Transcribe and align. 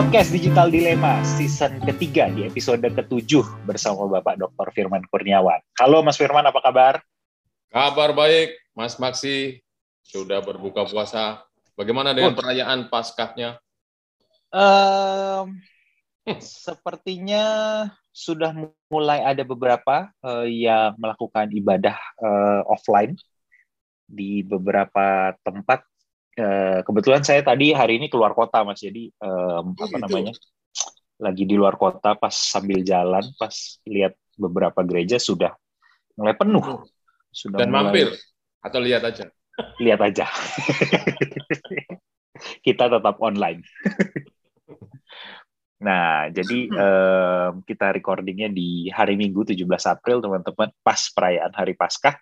Podcast 0.00 0.32
Digital 0.32 0.72
Dilema 0.72 1.20
season 1.20 1.76
ketiga 1.84 2.32
di 2.32 2.48
episode 2.48 2.80
ketujuh 2.80 3.44
bersama 3.68 4.08
Bapak 4.08 4.40
Dr. 4.40 4.72
Firman 4.72 5.04
Kurniawan. 5.04 5.60
Halo 5.76 6.00
Mas 6.00 6.16
Firman, 6.16 6.40
apa 6.40 6.56
kabar? 6.64 7.04
Kabar 7.68 8.16
baik, 8.16 8.56
Mas 8.72 8.96
Maksi. 8.96 9.60
Sudah 10.00 10.40
berbuka 10.40 10.88
puasa. 10.88 11.44
Bagaimana 11.76 12.16
dengan 12.16 12.32
oh. 12.32 12.36
perayaan 12.40 12.88
Paskahnya? 12.88 13.60
Um, 14.48 15.60
sepertinya 16.64 17.44
sudah 18.08 18.56
mulai 18.88 19.20
ada 19.20 19.44
beberapa 19.44 20.08
uh, 20.24 20.48
yang 20.48 20.96
melakukan 20.96 21.52
ibadah 21.52 22.00
uh, 22.24 22.64
offline 22.72 23.20
di 24.08 24.40
beberapa 24.48 25.36
tempat 25.44 25.84
Eh, 26.40 26.80
kebetulan 26.88 27.20
saya 27.20 27.44
tadi 27.44 27.76
hari 27.76 28.00
ini 28.00 28.08
keluar 28.08 28.32
kota 28.32 28.64
mas. 28.64 28.80
Jadi 28.80 29.12
um, 29.20 29.76
apa 29.76 29.92
gitu. 29.92 30.00
namanya 30.00 30.34
lagi 31.20 31.44
di 31.44 31.52
luar 31.52 31.76
kota 31.76 32.16
pas 32.16 32.32
sambil 32.32 32.80
jalan 32.80 33.20
pas 33.36 33.52
lihat 33.84 34.16
beberapa 34.40 34.80
gereja 34.88 35.20
sudah 35.20 35.52
mulai 36.16 36.32
penuh. 36.32 36.64
Oh. 36.64 36.80
sudah 37.28 37.60
dan 37.60 37.68
mulai... 37.68 37.92
mampir. 37.92 38.08
Atau 38.64 38.80
lihat 38.80 39.04
aja. 39.04 39.28
Lihat 39.84 40.00
aja. 40.00 40.24
Kita 42.64 42.88
tetap 42.88 43.20
online. 43.20 43.60
Nah 45.80 46.28
jadi 46.28 46.68
um, 46.68 47.64
kita 47.64 47.88
recordingnya 47.96 48.52
di 48.52 48.92
hari 48.92 49.16
Minggu 49.16 49.48
17 49.48 49.64
April 49.88 50.20
teman-teman 50.20 50.68
pas 50.84 51.00
perayaan 51.08 51.56
hari 51.56 51.72
Paskah. 51.72 52.20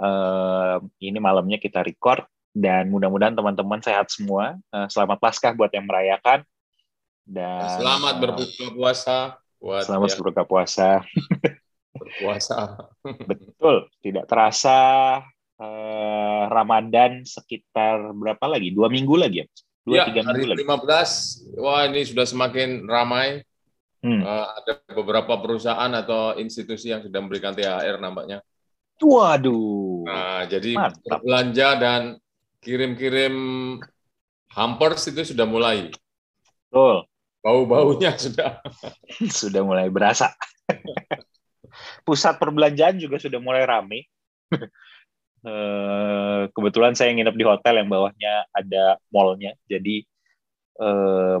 Um, 0.00 0.88
ini 1.04 1.20
malamnya 1.20 1.60
kita 1.60 1.84
record 1.84 2.24
dan 2.56 2.88
mudah-mudahan 2.88 3.36
teman-teman 3.36 3.84
sehat 3.84 4.08
semua. 4.08 4.56
Uh, 4.72 4.88
selamat 4.88 5.20
Paskah 5.20 5.52
buat 5.52 5.68
yang 5.76 5.84
merayakan. 5.84 6.40
Dan 7.28 7.68
selamat 7.76 8.14
uh, 8.16 8.20
berbuka 8.22 8.66
puasa 8.72 9.16
buat 9.60 9.82
Selamat 9.84 10.08
ya. 10.08 10.16
berbuka 10.20 10.42
puasa. 10.48 10.88
Berpuasa. 12.00 12.56
Betul, 13.02 13.88
tidak 14.04 14.28
terasa 14.28 14.78
uh, 15.56 16.42
Ramadan 16.52 17.24
sekitar 17.24 18.12
berapa 18.12 18.44
lagi? 18.52 18.68
Dua 18.72 18.92
minggu 18.92 19.16
lagi 19.16 19.42
ya? 19.42 19.46
Dua 19.80 19.96
ya, 19.96 20.04
tiga 20.12 20.20
minggu 20.28 20.44
hari 20.44 20.44
lagi. 20.44 20.64
15. 21.56 21.56
Wah, 21.56 21.88
ini 21.88 22.04
sudah 22.04 22.26
semakin 22.28 22.84
ramai. 22.84 23.40
Hmm. 24.04 24.22
Uh, 24.22 24.46
ada 24.60 24.72
beberapa 24.92 25.40
perusahaan 25.40 25.88
atau 25.88 26.36
institusi 26.36 26.92
yang 26.92 27.00
sudah 27.00 27.16
memberikan 27.16 27.56
THR 27.56 27.96
nampaknya. 27.96 28.44
Waduh. 29.00 30.04
Nah, 30.04 30.44
jadi 30.46 30.76
Mantap. 30.76 31.20
belanja 31.24 31.68
dan 31.80 32.02
kirim-kirim 32.66 33.34
hampers 34.50 35.06
itu 35.06 35.22
sudah 35.22 35.46
mulai. 35.46 35.94
Betul. 36.66 37.06
Bau-baunya 37.38 38.18
sudah 38.26 38.58
sudah 39.30 39.62
mulai 39.62 39.86
berasa. 39.86 40.34
Pusat 42.02 42.42
perbelanjaan 42.42 42.98
juga 42.98 43.22
sudah 43.22 43.38
mulai 43.38 43.62
ramai. 43.62 44.02
Eh, 45.46 46.42
kebetulan 46.50 46.98
saya 46.98 47.14
nginep 47.14 47.36
di 47.38 47.44
hotel 47.46 47.78
yang 47.78 47.86
bawahnya 47.86 48.50
ada 48.50 48.98
mallnya, 49.14 49.54
jadi 49.70 50.02
eh, 50.82 51.38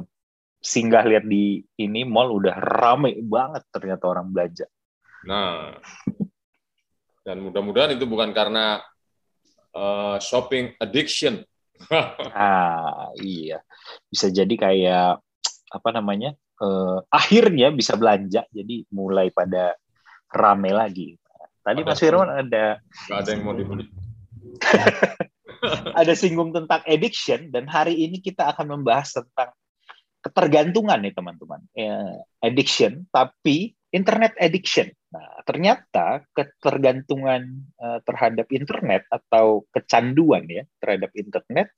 singgah 0.62 1.02
lihat 1.10 1.26
di 1.26 1.66
ini 1.74 2.06
mall 2.06 2.30
udah 2.30 2.54
ramai 2.54 3.18
banget 3.18 3.66
ternyata 3.74 4.06
orang 4.06 4.30
belanja. 4.30 4.70
Nah, 5.26 5.74
dan 7.26 7.42
mudah-mudahan 7.42 7.98
itu 7.98 8.06
bukan 8.06 8.30
karena 8.30 8.78
uh, 9.76 10.16
shopping 10.18 10.72
addiction. 10.80 11.44
ah 12.32 13.12
iya, 13.20 13.60
bisa 14.08 14.32
jadi 14.32 14.54
kayak 14.56 15.20
apa 15.68 15.88
namanya? 15.92 16.32
Uh, 16.56 17.04
akhirnya 17.12 17.68
bisa 17.68 18.00
belanja, 18.00 18.48
jadi 18.48 18.88
mulai 18.88 19.28
pada 19.28 19.76
rame 20.32 20.72
lagi. 20.72 21.20
Tadi 21.60 21.84
ada 21.84 21.92
Mas 21.92 22.00
Firman 22.00 22.30
ada. 22.32 22.64
Gak 22.80 23.18
ada 23.20 23.30
yang 23.36 23.42
mau 23.44 23.52
dibeli. 23.52 23.84
ada 26.00 26.12
singgung 26.16 26.54
tentang 26.54 26.80
addiction 26.88 27.52
dan 27.52 27.68
hari 27.68 27.92
ini 27.98 28.24
kita 28.24 28.54
akan 28.56 28.80
membahas 28.80 29.12
tentang 29.12 29.52
ketergantungan 30.24 30.98
nih 31.02 31.14
teman-teman. 31.14 31.60
Ya, 31.76 32.22
addiction, 32.40 33.04
tapi 33.12 33.76
internet 33.92 34.32
addiction. 34.40 34.90
Nah, 35.16 35.40
ternyata 35.48 36.28
ketergantungan 36.36 37.40
uh, 37.80 38.04
terhadap 38.04 38.52
internet 38.52 39.08
atau 39.08 39.64
kecanduan 39.72 40.44
ya 40.44 40.68
terhadap 40.76 41.08
internet 41.16 41.72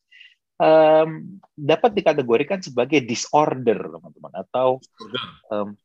um, 0.58 1.38
dapat 1.54 1.94
dikategorikan 1.94 2.58
sebagai 2.58 2.98
disorder, 3.06 3.78
teman-teman, 3.78 4.32
atau 4.42 4.82
um, 5.54 5.78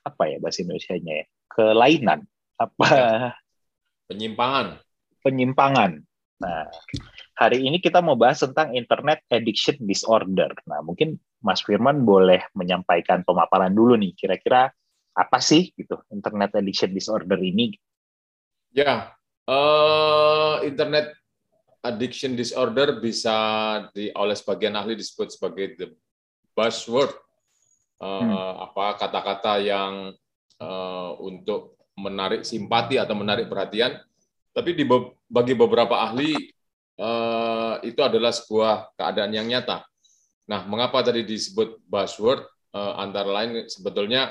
apa 0.00 0.22
ya 0.24 0.40
bahasa 0.40 0.64
Indonesia-nya 0.64 1.14
ya? 1.20 1.26
Kelainan, 1.52 2.24
apa? 2.56 2.88
Penyimpangan. 4.08 4.80
Penyimpangan. 5.20 6.00
Nah, 6.40 6.64
hari 7.36 7.68
ini 7.68 7.84
kita 7.84 8.00
mau 8.00 8.16
bahas 8.16 8.40
tentang 8.40 8.72
internet 8.72 9.20
addiction 9.28 9.76
disorder. 9.84 10.56
Nah, 10.64 10.80
mungkin 10.80 11.20
Mas 11.44 11.60
Firman 11.60 12.08
boleh 12.08 12.40
menyampaikan 12.56 13.20
pemaparan 13.28 13.76
dulu 13.76 14.00
nih, 14.00 14.16
kira-kira 14.16 14.72
apa 15.14 15.38
sih 15.42 15.74
gitu 15.74 15.98
internet 16.10 16.54
addiction 16.54 16.90
disorder 16.94 17.38
ini? 17.42 17.74
Ya, 18.70 19.10
uh, 19.50 20.62
internet 20.62 21.14
addiction 21.82 22.38
disorder 22.38 23.02
bisa 23.02 23.36
di 23.90 24.12
oleh 24.14 24.36
sebagian 24.36 24.76
ahli 24.76 24.94
disebut 24.94 25.32
sebagai 25.34 25.66
the 25.80 25.86
buzzword 26.54 27.10
uh, 27.98 28.20
hmm. 28.20 28.54
apa 28.70 28.84
kata-kata 29.00 29.58
yang 29.64 30.14
uh, 30.60 31.10
untuk 31.18 31.80
menarik 31.98 32.46
simpati 32.46 32.96
atau 32.96 33.12
menarik 33.12 33.50
perhatian, 33.50 34.00
tapi 34.54 34.72
di 34.72 34.84
bagi 35.28 35.52
beberapa 35.52 36.00
ahli 36.00 36.32
uh, 36.96 37.82
itu 37.84 38.00
adalah 38.00 38.32
sebuah 38.32 38.96
keadaan 38.96 39.32
yang 39.36 39.46
nyata. 39.48 39.84
Nah, 40.48 40.64
mengapa 40.66 41.04
tadi 41.04 41.26
disebut 41.26 41.82
buzzword? 41.86 42.46
Uh, 42.70 43.02
antara 43.02 43.26
lain 43.26 43.66
sebetulnya 43.66 44.30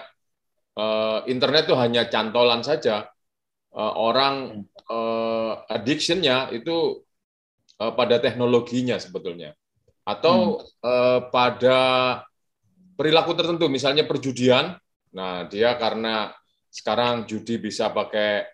uh, 0.80 1.28
internet 1.28 1.68
itu 1.68 1.76
hanya 1.76 2.08
cantolan 2.08 2.64
saja. 2.64 3.12
Uh, 3.70 3.94
orang 4.00 4.66
uh, 4.90 5.62
addictionnya 5.70 6.50
itu 6.56 7.06
uh, 7.78 7.94
pada 7.94 8.18
teknologinya 8.18 8.98
sebetulnya, 8.98 9.54
atau 10.08 10.58
hmm. 10.58 10.82
uh, 10.82 11.22
pada 11.30 11.80
perilaku 12.98 13.38
tertentu, 13.38 13.70
misalnya 13.70 14.10
perjudian. 14.10 14.74
Nah, 15.14 15.46
dia 15.46 15.78
karena 15.78 16.34
sekarang 16.74 17.30
judi 17.30 17.62
bisa 17.62 17.94
pakai 17.94 18.50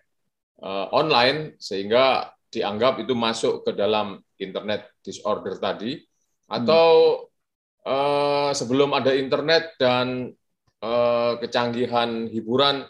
uh, 0.60 0.92
online 0.92 1.56
sehingga 1.56 2.28
dianggap 2.52 3.00
itu 3.00 3.16
masuk 3.16 3.64
ke 3.64 3.72
dalam 3.72 4.20
internet 4.36 5.00
disorder 5.00 5.56
tadi, 5.56 5.96
atau 6.44 7.24
hmm. 7.24 7.88
uh, 7.88 8.50
sebelum 8.52 8.92
ada 8.92 9.16
internet 9.16 9.80
dan 9.80 10.28
Eh, 10.76 11.32
kecanggihan 11.40 12.28
hiburan, 12.28 12.84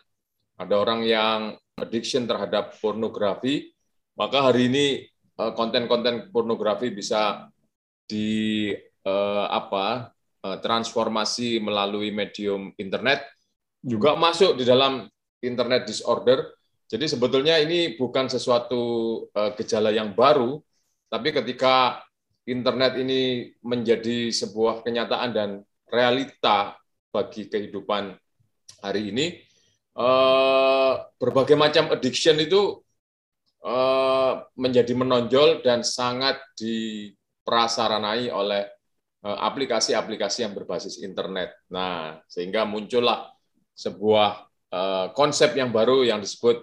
ada 0.58 0.74
orang 0.74 1.06
yang 1.06 1.54
addiction 1.78 2.26
terhadap 2.26 2.74
pornografi, 2.82 3.70
maka 4.18 4.50
hari 4.50 4.66
ini 4.66 4.86
eh, 5.38 5.52
konten-konten 5.54 6.34
pornografi 6.34 6.90
bisa 6.90 7.46
di 8.10 8.70
eh, 9.06 9.46
apa 9.50 10.10
transformasi 10.46 11.58
melalui 11.58 12.14
medium 12.14 12.70
internet. 12.78 13.26
Juga 13.82 14.14
masuk 14.14 14.54
di 14.54 14.62
dalam 14.62 15.02
internet 15.42 15.90
disorder. 15.90 16.54
Jadi 16.86 17.10
sebetulnya 17.10 17.58
ini 17.58 17.98
bukan 17.98 18.30
sesuatu 18.30 19.26
gejala 19.58 19.90
yang 19.90 20.14
baru, 20.14 20.62
tapi 21.10 21.34
ketika 21.34 21.98
internet 22.46 22.94
ini 22.94 23.50
menjadi 23.58 24.30
sebuah 24.30 24.86
kenyataan 24.86 25.34
dan 25.34 25.50
realita 25.90 26.78
bagi 27.16 27.48
kehidupan 27.48 28.12
hari 28.84 29.08
ini. 29.08 29.26
Uh, 29.96 31.00
berbagai 31.16 31.56
macam 31.56 31.88
addiction 31.88 32.36
itu 32.36 32.84
uh, 33.64 34.44
menjadi 34.52 34.92
menonjol 34.92 35.64
dan 35.64 35.80
sangat 35.80 36.36
diprasaranai 36.60 38.28
oleh 38.28 38.68
eh, 39.24 39.38
aplikasi-aplikasi 39.40 40.44
yang 40.44 40.52
berbasis 40.52 41.00
internet. 41.00 41.56
Nah, 41.72 42.20
sehingga 42.28 42.68
muncullah 42.68 43.32
sebuah 43.72 44.44
konsep 45.16 45.56
yang 45.56 45.72
baru 45.72 46.04
yang 46.04 46.20
disebut 46.20 46.60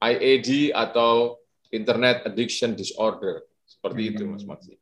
IAD 0.00 0.72
atau 0.72 1.36
Internet 1.68 2.24
Addiction 2.24 2.72
Disorder. 2.72 3.44
Seperti 3.68 4.00
hmm. 4.08 4.10
itu, 4.14 4.22
Mas 4.24 4.44
Maksi. 4.48 4.74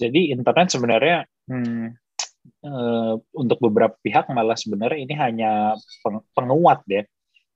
Jadi 0.00 0.34
internet 0.34 0.72
sebenarnya 0.72 1.28
hmm, 1.46 1.94
uh, 2.66 3.14
untuk 3.34 3.58
beberapa 3.58 3.94
pihak 4.00 4.30
malah 4.30 4.56
sebenarnya 4.56 5.00
ini 5.02 5.14
hanya 5.18 5.52
peng 6.02 6.22
penguat 6.32 6.82
ya, 6.86 7.02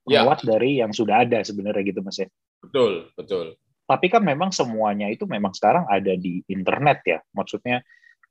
penguat 0.02 0.42
ya. 0.42 0.46
dari 0.46 0.70
yang 0.82 0.92
sudah 0.92 1.22
ada 1.26 1.42
sebenarnya 1.42 1.82
gitu 1.86 2.00
mas 2.02 2.18
ya. 2.20 2.28
Betul, 2.62 3.10
betul. 3.14 3.54
Tapi 3.86 4.06
kan 4.10 4.22
memang 4.26 4.50
semuanya 4.50 5.06
itu 5.06 5.24
memang 5.30 5.54
sekarang 5.54 5.86
ada 5.86 6.12
di 6.18 6.42
internet 6.50 7.06
ya, 7.06 7.18
maksudnya 7.30 7.82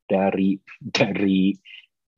dari 0.06 0.60
dari 1.00 1.56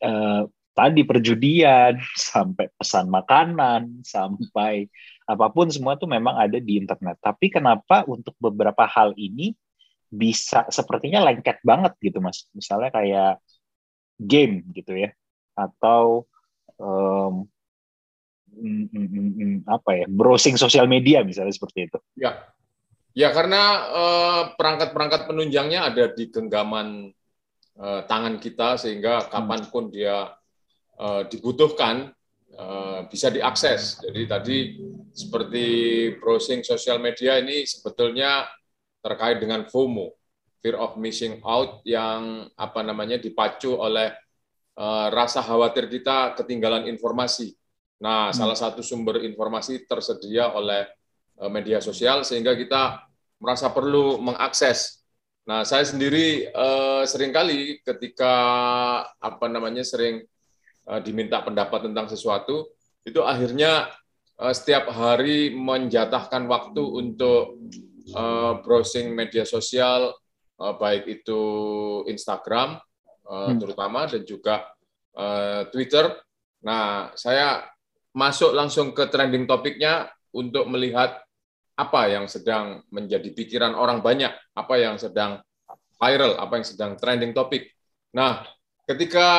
uh, 0.02 0.44
tadi 0.78 1.02
perjudian, 1.02 1.98
sampai 2.14 2.70
pesan 2.78 3.10
makanan, 3.10 4.06
sampai 4.06 4.86
apa 5.26 5.50
pun 5.50 5.74
semua 5.74 5.98
tuh 5.98 6.06
memang 6.06 6.38
ada 6.38 6.62
di 6.62 6.78
internet. 6.78 7.18
Tapi 7.18 7.50
kenapa 7.50 8.06
untuk 8.06 8.38
beberapa 8.38 8.86
hal 8.86 9.18
ini 9.18 9.58
bisa 10.08 10.70
sepertinya 10.70 11.26
lengket 11.26 11.60
banget 11.66 11.98
gitu 11.98 12.22
mas? 12.22 12.46
Misalnya 12.54 12.94
kayak 12.94 13.42
game 14.18 14.66
gitu 14.74 14.98
ya, 14.98 15.14
atau 15.54 16.26
um, 16.78 17.46
apa 19.70 19.92
ya 19.94 20.06
browsing 20.10 20.58
sosial 20.58 20.90
media 20.90 21.22
misalnya 21.22 21.54
seperti 21.54 21.90
itu. 21.90 22.00
Ya, 22.18 22.42
ya 23.14 23.30
karena 23.30 23.64
uh, 23.94 24.42
perangkat-perangkat 24.58 25.30
penunjangnya 25.30 25.94
ada 25.94 26.10
di 26.10 26.30
genggaman 26.34 27.14
uh, 27.78 28.02
tangan 28.10 28.42
kita 28.42 28.82
sehingga 28.82 29.26
hmm. 29.26 29.30
kapan 29.30 29.62
pun 29.70 29.84
dia 29.94 30.34
uh, 30.98 31.22
dibutuhkan 31.30 32.10
uh, 32.58 33.06
bisa 33.10 33.30
diakses. 33.30 34.02
Jadi 34.02 34.22
tadi 34.26 34.58
seperti 35.14 35.66
browsing 36.18 36.66
sosial 36.66 36.98
media 36.98 37.38
ini 37.38 37.66
sebetulnya 37.66 38.50
terkait 39.02 39.38
dengan 39.38 39.70
FOMO, 39.70 40.18
fear 40.60 40.78
of 40.78 40.98
missing 40.98 41.40
out 41.46 41.82
yang 41.88 42.50
apa 42.58 42.82
namanya 42.82 43.18
dipacu 43.22 43.78
oleh 43.78 44.12
uh, 44.78 45.08
rasa 45.14 45.42
khawatir 45.42 45.90
kita 45.90 46.38
ketinggalan 46.38 46.90
informasi. 46.90 47.54
Nah, 48.02 48.30
hmm. 48.30 48.38
salah 48.38 48.58
satu 48.58 48.86
sumber 48.86 49.22
informasi 49.26 49.86
tersedia 49.90 50.54
oleh 50.54 50.86
uh, 51.42 51.50
media 51.50 51.82
sosial 51.82 52.22
sehingga 52.22 52.54
kita 52.54 53.06
merasa 53.38 53.70
perlu 53.74 54.22
mengakses. 54.22 55.06
Nah, 55.48 55.64
saya 55.64 55.88
sendiri 55.88 56.52
uh, 56.52 57.08
sering 57.08 57.32
kali 57.32 57.80
ketika 57.86 58.34
apa 59.18 59.46
namanya 59.48 59.82
sering 59.86 60.28
Eh, 60.88 61.04
diminta 61.04 61.44
pendapat 61.44 61.92
tentang 61.92 62.08
sesuatu, 62.08 62.72
itu 63.04 63.20
akhirnya 63.20 63.92
eh, 64.40 64.54
setiap 64.56 64.88
hari 64.88 65.52
menjatahkan 65.52 66.48
waktu 66.48 66.80
untuk 66.80 67.60
eh, 68.08 68.54
browsing 68.64 69.12
media 69.12 69.44
sosial, 69.44 70.16
baik 70.58 71.06
itu 71.06 71.42
Instagram 72.10 72.82
hmm. 73.26 73.58
terutama 73.62 74.10
dan 74.10 74.26
juga 74.26 74.66
Twitter. 75.70 76.14
Nah, 76.66 77.14
saya 77.14 77.62
masuk 78.14 78.54
langsung 78.54 78.94
ke 78.94 79.06
trending 79.10 79.46
topiknya 79.46 80.10
untuk 80.34 80.66
melihat 80.70 81.22
apa 81.78 82.10
yang 82.10 82.26
sedang 82.26 82.82
menjadi 82.90 83.30
pikiran 83.38 83.78
orang 83.78 84.02
banyak, 84.02 84.34
apa 84.58 84.76
yang 84.82 84.98
sedang 84.98 85.38
viral, 86.02 86.38
apa 86.42 86.54
yang 86.58 86.66
sedang 86.66 86.92
trending 86.98 87.38
topik. 87.38 87.70
Nah, 88.18 88.42
ketika 88.90 89.30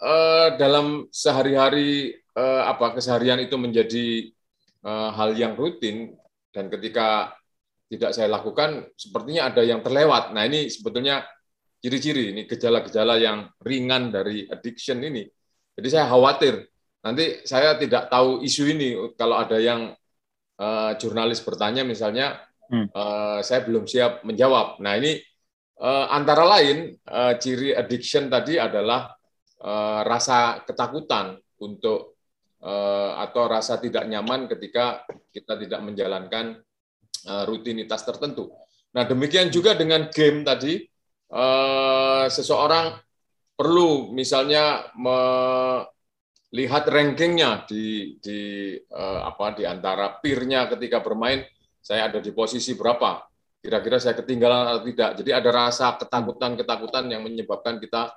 uh, 0.00 0.56
dalam 0.56 1.08
sehari-hari 1.12 2.16
uh, 2.32 2.64
apa 2.72 2.96
keseharian 2.96 3.44
itu 3.44 3.60
menjadi 3.60 4.32
uh, 4.88 5.12
hal 5.12 5.36
yang 5.36 5.52
rutin 5.52 6.16
dan 6.52 6.72
ketika 6.72 7.36
tidak 7.86 8.10
saya 8.14 8.28
lakukan 8.30 8.90
sepertinya 8.98 9.50
ada 9.50 9.62
yang 9.62 9.80
terlewat. 9.80 10.34
Nah, 10.34 10.42
ini 10.42 10.66
sebetulnya 10.66 11.22
ciri-ciri 11.78 12.34
ini 12.34 12.42
gejala-gejala 12.46 13.14
yang 13.20 13.46
ringan 13.62 14.10
dari 14.10 14.46
addiction 14.50 14.98
ini. 15.02 15.22
Jadi 15.76 15.88
saya 15.92 16.10
khawatir 16.10 16.66
nanti 17.06 17.46
saya 17.46 17.78
tidak 17.78 18.10
tahu 18.10 18.42
isu 18.42 18.64
ini 18.74 18.88
kalau 19.14 19.38
ada 19.38 19.60
yang 19.62 19.94
uh, 20.58 20.90
jurnalis 20.98 21.38
bertanya 21.44 21.86
misalnya 21.86 22.42
hmm. 22.66 22.90
uh, 22.90 23.38
saya 23.44 23.62
belum 23.62 23.86
siap 23.86 24.26
menjawab. 24.26 24.82
Nah, 24.82 24.98
ini 24.98 25.22
Uh, 25.76 26.08
antara 26.08 26.40
lain 26.48 26.96
uh, 27.04 27.36
ciri 27.36 27.76
addiction 27.76 28.32
tadi 28.32 28.56
adalah 28.56 29.12
uh, 29.60 30.00
rasa 30.08 30.64
ketakutan 30.64 31.36
untuk 31.60 32.16
atau 32.66 33.46
rasa 33.46 33.78
tidak 33.78 34.10
nyaman 34.10 34.50
ketika 34.50 35.06
kita 35.30 35.54
tidak 35.54 35.86
menjalankan 35.86 36.58
rutinitas 37.26 38.06
tertentu. 38.06 38.50
Nah 38.94 39.04
demikian 39.04 39.52
juga 39.52 39.76
dengan 39.76 40.08
game 40.08 40.40
tadi, 40.46 40.80
uh, 41.34 42.24
seseorang 42.30 42.96
perlu 43.56 44.12
misalnya 44.16 44.88
melihat 44.96 46.84
rankingnya 46.88 47.68
di 47.68 48.16
di 48.20 48.72
uh, 48.92 49.28
apa 49.28 49.58
di 49.58 49.68
antara 49.68 50.16
peernya 50.16 50.70
ketika 50.72 51.04
bermain, 51.04 51.44
saya 51.84 52.08
ada 52.08 52.24
di 52.24 52.32
posisi 52.32 52.72
berapa 52.72 53.20
kira-kira 53.60 53.98
saya 53.98 54.14
ketinggalan 54.14 54.62
atau 54.70 54.82
tidak. 54.86 55.10
Jadi 55.18 55.30
ada 55.34 55.50
rasa 55.50 55.98
ketakutan-ketakutan 55.98 57.10
yang 57.10 57.26
menyebabkan 57.26 57.82
kita 57.82 58.14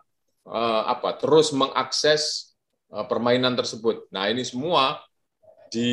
apa 0.86 1.14
terus 1.18 1.54
mengakses 1.54 2.54
permainan 2.90 3.54
tersebut. 3.54 4.10
Nah 4.10 4.30
ini 4.30 4.42
semua 4.42 4.98
di 5.70 5.92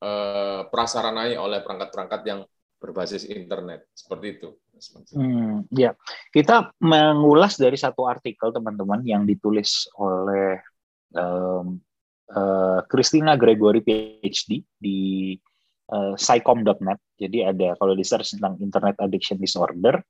uh, 0.00 0.66
prasaranai 0.66 1.36
oleh 1.36 1.60
perangkat-perangkat 1.60 2.20
yang 2.26 2.40
berbasis 2.82 3.28
internet 3.30 3.86
seperti 3.94 4.26
itu. 4.40 4.50
Hmm, 5.14 5.62
ya, 5.70 5.94
kita 6.34 6.74
mengulas 6.82 7.54
dari 7.54 7.78
satu 7.78 8.10
artikel 8.10 8.50
teman-teman 8.50 9.06
yang 9.06 9.22
ditulis 9.22 9.86
oleh 9.94 10.58
um, 11.14 11.78
uh, 12.34 12.82
Christina 12.90 13.38
Gregory 13.38 13.78
PhD 13.78 14.66
di 14.82 15.38
uh, 15.94 16.18
psychom.net. 16.18 16.98
Jadi 17.14 17.46
ada 17.46 17.78
kalau 17.78 17.94
di 17.94 18.02
search 18.02 18.34
tentang 18.34 18.58
internet 18.58 18.98
addiction 18.98 19.38
disorder, 19.38 20.02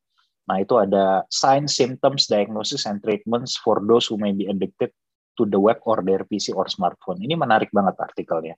nah 0.49 0.57
itu 0.57 0.81
ada 0.81 1.29
signs, 1.29 1.77
symptoms, 1.77 2.25
diagnosis, 2.25 2.89
and 2.89 3.05
treatments 3.05 3.61
for 3.61 3.85
those 3.85 4.09
who 4.09 4.17
may 4.17 4.33
be 4.33 4.49
addicted 4.49 4.89
to 5.37 5.49
the 5.49 5.61
web 5.61 5.81
or 5.85 6.01
their 6.05 6.25
PC 6.29 6.53
or 6.53 6.69
smartphone. 6.69 7.21
Ini 7.21 7.37
menarik 7.37 7.73
banget 7.73 7.97
artikelnya. 8.01 8.57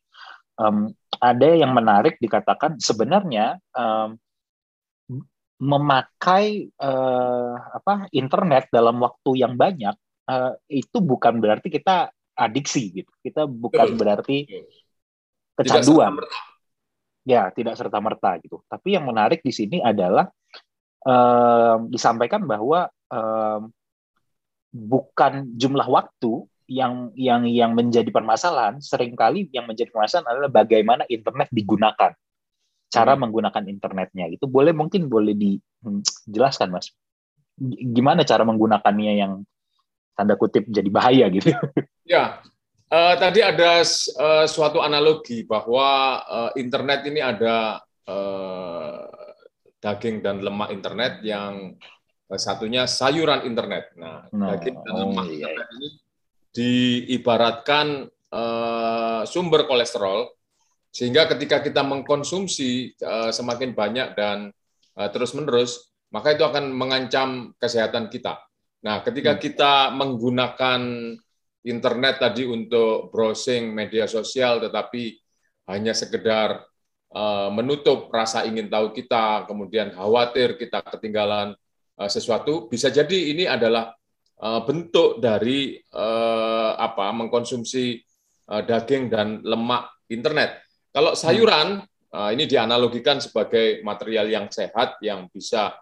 Um, 0.55 0.95
ada 1.19 1.49
yang 1.51 1.75
menarik 1.75 2.19
dikatakan 2.23 2.79
sebenarnya 2.79 3.59
um, 3.75 4.15
memakai 5.59 6.71
uh, 6.79 7.55
apa 7.75 8.11
internet 8.11 8.71
dalam 8.71 8.99
waktu 9.03 9.43
yang 9.43 9.55
banyak 9.55 9.95
uh, 10.31 10.53
itu 10.67 10.99
bukan 10.99 11.39
berarti 11.39 11.71
kita 11.71 12.11
adiksi 12.35 13.03
gitu. 13.03 13.11
Kita 13.23 13.47
bukan 13.47 13.95
berarti 13.95 14.47
kecanduan 15.55 16.19
ya 17.25 17.49
tidak 17.55 17.75
serta 17.81 17.99
merta 18.03 18.37
gitu. 18.43 18.61
Tapi 18.69 18.99
yang 18.99 19.09
menarik 19.09 19.41
di 19.41 19.51
sini 19.55 19.81
adalah 19.81 20.29
um, 21.07 21.89
disampaikan 21.89 22.45
bahwa 22.45 22.91
um, 23.09 23.73
bukan 24.75 25.55
jumlah 25.55 25.87
waktu 25.87 26.45
yang 26.69 27.13
yang 27.15 27.45
yang 27.49 27.73
menjadi 27.77 28.09
permasalahan. 28.09 28.81
Seringkali 28.81 29.53
yang 29.53 29.69
menjadi 29.69 29.93
permasalahan 29.93 30.29
adalah 30.31 30.51
bagaimana 30.51 31.03
internet 31.09 31.49
digunakan, 31.53 32.13
cara 32.89 33.13
hmm. 33.15 33.21
menggunakan 33.21 33.65
internetnya. 33.69 34.27
Itu 34.33 34.49
boleh 34.49 34.73
mungkin 34.73 35.07
boleh 35.09 35.35
dijelaskan, 35.37 36.73
hmm, 36.73 36.77
mas. 36.77 36.93
Gimana 37.95 38.27
cara 38.27 38.43
menggunakannya 38.43 39.13
yang 39.15 39.33
tanda 40.15 40.35
kutip 40.35 40.67
jadi 40.69 40.91
bahaya 40.91 41.27
gitu? 41.31 41.51
Ya, 42.05 42.45
Uh, 42.95 43.17
tadi 43.19 43.43
ada 43.43 43.83
uh, 43.83 44.47
suatu 44.47 44.79
analogi 44.79 45.43
bahwa 45.49 46.21
uh, 46.31 46.51
internet 46.55 47.03
ini 47.09 47.19
ada 47.19 47.83
uh, 48.07 49.09
daging 49.83 50.23
dan 50.23 50.45
lemak 50.45 50.71
internet 50.71 51.19
yang 51.27 51.75
satunya 52.39 52.87
sayuran 52.87 53.49
internet. 53.51 53.91
Nah, 53.99 54.31
nah 54.31 54.55
daging 54.55 54.79
dan 54.85 54.95
oh, 54.95 54.99
lemak 55.11 55.27
iya. 55.27 55.49
internet 55.49 55.69
ini 55.75 55.89
diibaratkan 56.55 58.07
uh, 58.31 59.23
sumber 59.27 59.67
kolesterol 59.67 60.31
sehingga 60.95 61.27
ketika 61.27 61.59
kita 61.59 61.83
mengkonsumsi 61.83 62.95
uh, 63.03 63.35
semakin 63.35 63.75
banyak 63.75 64.15
dan 64.15 64.55
uh, 64.95 65.11
terus-menerus, 65.11 65.91
maka 66.15 66.39
itu 66.39 66.47
akan 66.47 66.71
mengancam 66.71 67.51
kesehatan 67.59 68.07
kita. 68.07 68.39
Nah, 68.87 69.03
ketika 69.03 69.35
hmm. 69.35 69.41
kita 69.43 69.91
menggunakan 69.91 70.81
internet 71.67 72.23
tadi 72.23 72.47
untuk 72.47 73.11
browsing 73.11 73.75
media 73.75 74.07
sosial, 74.07 74.63
tetapi 74.63 75.19
hanya 75.67 75.91
sekedar 75.99 76.63
uh, 77.11 77.51
menutup 77.51 78.07
rasa 78.15 78.47
ingin 78.47 78.71
tahu 78.71 78.95
kita, 78.95 79.51
kemudian 79.51 79.91
khawatir 79.91 80.55
kita 80.55 80.79
ketinggalan 80.95 81.59
uh, 81.99 82.07
sesuatu, 82.07 82.71
bisa 82.71 82.87
jadi 82.95 83.35
ini 83.35 83.51
adalah 83.51 83.91
bentuk 84.45 85.25
dari 85.25 85.79
uh, 85.95 86.44
apa 86.77 87.11
mengkonsumsi 87.15 88.03
uh, 88.51 88.63
daging 88.63 89.09
dan 89.09 89.41
lemak 89.43 89.89
internet. 90.11 90.61
Kalau 90.95 91.17
sayuran 91.17 91.83
uh, 92.15 92.31
ini 92.31 92.47
dianalogikan 92.47 93.19
sebagai 93.19 93.83
material 93.83 94.31
yang 94.31 94.47
sehat 94.53 95.01
yang 95.03 95.27
bisa 95.33 95.75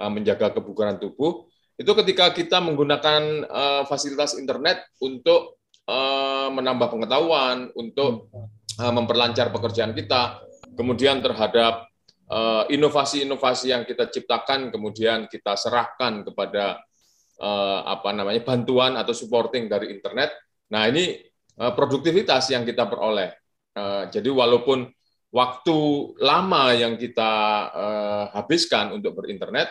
uh, 0.00 0.10
menjaga 0.10 0.54
kebugaran 0.54 0.96
tubuh 0.96 1.48
itu 1.74 1.90
ketika 1.90 2.30
kita 2.30 2.62
menggunakan 2.62 3.50
uh, 3.50 3.82
fasilitas 3.90 4.38
internet 4.38 4.86
untuk 5.02 5.58
uh, 5.90 6.46
menambah 6.54 6.86
pengetahuan, 6.86 7.74
untuk 7.74 8.30
uh, 8.78 8.92
memperlancar 8.94 9.50
pekerjaan 9.50 9.90
kita, 9.90 10.42
kemudian 10.78 11.22
terhadap 11.22 11.90
inovasi-inovasi 12.72 13.68
yang 13.68 13.84
kita 13.84 14.08
ciptakan, 14.08 14.72
kemudian 14.72 15.28
kita 15.28 15.54
serahkan 15.60 16.24
kepada 16.24 16.80
uh, 17.40 17.80
apa 17.86 18.10
namanya 18.14 18.42
bantuan 18.44 18.94
atau 18.98 19.16
supporting 19.16 19.66
dari 19.66 19.90
internet. 19.90 20.34
Nah 20.70 20.86
ini 20.90 21.18
uh, 21.58 21.72
produktivitas 21.72 22.50
yang 22.52 22.62
kita 22.62 22.86
peroleh. 22.86 23.34
Uh, 23.74 24.06
jadi 24.10 24.30
walaupun 24.30 24.86
waktu 25.34 25.78
lama 26.22 26.70
yang 26.74 26.94
kita 26.94 27.32
uh, 27.74 28.24
habiskan 28.38 28.94
untuk 28.94 29.18
berinternet, 29.18 29.70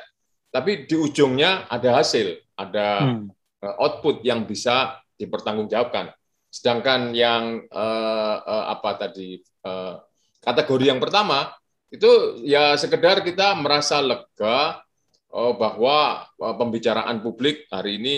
tapi 0.51 0.83
di 0.83 0.93
ujungnya 0.93 1.65
ada 1.71 2.03
hasil, 2.03 2.35
ada 2.59 3.09
hmm. 3.09 3.31
output 3.79 4.21
yang 4.27 4.43
bisa 4.43 4.99
dipertanggungjawabkan. 5.15 6.11
Sedangkan 6.53 7.15
yang 7.17 7.65
uh, 7.71 8.37
uh, 8.43 8.65
apa 8.69 9.07
tadi 9.07 9.41
uh, 9.65 9.97
kategori 10.43 10.85
yang 10.93 11.01
pertama 11.01 11.49
itu 11.89 12.41
ya 12.45 12.77
sekedar 12.77 13.23
kita 13.25 13.55
merasa 13.57 14.03
lega 14.03 14.83
bahwa 15.33 16.29
uh, 16.29 16.55
pembicaraan 16.55 17.25
publik 17.25 17.65
hari 17.73 17.97
ini 17.97 18.15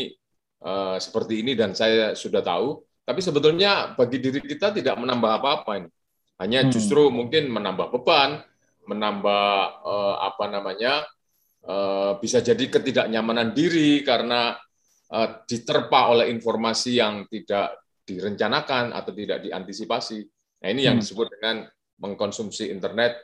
uh, 0.67 0.99
seperti 0.99 1.39
ini 1.39 1.55
dan 1.55 1.71
saya 1.71 2.11
sudah 2.11 2.43
tahu. 2.43 2.83
Tapi 3.05 3.21
sebetulnya 3.23 3.95
bagi 3.95 4.19
diri 4.19 4.43
kita 4.43 4.75
tidak 4.75 4.99
menambah 4.99 5.31
apa-apa 5.39 5.71
ini. 5.79 5.89
Hanya 6.35 6.67
hmm. 6.67 6.71
justru 6.75 7.07
mungkin 7.07 7.47
menambah 7.47 7.95
beban, 7.95 8.43
menambah 8.83 9.47
uh, 9.81 10.15
apa 10.21 10.45
namanya 10.51 11.07
bisa 12.21 12.45
jadi 12.45 12.61
ketidaknyamanan 12.69 13.49
diri 13.49 14.05
karena 14.05 14.53
diterpa 15.49 16.13
oleh 16.13 16.29
informasi 16.29 17.01
yang 17.01 17.25
tidak 17.25 17.89
direncanakan 18.05 18.93
atau 18.93 19.09
tidak 19.17 19.41
diantisipasi. 19.41 20.21
Nah 20.61 20.69
ini 20.69 20.85
yang 20.85 21.01
hmm. 21.01 21.09
disebut 21.09 21.25
dengan 21.25 21.65
mengkonsumsi 22.05 22.69
internet 22.69 23.17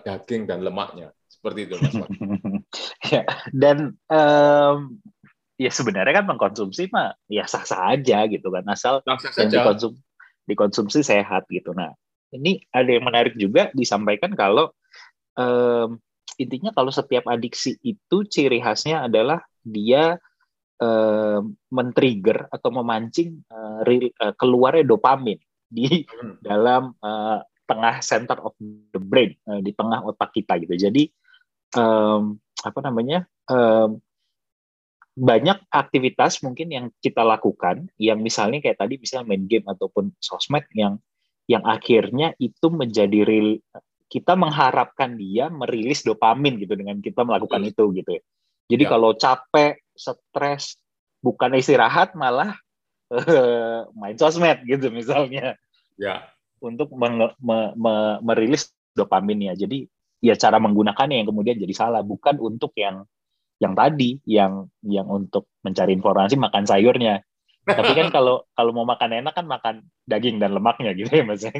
daging 0.00 0.48
dan 0.48 0.64
lemaknya 0.64 1.12
seperti 1.40 1.60
itu 1.64 1.74
mas. 1.80 1.94
ya, 3.12 3.22
dan 3.50 3.98
um, 4.06 5.00
ya 5.60 5.70
sebenarnya 5.70 6.22
kan 6.22 6.26
mengkonsumsi 6.30 6.88
mah 6.94 7.12
ya 7.28 7.44
sah 7.44 7.66
sah 7.66 7.92
aja 7.92 8.24
gitu 8.30 8.48
kan 8.48 8.64
asal 8.70 9.04
sah 9.04 9.18
-sah 9.18 9.44
yang 9.44 9.52
dikonsum 9.52 9.92
dikonsumsi 10.48 11.04
sehat 11.04 11.46
gitu. 11.50 11.70
Nah 11.76 11.92
ini 12.34 12.62
ada 12.70 12.90
yang 12.90 13.04
menarik 13.06 13.34
juga 13.36 13.68
disampaikan 13.74 14.32
kalau 14.38 14.70
um, 15.36 15.98
intinya 16.40 16.72
kalau 16.72 16.88
setiap 16.88 17.28
adiksi 17.28 17.76
itu 17.84 18.24
ciri 18.26 18.62
khasnya 18.62 19.04
adalah 19.06 19.44
dia 19.60 20.16
uh, 20.80 21.40
men-trigger 21.68 22.48
atau 22.48 22.70
memancing 22.72 23.44
uh, 23.52 23.84
uh, 23.84 24.34
keluarnya 24.40 24.88
dopamin 24.88 25.38
di 25.70 26.02
hmm. 26.08 26.42
dalam 26.42 26.96
uh, 27.04 27.44
tengah 27.68 28.02
center 28.02 28.38
of 28.42 28.56
the 28.90 28.98
brain 28.98 29.36
uh, 29.46 29.62
di 29.62 29.70
tengah 29.76 30.02
otak 30.02 30.34
kita 30.34 30.58
gitu. 30.64 30.74
Jadi 30.74 31.06
um, 31.78 32.40
apa 32.62 32.80
namanya 32.84 33.24
um, 33.48 34.00
banyak 35.16 35.58
aktivitas 35.68 36.40
mungkin 36.40 36.68
yang 36.70 36.86
kita 37.02 37.20
lakukan 37.20 37.90
yang 38.00 38.22
misalnya 38.22 38.62
kayak 38.62 38.78
tadi 38.78 38.96
misalnya 38.96 39.26
main 39.36 39.44
game 39.44 39.66
ataupun 39.66 40.14
sosmed 40.22 40.64
yang 40.72 40.96
yang 41.50 41.66
akhirnya 41.66 42.32
itu 42.38 42.70
menjadi 42.70 43.26
real 43.26 43.58
kita 44.10 44.34
mengharapkan 44.34 45.14
dia 45.14 45.46
merilis 45.46 46.02
dopamin 46.02 46.58
gitu 46.58 46.74
dengan 46.74 46.98
kita 46.98 47.22
melakukan 47.22 47.62
hmm. 47.62 47.70
itu 47.70 47.84
gitu. 47.94 48.12
Jadi 48.70 48.84
ya. 48.86 48.90
kalau 48.90 49.10
capek 49.14 49.78
stres, 49.94 50.78
bukan 51.22 51.54
istirahat 51.54 52.18
malah 52.18 52.58
uh, 53.14 53.86
main 53.94 54.18
sosmed 54.18 54.66
gitu 54.66 54.90
misalnya. 54.90 55.54
Ya. 55.94 56.26
Untuk 56.58 56.90
me 56.92 57.30
me 57.38 57.58
me 57.78 57.94
merilis 58.20 58.74
dopaminnya. 58.98 59.54
Jadi 59.54 59.86
ya 60.20 60.36
cara 60.36 60.60
menggunakannya 60.60 61.24
yang 61.24 61.28
kemudian 61.28 61.56
jadi 61.56 61.74
salah, 61.74 62.04
bukan 62.04 62.36
untuk 62.38 62.76
yang 62.76 63.08
yang 63.60 63.76
tadi 63.76 64.20
yang 64.24 64.68
yang 64.84 65.04
untuk 65.08 65.52
mencari 65.60 65.92
informasi 65.96 66.36
makan 66.40 66.64
sayurnya. 66.64 67.20
Tapi 67.64 67.92
kan 67.92 68.08
kalau 68.16 68.44
kalau 68.56 68.72
mau 68.72 68.88
makan 68.88 69.20
enak 69.20 69.36
kan 69.36 69.44
makan 69.48 69.84
daging 70.08 70.40
dan 70.40 70.56
lemaknya 70.56 70.96
gitu 70.96 71.12
ya 71.12 71.24
Mas. 71.24 71.44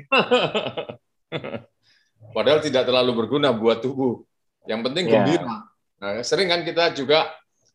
Padahal 2.36 2.60
tidak 2.60 2.84
terlalu 2.88 3.12
berguna 3.16 3.52
buat 3.52 3.80
tubuh. 3.84 4.24
Yang 4.68 4.80
penting 4.90 5.04
ya. 5.08 5.12
gembira. 5.24 5.56
Nah, 6.00 6.24
sering 6.24 6.48
kan 6.48 6.64
kita 6.64 6.96
juga 6.96 7.28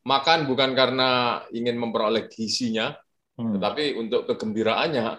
makan 0.05 0.45
bukan 0.49 0.73
karena 0.77 1.41
ingin 1.49 1.77
memperoleh 1.81 2.29
gizinya, 2.29 2.93
hmm. 3.37 3.57
tetapi 3.57 3.97
untuk 3.97 4.29
kegembiraannya 4.29 5.17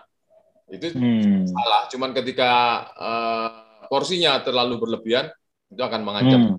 itu 0.70 0.94
hmm. 0.94 1.46
salah. 1.50 1.82
Cuman 1.90 2.10
ketika 2.14 2.50
uh, 2.94 3.48
porsinya 3.90 4.42
terlalu 4.42 4.78
berlebihan 4.78 5.30
itu 5.72 5.82
akan 5.82 6.02
mengancam 6.02 6.40
hmm. 6.54 6.58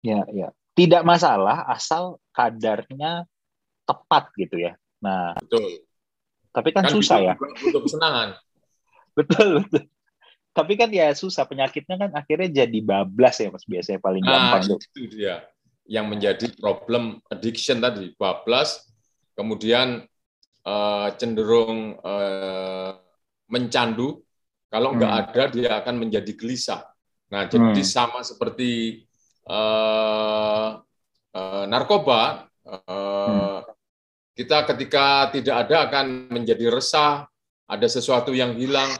Ya, 0.00 0.24
ya. 0.32 0.48
Tidak 0.72 1.04
masalah 1.04 1.68
asal 1.68 2.16
kadarnya 2.32 3.28
tepat 3.84 4.32
gitu 4.32 4.56
ya. 4.56 4.72
Nah, 5.04 5.36
betul. 5.36 5.84
Tapi 6.56 6.68
kan, 6.72 6.88
kan 6.88 6.92
susah 6.96 7.18
ya. 7.20 7.34
Untuk 7.36 7.84
kesenangan. 7.84 8.32
betul, 9.18 9.60
betul 9.68 9.84
tapi 10.50 10.74
kan 10.74 10.90
ya 10.90 11.14
susah 11.14 11.46
penyakitnya 11.46 11.96
kan 11.96 12.10
akhirnya 12.10 12.66
jadi 12.66 12.78
bablas 12.82 13.38
ya 13.38 13.54
mas 13.54 13.62
biasanya 13.62 14.02
paling 14.02 14.22
nah, 14.26 14.58
gampang 14.58 14.76
itu 14.82 15.06
dia 15.14 15.46
yang 15.86 16.10
menjadi 16.10 16.50
problem 16.58 17.22
addiction 17.30 17.78
tadi 17.78 18.14
bablas 18.18 18.90
kemudian 19.38 20.02
uh, 20.66 21.08
cenderung 21.14 21.98
uh, 22.02 22.98
mencandu 23.46 24.22
kalau 24.70 24.94
nggak 24.94 25.12
hmm. 25.12 25.22
ada 25.26 25.42
dia 25.50 25.70
akan 25.82 25.94
menjadi 25.98 26.32
gelisah 26.38 26.86
nah 27.30 27.46
jadi 27.50 27.76
hmm. 27.76 27.86
sama 27.86 28.22
seperti 28.22 29.02
uh, 29.50 30.78
uh, 31.34 31.64
narkoba 31.66 32.46
uh, 32.64 32.78
hmm. 32.80 33.58
kita 34.38 34.64
ketika 34.74 35.28
tidak 35.34 35.56
ada 35.66 35.76
akan 35.90 36.30
menjadi 36.30 36.70
resah 36.70 37.26
ada 37.66 37.86
sesuatu 37.90 38.30
yang 38.30 38.54
hilang 38.54 38.90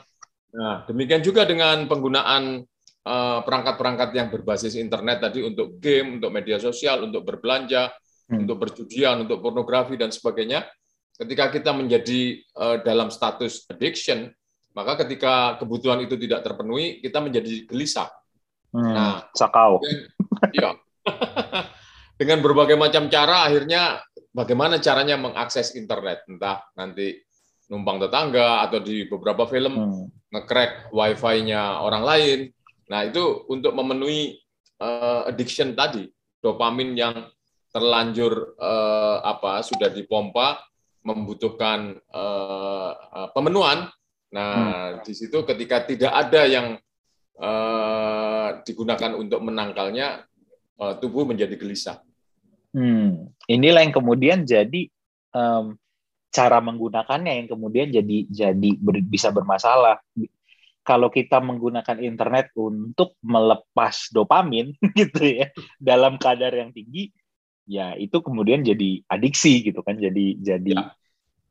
nah 0.50 0.82
demikian 0.84 1.22
juga 1.22 1.46
dengan 1.46 1.86
penggunaan 1.86 2.66
perangkat-perangkat 3.42 4.12
yang 4.12 4.28
berbasis 4.28 4.76
internet 4.76 5.24
tadi 5.24 5.40
untuk 5.40 5.80
game, 5.80 6.20
untuk 6.20 6.30
media 6.30 6.60
sosial, 6.60 7.08
untuk 7.08 7.24
berbelanja, 7.24 7.88
hmm. 8.30 8.44
untuk 8.46 8.56
perjudian, 8.60 9.26
untuk 9.26 9.40
pornografi 9.42 9.96
dan 9.96 10.12
sebagainya. 10.12 10.68
Ketika 11.16 11.52
kita 11.52 11.72
menjadi 11.76 12.40
uh, 12.56 12.76
dalam 12.80 13.12
status 13.12 13.68
addiction, 13.68 14.32
maka 14.76 15.04
ketika 15.04 15.58
kebutuhan 15.58 16.02
itu 16.04 16.14
tidak 16.16 16.46
terpenuhi, 16.46 17.02
kita 17.02 17.18
menjadi 17.18 17.66
gelisah. 17.66 18.10
Hmm. 18.70 18.94
Nah, 18.94 19.16
sakau. 19.34 19.82
Iya. 20.54 20.78
dengan 22.20 22.38
berbagai 22.44 22.76
macam 22.78 23.10
cara, 23.10 23.48
akhirnya 23.48 24.00
bagaimana 24.30 24.78
caranya 24.78 25.18
mengakses 25.18 25.74
internet, 25.74 26.22
entah 26.30 26.62
nanti 26.78 27.18
numpang 27.70 28.02
tetangga 28.02 28.66
atau 28.66 28.78
di 28.82 29.06
beberapa 29.06 29.46
film 29.46 29.74
hmm. 29.74 30.32
nge-crack 30.34 30.90
wifi-nya 30.94 31.82
orang 31.82 32.02
lain 32.02 32.40
Nah, 32.90 33.06
itu 33.06 33.46
untuk 33.46 33.70
memenuhi 33.70 34.34
uh, 34.82 35.30
addiction 35.30 35.78
tadi, 35.78 36.10
dopamin 36.42 36.98
yang 36.98 37.30
terlanjur 37.70 38.58
uh, 38.58 39.22
apa 39.22 39.62
sudah 39.62 39.94
dipompa 39.94 40.58
membutuhkan 41.06 41.94
uh, 42.10 42.92
uh, 42.98 43.28
pemenuhan. 43.30 43.86
Nah, 44.30 44.54
hmm. 44.54 45.02
di 45.02 45.12
situ 45.14 45.42
ketika 45.42 45.82
tidak 45.86 46.12
ada 46.14 46.46
yang 46.46 46.78
uh, 47.38 48.48
digunakan 48.62 49.12
untuk 49.18 49.42
menangkalnya, 49.42 50.22
uh, 50.78 50.94
tubuh 51.02 51.26
menjadi 51.26 51.58
gelisah. 51.58 51.98
Hmm. 52.70 53.34
Inilah 53.50 53.82
yang 53.82 53.94
kemudian 53.94 54.46
jadi 54.46 54.86
um, 55.34 55.74
cara 56.30 56.62
menggunakannya 56.62 57.42
yang 57.42 57.48
kemudian 57.50 57.90
jadi 57.90 58.18
jadi 58.30 58.70
ber, 58.78 59.02
bisa 59.02 59.34
bermasalah 59.34 59.98
kalau 60.86 61.10
kita 61.10 61.42
menggunakan 61.42 61.98
internet 61.98 62.54
untuk 62.54 63.18
melepas 63.20 64.08
dopamin 64.14 64.70
gitu 64.98 65.22
ya 65.26 65.50
dalam 65.82 66.16
kadar 66.16 66.54
yang 66.54 66.70
tinggi 66.70 67.10
ya 67.66 67.98
itu 67.98 68.22
kemudian 68.22 68.62
jadi 68.62 69.02
adiksi 69.10 69.66
gitu 69.66 69.82
kan 69.82 69.98
jadi 69.98 70.38
jadi 70.38 70.70
ya. 70.78 70.94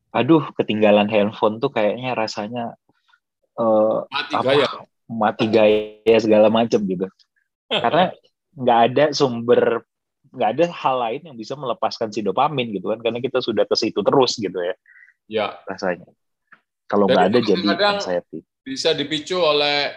Aduh 0.10 0.42
ketinggalan 0.58 1.06
handphone 1.06 1.62
tuh 1.62 1.70
kayaknya 1.70 2.18
rasanya 2.18 2.74
uh, 3.60 4.06
mati 4.10 4.34
apa, 4.34 4.44
gaya. 4.44 4.68
mati 5.06 5.46
gaya 5.50 6.18
segala 6.18 6.48
macam 6.50 6.82
gitu. 6.86 7.06
Karena 7.70 8.10
nggak 8.58 8.80
ada 8.92 9.06
sumber 9.14 9.86
nggak 10.30 10.50
ada 10.58 10.66
hal 10.70 10.96
lain 10.98 11.22
yang 11.34 11.38
bisa 11.38 11.58
melepaskan 11.58 12.14
si 12.14 12.22
dopamin 12.22 12.70
gitu 12.70 12.94
kan 12.94 13.02
karena 13.02 13.18
kita 13.18 13.42
sudah 13.42 13.66
ke 13.66 13.76
situ 13.78 14.02
terus 14.02 14.38
gitu 14.38 14.58
ya. 14.58 14.76
Ya. 15.30 15.48
Rasanya. 15.70 16.10
Kalau 16.90 17.06
nggak 17.06 17.26
ada 17.30 17.40
jadi 17.42 17.66
anxiety. 17.70 18.42
bisa 18.66 18.94
dipicu 18.94 19.38
oleh 19.38 19.94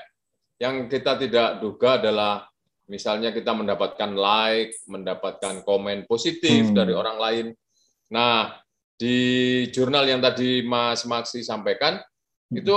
yang 0.60 0.88
kita 0.88 1.16
tidak 1.18 1.60
duga 1.60 2.00
adalah 2.00 2.46
misalnya 2.86 3.32
kita 3.32 3.56
mendapatkan 3.56 4.12
like, 4.12 4.76
mendapatkan 4.84 5.64
komen 5.64 6.04
positif 6.04 6.68
hmm. 6.70 6.76
dari 6.76 6.92
orang 6.92 7.18
lain. 7.18 7.46
Nah, 8.12 8.61
di 9.02 9.18
jurnal 9.74 10.06
yang 10.06 10.22
tadi 10.22 10.62
Mas 10.62 11.02
Maksi 11.02 11.42
sampaikan 11.42 11.98
hmm. 11.98 12.62
itu 12.62 12.70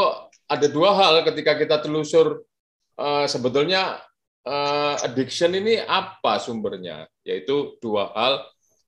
ada 0.49 0.65
dua 0.65 0.97
hal 0.97 1.21
ketika 1.21 1.53
kita 1.53 1.77
telusur 1.85 2.41
uh, 2.97 3.29
sebetulnya 3.29 4.01
uh, 4.41 4.97
addiction 5.05 5.53
ini 5.53 5.77
apa 5.85 6.41
sumbernya, 6.41 7.05
yaitu 7.21 7.77
dua 7.77 8.09
hal. 8.17 8.41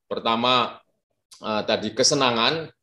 Pertama 0.10 0.82
uh, 1.46 1.62
tadi 1.62 1.94
kesenangan 1.94 2.74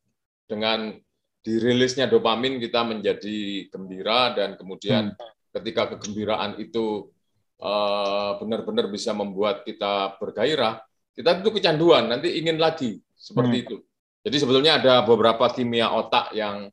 dengan 0.47 0.95
dirilisnya 1.43 2.07
dopamin 2.07 2.57
kita 2.57 2.87
menjadi 2.87 3.67
gembira 3.69 4.33
dan 4.33 4.55
kemudian 4.55 5.11
hmm. 5.13 5.51
ketika 5.53 5.93
kegembiraan 5.93 6.57
itu 6.57 7.13
eh, 7.61 8.31
benar-benar 8.41 8.89
bisa 8.89 9.13
membuat 9.13 9.61
kita 9.61 10.17
bergairah, 10.17 10.81
kita 11.13 11.45
itu 11.45 11.53
kecanduan, 11.53 12.09
nanti 12.09 12.41
ingin 12.41 12.57
lagi 12.57 12.97
seperti 13.13 13.57
hmm. 13.61 13.63
itu. 13.69 13.77
Jadi 14.25 14.41
sebetulnya 14.41 14.81
ada 14.81 15.05
beberapa 15.05 15.45
kimia 15.53 15.93
otak 15.93 16.33
yang 16.33 16.65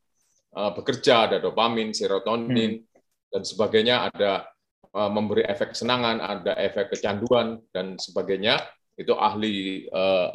uh, 0.57 0.71
bekerja, 0.73 1.29
ada 1.29 1.37
dopamin, 1.37 1.93
serotonin, 1.93 2.81
hmm. 2.81 3.29
dan 3.29 3.41
sebagainya, 3.45 4.09
ada 4.09 4.49
uh, 4.89 5.09
memberi 5.13 5.45
efek 5.45 5.77
kesenangan, 5.77 6.17
ada 6.17 6.57
efek 6.57 6.89
kecanduan, 6.89 7.61
dan 7.69 8.01
sebagainya. 8.01 8.57
Itu 8.97 9.13
ahli 9.13 9.85
uh, 9.85 10.27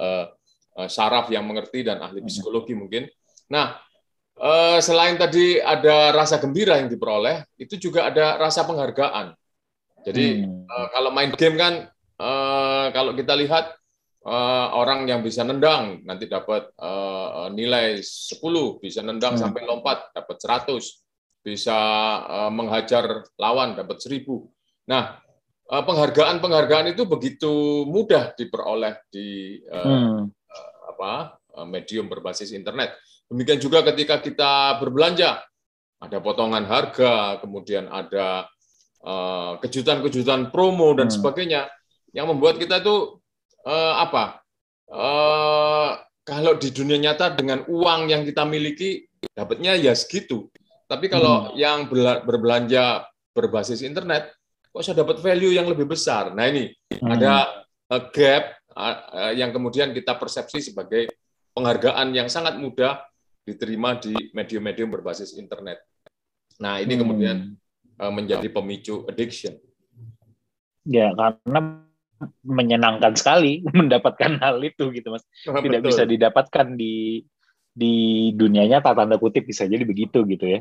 uh, 0.79 0.87
saraf 0.87 1.27
yang 1.35 1.43
mengerti 1.51 1.83
dan 1.83 1.99
ahli 1.99 2.23
hmm. 2.23 2.31
psikologi 2.31 2.79
mungkin. 2.79 3.11
Nah, 3.51 3.75
uh, 4.39 4.79
selain 4.79 5.19
tadi 5.19 5.59
ada 5.59 6.15
rasa 6.15 6.39
gembira 6.39 6.79
yang 6.79 6.87
diperoleh, 6.87 7.43
itu 7.59 7.79
juga 7.83 8.07
ada 8.07 8.39
rasa 8.39 8.63
penghargaan. 8.63 9.35
Jadi 10.07 10.47
hmm. 10.47 10.71
uh, 10.71 10.87
kalau 10.95 11.11
main 11.11 11.35
game 11.35 11.59
kan, 11.59 11.91
uh, 12.23 12.95
kalau 12.95 13.11
kita 13.19 13.35
lihat 13.35 13.78
uh, 14.29 14.77
orang 14.77 15.09
yang 15.09 15.25
bisa 15.25 15.41
nendang 15.43 16.05
nanti 16.05 16.29
dapat 16.29 16.69
uh, 16.77 17.49
nilai 17.49 18.05
10, 18.05 18.37
bisa 18.79 19.01
nendang 19.01 19.35
hmm. 19.35 19.43
sampai 19.43 19.65
lompat 19.65 20.13
dapat 20.13 20.37
100, 20.69 20.77
bisa 21.41 21.79
uh, 22.29 22.53
menghajar 22.53 23.25
lawan 23.41 23.73
dapat 23.73 23.97
1000. 23.97 24.29
Nah, 24.93 25.21
penghargaan-penghargaan 25.69 26.93
itu 26.93 27.09
begitu 27.09 27.85
mudah 27.89 28.37
diperoleh 28.37 29.01
di 29.09 29.61
uh, 29.69 29.85
hmm. 29.85 30.21
uh, 30.29 30.73
apa 30.93 31.13
medium 31.65 32.07
berbasis 32.07 32.53
internet. 32.53 32.95
Demikian 33.29 33.61
juga 33.61 33.85
ketika 33.85 34.21
kita 34.23 34.79
berbelanja, 34.81 35.43
ada 35.99 36.19
potongan 36.23 36.65
harga, 36.65 37.43
kemudian 37.43 37.91
ada 37.91 38.47
kejutan-kejutan 39.63 40.51
promo 40.51 40.91
dan 40.91 41.07
hmm. 41.07 41.17
sebagainya 41.17 41.71
yang 42.11 42.27
membuat 42.27 42.59
kita 42.59 42.83
itu 42.83 43.23
uh, 43.65 43.95
apa? 44.03 44.45
Uh, 44.89 45.99
kalau 46.23 46.57
di 46.61 46.69
dunia 46.71 47.01
nyata 47.01 47.33
dengan 47.33 47.65
uang 47.65 48.13
yang 48.13 48.23
kita 48.23 48.45
miliki 48.45 49.09
dapatnya 49.33 49.75
ya 49.81 49.97
segitu. 49.97 50.53
Tapi 50.89 51.09
kalau 51.09 51.53
hmm. 51.53 51.57
yang 51.57 51.79
berbelanja 52.25 53.09
berbasis 53.33 53.85
internet, 53.85 54.33
kok 54.69 54.83
saya 54.85 55.05
dapat 55.05 55.21
value 55.21 55.53
yang 55.53 55.69
lebih 55.69 55.89
besar. 55.89 56.33
Nah 56.33 56.49
ini 56.49 56.73
hmm. 56.93 57.09
ada 57.09 57.65
uh, 57.93 58.03
gap 58.13 58.57
yang 59.35 59.51
kemudian 59.51 59.91
kita 59.91 60.15
persepsi 60.15 60.63
sebagai 60.71 61.11
penghargaan 61.51 62.15
yang 62.15 62.31
sangat 62.31 62.63
mudah 62.63 63.03
diterima 63.43 63.99
di 63.99 64.15
medium-medium 64.37 64.87
berbasis 64.93 65.35
internet. 65.35 65.83
Nah 66.63 66.79
ini 66.79 66.95
hmm. 66.95 67.03
kemudian 67.03 67.37
uh, 67.99 68.13
menjadi 68.13 68.47
pemicu 68.53 69.09
addiction. 69.09 69.57
Ya 70.87 71.11
karena 71.17 71.88
menyenangkan 72.43 73.15
sekali 73.15 73.63
mendapatkan 73.79 74.39
hal 74.43 74.59
itu 74.63 74.91
gitu 74.95 75.15
mas. 75.15 75.25
Oh, 75.47 75.59
tidak 75.63 75.83
betul. 75.85 75.91
bisa 75.93 76.03
didapatkan 76.07 76.67
di 76.75 77.23
di 77.79 77.95
dunianya 78.35 78.83
tanda 78.83 79.21
kutip 79.23 79.47
bisa 79.47 79.67
jadi 79.67 79.85
begitu 79.87 80.27
gitu 80.27 80.47
ya. 80.47 80.61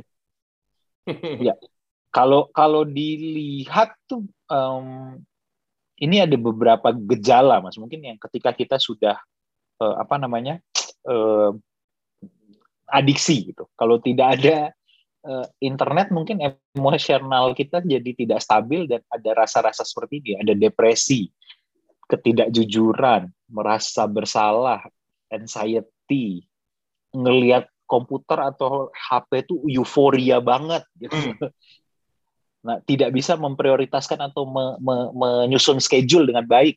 Ya 1.39 1.55
kalau 2.11 2.49
kalau 2.49 2.81
dilihat 2.81 3.93
tuh 4.09 4.25
um, 4.49 5.21
ini 6.01 6.21
ada 6.23 6.33
beberapa 6.33 6.93
gejala 6.93 7.61
mas. 7.61 7.77
Mungkin 7.77 8.01
yang 8.01 8.17
ketika 8.17 8.53
kita 8.53 8.77
sudah 8.81 9.17
uh, 9.81 9.96
apa 10.01 10.17
namanya 10.17 10.57
uh, 11.05 11.53
adiksi 12.89 13.53
gitu. 13.53 13.70
Kalau 13.77 14.01
tidak 14.01 14.39
ada 14.39 14.57
uh, 15.29 15.46
internet 15.61 16.09
mungkin 16.09 16.41
emosional 16.74 17.53
kita 17.53 17.85
jadi 17.85 18.11
tidak 18.17 18.39
stabil 18.41 18.89
dan 18.89 19.01
ada 19.13 19.46
rasa-rasa 19.46 19.85
seperti 19.85 20.22
ini. 20.24 20.31
Ada 20.41 20.53
depresi 20.57 21.29
ketidakjujuran, 22.07 23.29
merasa 23.51 24.07
bersalah, 24.07 24.83
anxiety, 25.27 26.48
ngelihat 27.11 27.67
komputer 27.87 28.51
atau 28.51 28.91
HP 28.91 29.48
itu 29.48 29.55
euforia 29.79 30.43
banget 30.43 30.83
gitu. 31.00 31.15
Hmm. 31.15 31.51
Nah, 32.67 32.83
tidak 32.83 33.15
bisa 33.15 33.39
memprioritaskan 33.39 34.20
atau 34.27 34.43
me, 34.43 34.75
me, 34.83 34.96
menyusun 35.15 35.79
schedule 35.79 36.27
dengan 36.27 36.43
baik. 36.43 36.75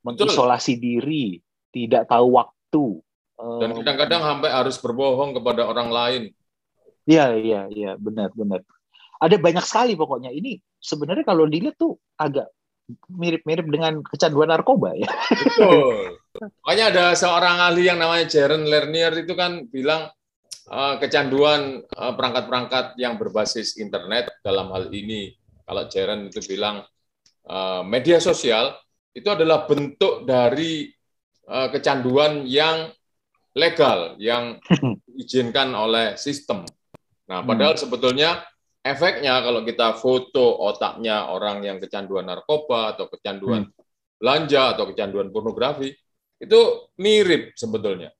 Mengisolasi 0.00 0.80
diri, 0.80 1.36
tidak 1.68 2.08
tahu 2.08 2.40
waktu. 2.40 2.84
Dan 3.60 3.76
kadang-kadang 3.76 4.24
sampai 4.24 4.48
harus 4.48 4.80
berbohong 4.80 5.36
kepada 5.36 5.68
orang 5.68 5.92
lain. 5.92 6.22
Iya, 7.04 7.36
iya, 7.36 7.60
iya, 7.68 7.92
benar, 8.00 8.32
benar. 8.32 8.64
Ada 9.20 9.36
banyak 9.36 9.64
sekali 9.68 9.92
pokoknya. 10.00 10.32
Ini 10.32 10.56
sebenarnya 10.80 11.28
kalau 11.28 11.44
dilihat 11.44 11.76
tuh 11.76 12.00
agak 12.16 12.48
mirip-mirip 13.08 13.64
dengan 13.68 14.04
kecanduan 14.04 14.52
narkoba 14.52 14.92
ya. 14.92 15.08
Betul. 15.32 16.20
Makanya 16.64 16.84
ada 16.92 17.04
seorang 17.16 17.56
ahli 17.62 17.88
yang 17.88 17.96
namanya 17.96 18.28
Jaren 18.28 18.68
Lernier 18.68 19.14
itu 19.16 19.32
kan 19.32 19.64
bilang 19.70 20.12
uh, 20.68 20.94
kecanduan 21.00 21.80
uh, 21.96 22.12
perangkat-perangkat 22.12 22.98
yang 23.00 23.16
berbasis 23.16 23.80
internet 23.80 24.28
dalam 24.44 24.68
hal 24.74 24.92
ini 24.92 25.32
kalau 25.64 25.88
Jaren 25.88 26.28
itu 26.28 26.44
bilang 26.44 26.84
uh, 27.48 27.80
media 27.86 28.20
sosial 28.20 28.76
itu 29.14 29.28
adalah 29.30 29.64
bentuk 29.64 30.28
dari 30.28 30.90
uh, 31.48 31.68
kecanduan 31.72 32.44
yang 32.44 32.92
legal 33.54 34.18
yang 34.18 34.58
diizinkan 35.08 35.72
oleh 35.72 36.18
sistem. 36.18 36.66
Nah, 37.30 37.40
padahal 37.46 37.78
hmm. 37.78 37.82
sebetulnya 37.86 38.44
efeknya 38.84 39.40
kalau 39.40 39.64
kita 39.64 39.96
foto 39.96 40.60
otaknya 40.60 41.32
orang 41.32 41.64
yang 41.64 41.80
kecanduan 41.80 42.28
narkoba 42.28 42.92
atau 42.92 43.08
kecanduan 43.08 43.64
hmm. 43.64 43.74
belanja 44.20 44.76
atau 44.76 44.84
kecanduan 44.92 45.32
pornografi 45.32 45.88
itu 46.36 46.60
mirip 47.00 47.56
sebetulnya. 47.56 48.12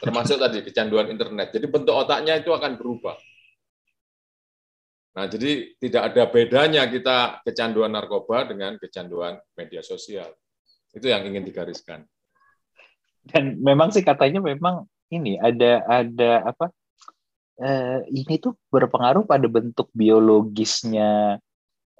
Termasuk 0.00 0.40
tadi 0.40 0.64
kecanduan 0.64 1.12
internet. 1.12 1.52
Jadi 1.52 1.66
bentuk 1.68 1.92
otaknya 1.92 2.40
itu 2.40 2.48
akan 2.48 2.80
berubah. 2.80 3.16
Nah 5.20 5.28
jadi 5.28 5.76
tidak 5.76 6.02
ada 6.14 6.22
bedanya 6.32 6.82
kita 6.88 7.44
kecanduan 7.44 7.92
narkoba 7.92 8.48
dengan 8.48 8.80
kecanduan 8.80 9.36
media 9.52 9.84
sosial. 9.84 10.32
Itu 10.96 11.12
yang 11.12 11.28
ingin 11.28 11.44
digariskan. 11.44 12.08
Dan 13.20 13.60
memang 13.60 13.92
sih 13.92 14.00
katanya 14.00 14.40
memang 14.40 14.88
ini 15.12 15.36
ada 15.36 15.84
ada 15.84 16.48
apa 16.48 16.72
uh, 17.60 18.00
ini 18.08 18.40
tuh 18.40 18.56
berpengaruh 18.72 19.28
pada 19.28 19.46
bentuk 19.46 19.92
biologisnya 19.92 21.38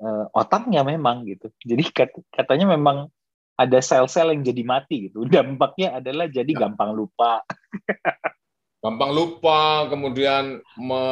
uh, 0.01 0.25
otaknya 0.33 0.83
memang 0.83 1.29
gitu. 1.29 1.53
Jadi 1.61 1.85
kat, 1.93 2.11
katanya 2.33 2.75
memang 2.75 3.13
ada 3.61 3.79
sel-sel 3.85 4.33
yang 4.33 4.43
jadi 4.43 4.63
mati 4.65 5.13
gitu. 5.13 5.29
Dampaknya 5.29 6.01
adalah 6.01 6.27
jadi 6.27 6.51
ya. 6.51 6.67
gampang 6.67 6.97
lupa. 6.97 7.45
gampang 8.85 9.13
lupa, 9.13 9.93
kemudian 9.93 10.57
me 10.81 11.03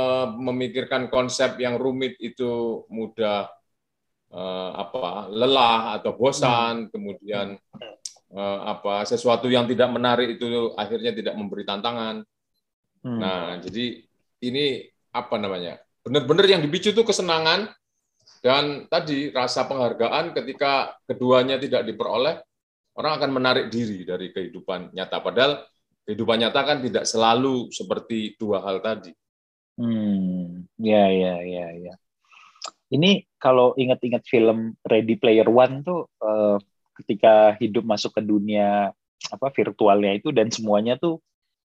memikirkan 0.41 1.13
konsep 1.13 1.61
yang 1.61 1.77
rumit 1.77 2.17
itu 2.17 2.83
mudah 2.89 3.45
uh, 4.33 4.71
apa 4.73 5.29
lelah 5.29 6.01
atau 6.01 6.17
bosan, 6.17 6.89
hmm. 6.89 6.91
kemudian 6.91 7.61
apa 8.29 9.09
sesuatu 9.09 9.49
yang 9.49 9.65
tidak 9.65 9.89
menarik 9.89 10.37
itu 10.37 10.77
akhirnya 10.77 11.17
tidak 11.17 11.33
memberi 11.33 11.65
tantangan. 11.65 12.21
Hmm. 13.01 13.21
Nah, 13.25 13.57
jadi 13.65 14.08
ini 14.44 14.87
apa 15.14 15.37
namanya 15.40 15.81
benar-benar 16.03 16.46
yang 16.46 16.62
dipicu 16.62 16.94
itu 16.94 17.03
kesenangan 17.03 17.72
dan 18.38 18.87
tadi 18.87 19.35
rasa 19.35 19.66
penghargaan 19.66 20.37
ketika 20.37 20.94
keduanya 21.09 21.59
tidak 21.59 21.83
diperoleh 21.85 22.38
orang 22.98 23.12
akan 23.18 23.31
menarik 23.35 23.66
diri 23.70 24.07
dari 24.07 24.31
kehidupan 24.31 24.94
nyata 24.94 25.18
padahal 25.22 25.62
kehidupan 26.09 26.40
nyata 26.40 26.61
kan 26.64 26.79
tidak 26.81 27.05
selalu 27.05 27.68
seperti 27.68 28.33
dua 28.40 28.64
hal 28.64 28.81
tadi. 28.81 29.12
Hmm, 29.77 30.64
ya 30.81 31.05
ya 31.12 31.44
ya 31.44 31.66
ya. 31.77 31.94
Ini 32.88 33.29
kalau 33.37 33.77
ingat-ingat 33.77 34.24
film 34.24 34.72
Ready 34.81 35.20
Player 35.20 35.44
One 35.44 35.85
tuh 35.85 36.09
uh, 36.24 36.57
ketika 36.96 37.53
hidup 37.61 37.85
masuk 37.85 38.16
ke 38.16 38.24
dunia 38.24 38.96
apa 39.29 39.46
virtualnya 39.53 40.16
itu 40.16 40.33
dan 40.33 40.48
semuanya 40.48 40.96
tuh 40.96 41.20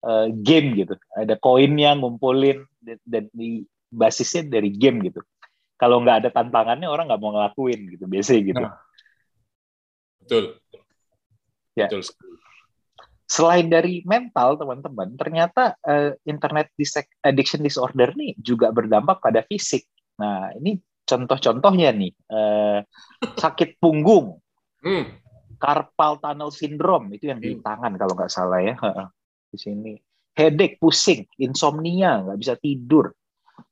uh, 0.03 0.27
game 0.31 0.75
gitu. 0.77 0.95
Ada 1.15 1.35
koinnya 1.39 1.95
ngumpulin 1.97 2.63
dan 2.83 3.27
di 3.35 3.63
basisnya 3.89 4.45
dari 4.45 4.71
game 4.71 5.03
gitu. 5.09 5.21
Kalau 5.79 6.03
nggak 6.03 6.25
ada 6.25 6.29
tantangannya 6.29 6.91
orang 6.91 7.07
nggak 7.07 7.21
mau 7.23 7.31
ngelakuin 7.35 7.79
gitu 7.95 8.05
biasanya 8.05 8.41
gitu. 8.43 8.63
Nah, 8.63 8.75
betul. 10.23 10.43
Ya. 11.75 11.87
Betul. 11.87 12.03
Selain 13.29 13.69
dari 13.69 14.01
mental 14.09 14.57
teman-teman, 14.57 15.13
ternyata 15.13 15.77
uh, 15.85 16.17
internet 16.25 16.73
addiction 17.21 17.61
disorder 17.61 18.11
nih 18.17 18.33
juga 18.41 18.73
berdampak 18.73 19.21
pada 19.21 19.45
fisik. 19.45 19.85
Nah 20.17 20.49
ini 20.57 20.81
contoh-contohnya 21.05 21.93
nih 21.93 22.11
uh, 22.33 22.81
sakit 23.43 23.77
punggung, 23.77 24.41
hmm. 24.81 25.05
carpal 25.61 26.17
tunnel 26.17 26.49
syndrome 26.49 27.13
itu 27.15 27.29
yang 27.29 27.39
di 27.39 27.55
hmm. 27.55 27.61
tangan 27.63 27.93
kalau 28.01 28.13
nggak 28.17 28.33
salah 28.33 28.59
ya 28.65 28.75
di 29.49 29.57
sini. 29.57 29.93
headache, 30.39 30.79
pusing, 30.79 31.27
insomnia, 31.35 32.23
nggak 32.23 32.39
bisa 32.39 32.55
tidur, 32.55 33.11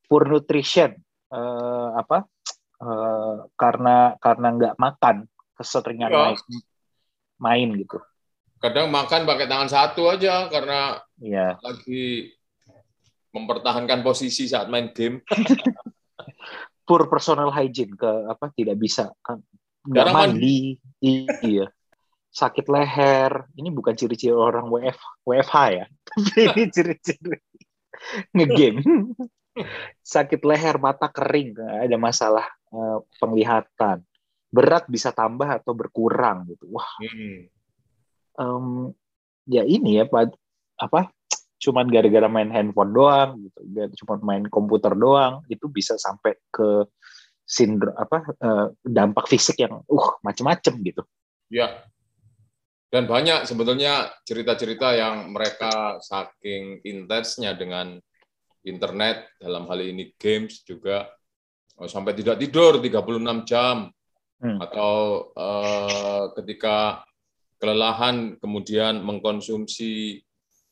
poor 0.04 0.28
nutrition, 0.28 0.92
uh, 1.32 1.96
apa? 1.96 2.28
Uh, 2.76 3.48
karena 3.56 4.20
karena 4.20 4.48
nggak 4.52 4.76
makan, 4.76 5.32
keseringan 5.56 6.12
ya. 6.12 6.20
main, 6.20 6.38
main 7.40 7.70
gitu. 7.72 8.04
Kadang 8.60 8.92
makan 8.92 9.24
pakai 9.24 9.48
tangan 9.48 9.70
satu 9.72 10.12
aja 10.12 10.52
karena 10.52 11.00
ya. 11.24 11.56
lagi 11.64 12.36
mempertahankan 13.32 14.04
posisi 14.04 14.52
saat 14.52 14.68
main 14.68 14.92
game. 14.92 15.24
Poor 16.88 17.08
personal 17.08 17.48
hygiene 17.56 17.96
ke 17.96 18.12
apa 18.28 18.52
tidak 18.52 18.76
bisa 18.76 19.08
kan 19.24 19.40
nggak 19.88 20.08
mandi, 20.12 20.76
iya 21.00 21.72
sakit 22.38 22.70
leher. 22.70 23.50
Ini 23.58 23.74
bukan 23.74 23.98
ciri-ciri 23.98 24.38
orang 24.38 24.70
WF 24.70 25.26
WFH 25.26 25.56
ya, 25.74 25.86
tapi 26.14 26.42
ini 26.46 26.64
ciri-ciri 26.70 27.38
ngegame. 28.38 28.82
sakit 30.06 30.42
leher, 30.46 30.78
mata 30.78 31.10
kering, 31.10 31.58
ada 31.58 31.98
masalah 31.98 32.46
uh, 32.70 33.02
penglihatan. 33.18 34.06
Berat 34.54 34.86
bisa 34.86 35.10
tambah 35.10 35.50
atau 35.50 35.74
berkurang 35.74 36.46
gitu. 36.54 36.78
Wah. 36.78 36.86
Hmm. 37.02 37.50
Um, 38.38 38.68
ya 39.50 39.66
ini 39.66 39.98
ya 39.98 40.06
Pak 40.06 40.30
apa 40.78 41.10
cuman 41.58 41.90
gara-gara 41.90 42.30
main 42.30 42.54
handphone 42.54 42.94
doang 42.94 43.42
gitu, 43.42 44.06
cuma 44.06 44.22
main 44.22 44.46
komputer 44.46 44.94
doang 44.94 45.42
itu 45.50 45.66
bisa 45.66 45.98
sampai 45.98 46.38
ke 46.54 46.86
sindrom 47.50 47.98
apa 47.98 48.30
uh, 48.38 48.70
dampak 48.86 49.26
fisik 49.26 49.66
yang 49.66 49.82
uh 49.90 50.08
macem-macem 50.22 50.78
gitu. 50.86 51.02
Ya, 51.50 51.82
dan 52.98 53.06
banyak 53.06 53.46
sebetulnya 53.46 54.10
cerita-cerita 54.26 54.98
yang 54.98 55.30
mereka 55.30 56.02
saking 56.02 56.82
intensnya 56.82 57.54
dengan 57.54 58.02
internet, 58.66 59.38
dalam 59.38 59.70
hal 59.70 59.86
ini 59.86 60.18
games 60.18 60.66
juga, 60.66 61.06
oh, 61.78 61.86
sampai 61.86 62.18
tidak 62.18 62.42
tidur 62.42 62.82
36 62.82 63.46
jam, 63.46 63.94
hmm. 64.42 64.58
atau 64.58 65.30
uh, 65.38 66.34
ketika 66.42 67.06
kelelahan 67.62 68.34
kemudian 68.42 69.06
mengkonsumsi 69.06 70.26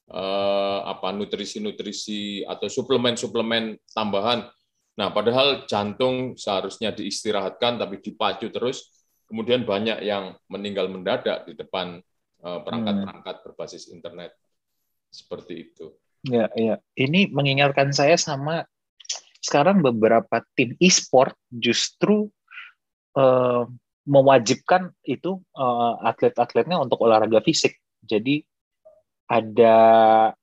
uh, 0.10 0.82
apa 0.90 1.14
nutrisi-nutrisi 1.14 2.42
atau 2.42 2.66
suplemen-suplemen 2.66 3.78
tambahan. 3.94 4.50
Nah, 4.98 5.14
padahal 5.14 5.70
jantung 5.70 6.34
seharusnya 6.34 6.90
diistirahatkan 6.90 7.78
tapi 7.78 8.02
dipacu 8.02 8.50
terus 8.50 9.06
kemudian 9.30 9.62
banyak 9.62 10.02
yang 10.02 10.34
meninggal 10.50 10.90
mendadak 10.90 11.46
di 11.50 11.54
depan 11.58 12.00
eh, 12.00 12.15
perangkat-perangkat 12.46 13.36
berbasis 13.42 13.90
internet 13.90 14.38
seperti 15.10 15.72
itu. 15.72 15.96
Ya, 16.26 16.50
ya. 16.54 16.78
Ini 16.94 17.34
mengingatkan 17.34 17.94
saya 17.94 18.18
sama 18.18 18.66
sekarang 19.42 19.82
beberapa 19.82 20.42
tim 20.58 20.74
e-sport 20.82 21.38
justru 21.54 22.30
uh, 23.18 23.70
mewajibkan 24.06 24.94
itu 25.06 25.42
uh, 25.58 26.02
atlet-atletnya 26.06 26.78
untuk 26.82 27.02
olahraga 27.06 27.42
fisik. 27.42 27.78
Jadi 28.06 28.46
ada 29.26 29.78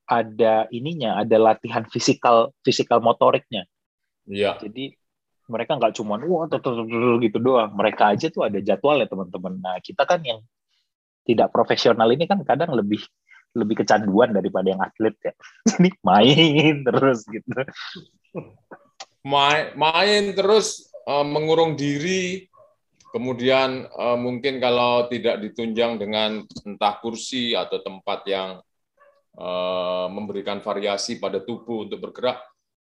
ada 0.07 0.55
ininya, 0.75 1.23
ada 1.23 1.39
latihan 1.39 1.87
fisikal 1.87 2.51
fisikal 2.67 2.99
motoriknya. 2.99 3.67
Iya. 4.27 4.59
Jadi 4.59 4.95
mereka 5.51 5.77
nggak 5.77 5.95
cuma 5.99 6.17
wah 6.23 6.47
gitu 7.21 7.39
doang 7.43 7.71
mereka 7.75 8.15
aja 8.15 8.31
tuh 8.31 8.47
ada 8.47 8.59
jadwal 8.63 8.97
ya 8.97 9.07
teman-teman 9.11 9.59
nah 9.61 9.77
kita 9.83 10.09
kan 10.09 10.23
yang 10.25 10.41
tidak 11.23 11.49
profesional 11.55 12.09
ini 12.11 12.27
kan 12.27 12.43
kadang 12.43 12.75
lebih 12.75 13.01
lebih 13.53 13.85
kecanduan 13.85 14.33
daripada 14.33 14.73
yang 14.73 14.83
atlet 14.83 15.15
ya 15.21 15.33
jadi 15.71 15.91
main 16.03 16.75
terus 16.85 17.19
gitu 17.29 17.53
main 19.23 19.77
main 19.77 20.33
terus 20.33 20.89
uh, 21.07 21.25
mengurung 21.25 21.77
diri 21.79 22.49
kemudian 23.13 23.87
uh, 23.93 24.17
mungkin 24.17 24.57
kalau 24.57 25.07
tidak 25.13 25.39
ditunjang 25.45 26.01
dengan 26.01 26.43
entah 26.65 26.97
kursi 26.99 27.53
atau 27.53 27.85
tempat 27.85 28.25
yang 28.25 28.51
uh, 29.37 30.09
memberikan 30.09 30.65
variasi 30.65 31.21
pada 31.21 31.45
tubuh 31.45 31.85
untuk 31.85 32.09
bergerak 32.09 32.41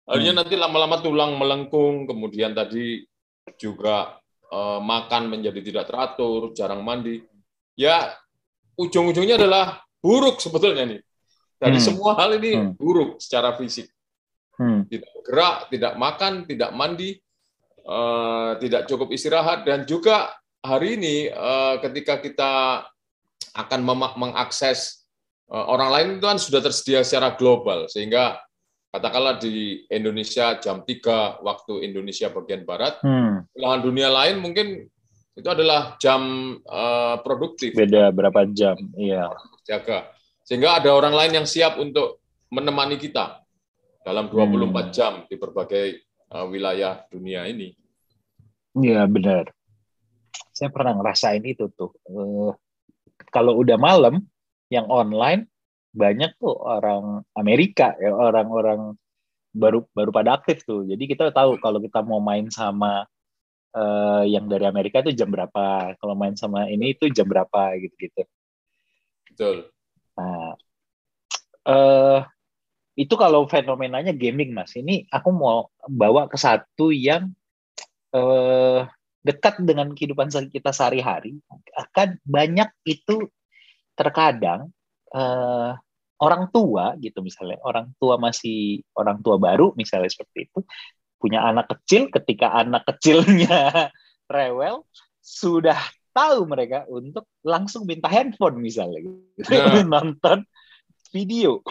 Akhirnya 0.08 0.32
hmm. 0.32 0.40
nanti 0.40 0.54
lama-lama 0.56 1.04
tulang 1.04 1.36
melengkung, 1.36 2.08
kemudian 2.08 2.56
tadi 2.56 3.04
juga 3.60 4.16
uh, 4.48 4.80
makan 4.80 5.28
menjadi 5.28 5.60
tidak 5.60 5.84
teratur, 5.92 6.56
jarang 6.56 6.80
mandi. 6.80 7.20
Ya, 7.78 8.10
ujung-ujungnya 8.74 9.38
adalah 9.38 9.86
buruk 10.02 10.42
sebetulnya 10.42 10.82
nih. 10.82 11.00
Dari 11.62 11.78
hmm. 11.78 11.86
semua 11.86 12.18
hal 12.18 12.34
ini 12.42 12.58
hmm. 12.58 12.74
buruk 12.74 13.22
secara 13.22 13.54
fisik. 13.54 13.86
Hmm. 14.58 14.82
Tidak 14.90 15.22
gerak, 15.22 15.70
tidak 15.70 15.94
makan, 15.94 16.42
tidak 16.50 16.74
mandi, 16.74 17.14
uh, 17.86 18.58
tidak 18.58 18.90
cukup 18.90 19.14
istirahat, 19.14 19.62
dan 19.62 19.86
juga 19.86 20.34
hari 20.58 20.98
ini 20.98 21.30
uh, 21.30 21.78
ketika 21.78 22.18
kita 22.18 22.82
akan 23.54 23.80
mengakses 24.18 25.06
uh, 25.46 25.70
orang 25.70 25.90
lain 25.94 26.08
itu 26.18 26.26
kan 26.26 26.38
sudah 26.42 26.58
tersedia 26.58 27.06
secara 27.06 27.38
global, 27.38 27.86
sehingga 27.86 28.42
katakanlah 28.90 29.38
di 29.38 29.86
Indonesia 29.86 30.58
jam 30.58 30.82
3 30.82 31.46
waktu 31.46 31.86
Indonesia 31.86 32.26
bagian 32.34 32.66
barat, 32.66 32.98
hmm. 33.06 33.54
belahan 33.54 33.82
dunia 33.86 34.10
lain 34.10 34.42
mungkin 34.42 34.90
itu 35.38 35.48
adalah 35.48 35.94
jam 36.02 36.20
uh, 36.66 37.22
produktif. 37.22 37.70
Beda 37.70 38.10
berapa 38.10 38.42
jam, 38.50 38.74
iya. 38.98 39.30
Jaga. 39.62 40.10
Sehingga 40.42 40.82
ada 40.82 40.90
orang 40.90 41.14
lain 41.14 41.42
yang 41.42 41.46
siap 41.46 41.78
untuk 41.78 42.18
menemani 42.50 42.98
kita 42.98 43.46
dalam 44.02 44.26
24 44.26 44.34
hmm. 44.34 44.90
jam 44.90 45.12
di 45.30 45.38
berbagai 45.38 46.02
uh, 46.34 46.42
wilayah 46.50 47.06
dunia 47.06 47.46
ini. 47.46 47.70
Iya, 48.74 49.06
benar. 49.06 49.54
Saya 50.50 50.74
pernah 50.74 50.98
ngerasain 50.98 51.44
itu 51.46 51.70
tuh. 51.70 51.94
Uh, 52.02 52.50
kalau 53.30 53.62
udah 53.62 53.78
malam, 53.78 54.26
yang 54.68 54.90
online 54.90 55.48
banyak 55.96 56.36
tuh 56.36 56.52
orang 56.52 57.24
Amerika 57.32 57.96
ya 57.96 58.12
orang-orang 58.12 58.94
baru 59.56 59.82
baru 59.96 60.10
pada 60.12 60.36
aktif 60.36 60.62
tuh. 60.62 60.84
Jadi 60.84 61.08
kita 61.08 61.32
tahu 61.32 61.56
kalau 61.58 61.80
kita 61.80 62.04
mau 62.04 62.20
main 62.20 62.46
sama 62.52 63.08
uh, 63.74 64.24
yang 64.24 64.46
dari 64.46 64.64
Amerika 64.64 65.02
itu 65.04 65.12
jam 65.16 65.28
berapa, 65.32 65.96
kalau 65.98 66.14
main 66.14 66.36
sama 66.38 66.68
ini 66.68 66.96
itu 66.96 67.10
jam 67.12 67.28
berapa 67.28 67.74
gitu-gitu. 67.80 68.22
Betul. 69.28 69.56
Nah, 70.16 70.54
uh, 71.68 72.20
itu 72.98 73.14
kalau 73.14 73.46
fenomenanya 73.46 74.10
gaming 74.10 74.50
mas. 74.50 74.74
Ini 74.74 75.06
aku 75.06 75.30
mau 75.30 75.70
bawa 75.86 76.26
ke 76.26 76.34
satu 76.34 76.90
yang 76.90 77.30
uh, 78.10 78.82
dekat 79.22 79.62
dengan 79.62 79.94
kehidupan 79.94 80.32
kita 80.50 80.74
sehari-hari. 80.74 81.38
Akan 81.78 82.18
banyak 82.26 82.66
itu 82.88 83.30
terkadang 83.94 84.74
uh, 85.14 85.78
orang 86.18 86.50
tua 86.50 86.98
gitu 86.98 87.22
misalnya 87.22 87.62
orang 87.62 87.94
tua 88.02 88.18
masih 88.18 88.82
orang 88.98 89.22
tua 89.22 89.38
baru 89.38 89.70
misalnya 89.78 90.10
seperti 90.10 90.50
itu 90.50 90.58
punya 91.18 91.42
anak 91.44 91.66
kecil 91.68 92.08
ketika 92.14 92.54
anak 92.54 92.86
kecilnya 92.86 93.90
rewel 94.34 94.86
sudah 95.18 95.78
tahu 96.14 96.48
mereka 96.50 96.88
untuk 96.90 97.28
langsung 97.46 97.84
minta 97.84 98.10
handphone 98.10 98.58
misalnya 98.58 99.04
gitu. 99.04 99.54
nah. 99.54 99.84
nonton 99.98 100.42
video 101.08 101.64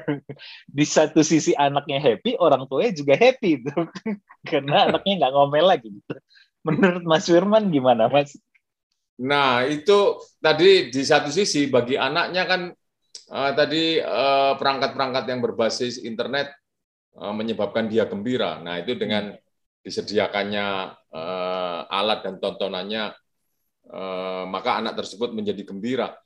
di 0.76 0.84
satu 0.84 1.22
sisi 1.22 1.54
anaknya 1.54 2.02
happy 2.02 2.34
orang 2.40 2.66
tuanya 2.66 2.92
juga 2.96 3.14
happy 3.14 3.62
gitu. 3.62 3.84
karena 4.50 4.90
anaknya 4.90 5.12
nggak 5.26 5.32
ngomel 5.34 5.66
lagi 5.66 5.88
gitu. 5.92 6.14
menurut 6.66 7.04
Mas 7.06 7.26
Firman 7.26 7.70
gimana 7.70 8.10
Mas? 8.10 8.34
Nah 9.22 9.62
itu 9.68 10.18
tadi 10.42 10.90
di 10.90 11.02
satu 11.04 11.30
sisi 11.30 11.70
bagi 11.70 11.94
anaknya 11.94 12.42
kan 12.42 12.74
uh, 13.30 13.52
tadi 13.54 14.02
perangkat 14.02 14.58
perangkat-perangkat 14.58 15.24
yang 15.30 15.40
berbasis 15.44 16.02
internet 16.02 16.50
uh, 16.50 16.61
menyebabkan 17.12 17.92
dia 17.92 18.08
gembira. 18.08 18.60
Nah, 18.64 18.80
itu 18.80 18.96
dengan 18.96 19.36
disediakannya 19.82 20.66
uh, 21.12 21.80
alat 21.90 22.24
dan 22.24 22.38
tontonannya, 22.38 23.12
uh, 23.90 24.44
maka 24.48 24.78
anak 24.80 24.96
tersebut 25.02 25.34
menjadi 25.34 25.66
gembira. 25.66 26.16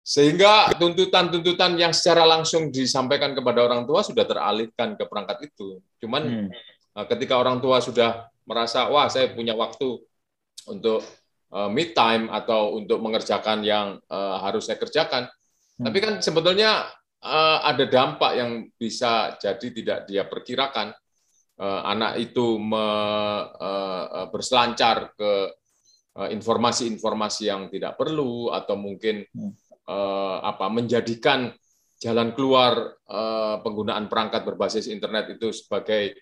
Sehingga 0.00 0.72
tuntutan-tuntutan 0.80 1.76
yang 1.76 1.92
secara 1.92 2.24
langsung 2.24 2.72
disampaikan 2.72 3.36
kepada 3.36 3.62
orang 3.62 3.84
tua 3.84 4.00
sudah 4.00 4.24
teralihkan 4.24 4.96
ke 4.96 5.04
perangkat 5.04 5.52
itu. 5.52 5.78
Cuman 6.00 6.22
hmm. 6.24 6.48
uh, 6.96 7.06
ketika 7.06 7.36
orang 7.36 7.60
tua 7.60 7.78
sudah 7.84 8.26
merasa, 8.48 8.88
wah 8.88 9.06
saya 9.06 9.30
punya 9.30 9.52
waktu 9.54 10.00
untuk 10.66 11.04
uh, 11.52 11.68
mid 11.68 11.92
time 11.92 12.32
atau 12.32 12.80
untuk 12.80 12.98
mengerjakan 12.98 13.62
yang 13.62 14.00
uh, 14.08 14.40
harus 14.40 14.66
saya 14.66 14.80
kerjakan, 14.80 15.28
Hmm. 15.80 15.88
Tapi 15.88 15.98
kan 16.04 16.14
sebetulnya 16.20 16.92
ada 17.20 17.84
dampak 17.84 18.32
yang 18.36 18.50
bisa 18.80 19.36
jadi 19.36 19.66
tidak 19.72 19.98
dia 20.08 20.24
perkirakan. 20.24 20.96
Uh, 21.60 21.84
anak 21.84 22.16
itu 22.16 22.56
me, 22.56 22.86
uh, 23.60 24.24
berselancar 24.32 25.12
ke 25.12 25.52
informasi-informasi 26.16 27.44
uh, 27.44 27.48
yang 27.52 27.62
tidak 27.68 28.00
perlu 28.00 28.48
atau 28.48 28.80
mungkin 28.80 29.20
uh, 29.84 30.40
apa 30.40 30.72
menjadikan 30.72 31.52
jalan 32.00 32.32
keluar 32.32 32.96
uh, 33.04 33.60
penggunaan 33.60 34.08
perangkat 34.08 34.40
berbasis 34.48 34.88
internet 34.88 35.36
itu 35.36 35.52
sebagai 35.52 36.16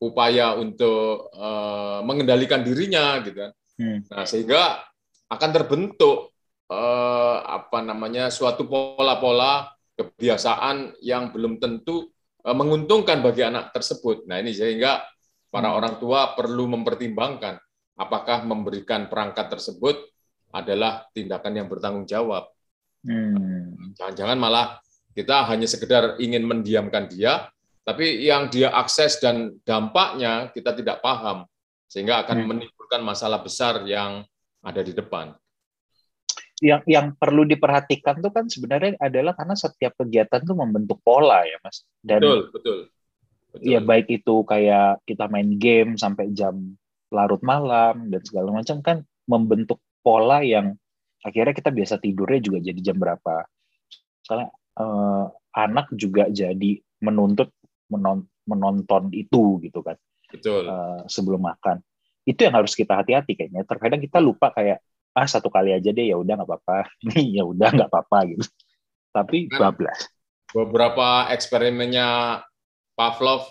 upaya 0.00 0.56
untuk 0.56 1.28
uh, 1.36 2.00
mengendalikan 2.00 2.64
dirinya 2.64 3.20
gitu 3.20 3.44
kan. 3.44 3.52
Hmm. 3.76 4.00
Nah, 4.08 4.24
sehingga 4.24 4.80
akan 5.28 5.50
terbentuk 5.52 6.32
uh, 6.72 7.36
apa 7.44 7.84
namanya 7.84 8.32
suatu 8.32 8.64
pola-pola 8.64 9.68
kebiasaan 10.00 10.96
yang 11.04 11.28
belum 11.28 11.60
tentu 11.60 12.08
uh, 12.44 12.56
menguntungkan 12.56 13.20
bagi 13.20 13.44
anak 13.44 13.76
tersebut. 13.76 14.24
Nah, 14.24 14.40
ini 14.40 14.56
sehingga 14.56 15.04
para 15.52 15.68
hmm. 15.68 15.78
orang 15.78 15.94
tua 16.00 16.32
perlu 16.32 16.70
mempertimbangkan 16.72 17.60
apakah 18.00 18.48
memberikan 18.48 19.12
perangkat 19.12 19.52
tersebut 19.52 20.00
adalah 20.50 21.04
tindakan 21.12 21.52
yang 21.60 21.68
bertanggung 21.68 22.08
jawab. 22.08 22.48
Hmm. 23.04 23.94
Jangan-jangan 23.96 24.36
hmm. 24.40 24.44
malah 24.44 24.66
kita 25.12 25.44
hanya 25.50 25.68
sekedar 25.68 26.16
ingin 26.22 26.46
mendiamkan 26.46 27.10
dia, 27.10 27.50
tapi 27.84 28.24
yang 28.24 28.48
dia 28.48 28.72
akses 28.72 29.18
dan 29.18 29.58
dampaknya 29.66 30.48
kita 30.54 30.72
tidak 30.72 31.02
paham, 31.04 31.44
sehingga 31.90 32.24
akan 32.24 32.36
hmm. 32.40 32.48
menimbulkan 32.48 33.02
masalah 33.02 33.42
besar 33.42 33.82
yang 33.84 34.24
ada 34.64 34.80
di 34.80 34.94
depan. 34.94 35.34
Yang 36.60 36.82
yang 36.84 37.06
perlu 37.16 37.48
diperhatikan 37.48 38.20
tuh 38.20 38.32
kan 38.32 38.44
sebenarnya 38.44 39.00
adalah 39.00 39.32
karena 39.32 39.56
setiap 39.56 39.96
kegiatan 39.96 40.44
tuh 40.44 40.52
membentuk 40.52 41.00
pola 41.00 41.40
ya, 41.48 41.56
Mas. 41.64 41.88
Dan 42.04 42.20
betul, 42.20 42.40
betul. 42.52 42.78
betul. 43.56 43.64
Ya 43.64 43.80
baik 43.80 44.12
itu 44.12 44.34
kayak 44.44 45.00
kita 45.08 45.24
main 45.32 45.56
game 45.56 45.96
sampai 45.96 46.28
jam 46.36 46.76
larut 47.10 47.40
malam 47.40 48.12
dan 48.12 48.22
segala 48.22 48.52
macam 48.54 48.84
kan 48.84 49.02
membentuk 49.24 49.80
pola 50.04 50.44
yang 50.44 50.76
akhirnya 51.24 51.56
kita 51.56 51.72
biasa 51.72 51.96
tidurnya 51.96 52.40
juga 52.44 52.58
jadi 52.60 52.80
jam 52.92 52.96
berapa. 53.00 53.48
Soalnya 54.20 54.52
eh, 54.78 55.26
anak 55.56 55.90
juga 55.96 56.28
jadi 56.30 56.78
menuntut 57.02 57.50
menon 57.90 58.28
menonton 58.46 59.10
itu 59.14 59.58
gitu 59.62 59.80
kan 59.82 59.98
Betul. 60.30 60.66
Uh, 60.66 61.02
sebelum 61.10 61.42
makan 61.42 61.82
itu 62.22 62.46
yang 62.46 62.54
harus 62.54 62.78
kita 62.78 62.94
hati-hati 63.02 63.34
kayaknya 63.34 63.66
terkadang 63.66 63.98
kita 63.98 64.22
lupa 64.22 64.54
kayak 64.54 64.78
ah 65.14 65.26
satu 65.26 65.50
kali 65.50 65.74
aja 65.74 65.90
deh 65.90 66.10
ya 66.12 66.16
udah 66.18 66.40
nggak 66.40 66.48
apa-apa 66.48 66.78
ini 67.06 67.38
ya 67.40 67.44
udah 67.46 67.68
nggak 67.74 67.90
apa-apa 67.90 68.18
gitu 68.34 68.46
tapi 69.10 69.50
kan 69.50 69.74
bablas 69.74 70.06
beberapa 70.50 71.30
eksperimennya 71.30 72.40
Pavlov 72.94 73.46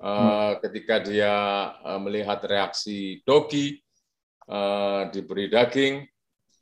uh, 0.00 0.08
hmm. 0.08 0.50
ketika 0.64 1.00
dia 1.00 1.34
uh, 1.80 2.00
melihat 2.00 2.40
reaksi 2.44 3.20
dogi 3.24 3.80
uh, 4.48 5.08
diberi 5.12 5.48
daging 5.52 6.04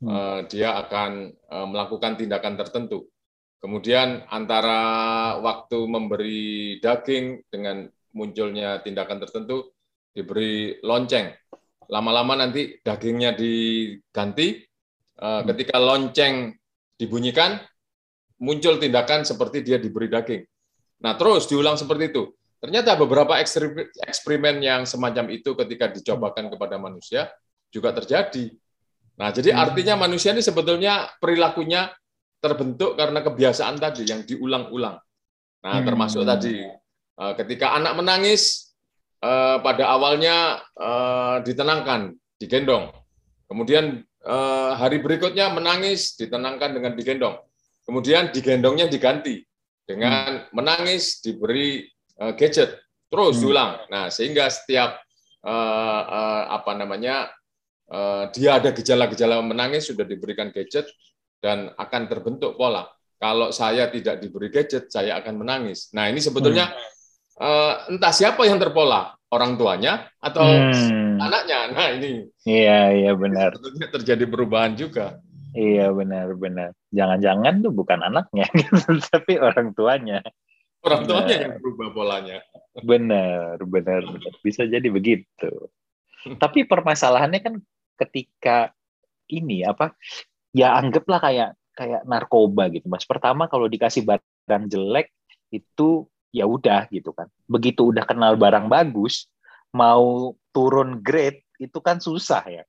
hmm. 0.03 0.07
uh, 0.07 0.39
dia 0.47 0.75
akan 0.79 1.31
uh, 1.51 1.67
melakukan 1.67 2.19
tindakan 2.19 2.55
tertentu 2.59 3.07
Kemudian 3.65 4.21
antara 4.29 4.81
waktu 5.41 5.89
memberi 5.89 6.77
daging 6.85 7.49
dengan 7.49 7.89
munculnya 8.13 8.77
tindakan 8.85 9.17
tertentu 9.17 9.73
diberi 10.13 10.77
lonceng. 10.85 11.33
Lama-lama 11.89 12.33
nanti 12.39 12.77
dagingnya 12.81 13.35
diganti. 13.37 14.61
Eh, 15.15 15.41
ketika 15.47 15.79
lonceng 15.79 16.51
dibunyikan, 16.99 17.55
muncul 18.39 18.75
tindakan 18.79 19.23
seperti 19.23 19.63
dia 19.63 19.79
diberi 19.79 20.11
daging. 20.11 20.43
Nah, 21.03 21.15
terus 21.15 21.47
diulang 21.47 21.79
seperti 21.79 22.11
itu. 22.11 22.35
Ternyata 22.59 22.97
beberapa 22.97 23.37
eksperimen 23.37 24.57
yang 24.63 24.81
semacam 24.89 25.29
itu 25.29 25.53
ketika 25.53 25.91
dicobakan 25.91 26.49
kepada 26.49 26.75
manusia 26.81 27.29
juga 27.69 27.93
terjadi. 27.93 28.49
Nah, 29.15 29.31
jadi 29.31 29.55
artinya 29.55 29.95
manusia 29.95 30.35
ini 30.35 30.43
sebetulnya 30.43 31.07
perilakunya 31.21 31.93
terbentuk 32.41 32.99
karena 32.99 33.23
kebiasaan 33.23 33.79
tadi 33.79 34.03
yang 34.07 34.25
diulang-ulang. 34.25 34.97
Nah, 35.63 35.75
hmm. 35.79 35.85
termasuk 35.85 36.25
tadi 36.25 36.59
eh, 36.65 37.33
ketika 37.39 37.77
anak 37.77 37.95
menangis 37.95 38.64
eh, 39.21 39.57
pada 39.61 39.83
awalnya 39.91 40.59
eh, 40.75 41.35
ditenangkan, 41.45 42.15
digendong. 42.41 42.91
Kemudian 43.45 44.01
hari 44.75 45.05
berikutnya 45.05 45.53
menangis, 45.53 46.17
ditenangkan 46.17 46.73
dengan 46.73 46.97
digendong. 46.97 47.37
Kemudian 47.85 48.33
digendongnya 48.33 48.89
diganti 48.89 49.45
dengan 49.85 50.49
hmm. 50.49 50.57
menangis 50.57 51.21
diberi 51.21 51.85
gadget. 52.33 52.81
Terus 53.05 53.37
hmm. 53.37 53.41
diulang. 53.45 53.71
Nah, 53.93 54.09
sehingga 54.09 54.49
setiap 54.49 54.97
apa 55.45 56.71
namanya 56.73 57.29
dia 58.33 58.57
ada 58.57 58.73
gejala-gejala 58.73 59.45
menangis 59.45 59.93
sudah 59.93 60.09
diberikan 60.09 60.49
gadget, 60.49 60.89
dan 61.45 61.69
akan 61.77 62.09
terbentuk 62.09 62.57
pola. 62.57 62.89
Kalau 63.21 63.53
saya 63.53 63.93
tidak 63.93 64.17
diberi 64.17 64.49
gadget, 64.49 64.89
saya 64.89 65.21
akan 65.21 65.45
menangis. 65.45 65.93
Nah, 65.93 66.09
ini 66.09 66.17
sebetulnya 66.17 66.73
hmm. 66.73 66.94
Uh, 67.39 67.73
entah 67.91 68.13
siapa 68.13 68.43
yang 68.47 68.59
terpola, 68.59 69.15
orang 69.31 69.55
tuanya 69.59 70.07
atau 70.19 70.43
hmm. 70.43 71.19
anaknya. 71.19 71.59
Nah, 71.71 71.87
ini. 71.95 72.27
Iya, 72.43 72.79
iya 72.93 73.11
benar. 73.15 73.55
Sebetulnya 73.55 73.87
terjadi 73.91 74.25
perubahan 74.27 74.73
juga. 74.75 75.19
Iya, 75.55 75.95
benar, 75.95 76.35
benar. 76.35 76.75
Jangan-jangan 76.91 77.63
tuh 77.63 77.71
bukan 77.71 77.99
anaknya, 78.03 78.47
tapi 79.11 79.39
orang 79.39 79.71
tuanya. 79.71 80.19
Orang 80.83 81.07
tuanya 81.07 81.31
benar. 81.31 81.43
yang 81.47 81.55
berubah 81.63 81.87
polanya. 81.95 82.37
Benar, 82.83 83.55
benar, 83.63 84.01
benar. 84.03 84.33
Bisa 84.43 84.67
jadi 84.67 84.87
begitu. 84.91 85.51
tapi 86.41 86.65
permasalahannya 86.65 87.37
kan 87.37 87.55
ketika 88.01 88.73
ini 89.29 89.61
apa 89.65 89.95
ya 90.53 90.73
anggaplah 90.77 91.19
kayak 91.21 91.49
kayak 91.75 92.01
narkoba 92.07 92.71
gitu 92.71 92.87
mas 92.87 93.03
pertama 93.03 93.51
kalau 93.51 93.67
dikasih 93.67 94.07
barang 94.07 94.65
jelek 94.71 95.11
itu 95.51 96.07
ya 96.35 96.43
udah 96.43 96.91
gitu 96.91 97.15
kan. 97.15 97.31
Begitu 97.47 97.95
udah 97.95 98.03
kenal 98.03 98.35
barang 98.35 98.67
bagus 98.67 99.31
mau 99.71 100.35
turun 100.51 100.99
grade 100.99 101.47
itu 101.55 101.79
kan 101.79 102.03
susah 102.03 102.43
ya. 102.43 102.63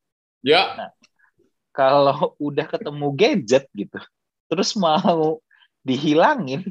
Ya. 0.46 0.62
Nah, 0.78 0.90
kalau 1.74 2.38
udah 2.38 2.66
ketemu 2.70 3.06
gadget 3.18 3.66
gitu 3.74 3.98
terus 4.46 4.78
mau 4.78 5.42
dihilangin 5.82 6.62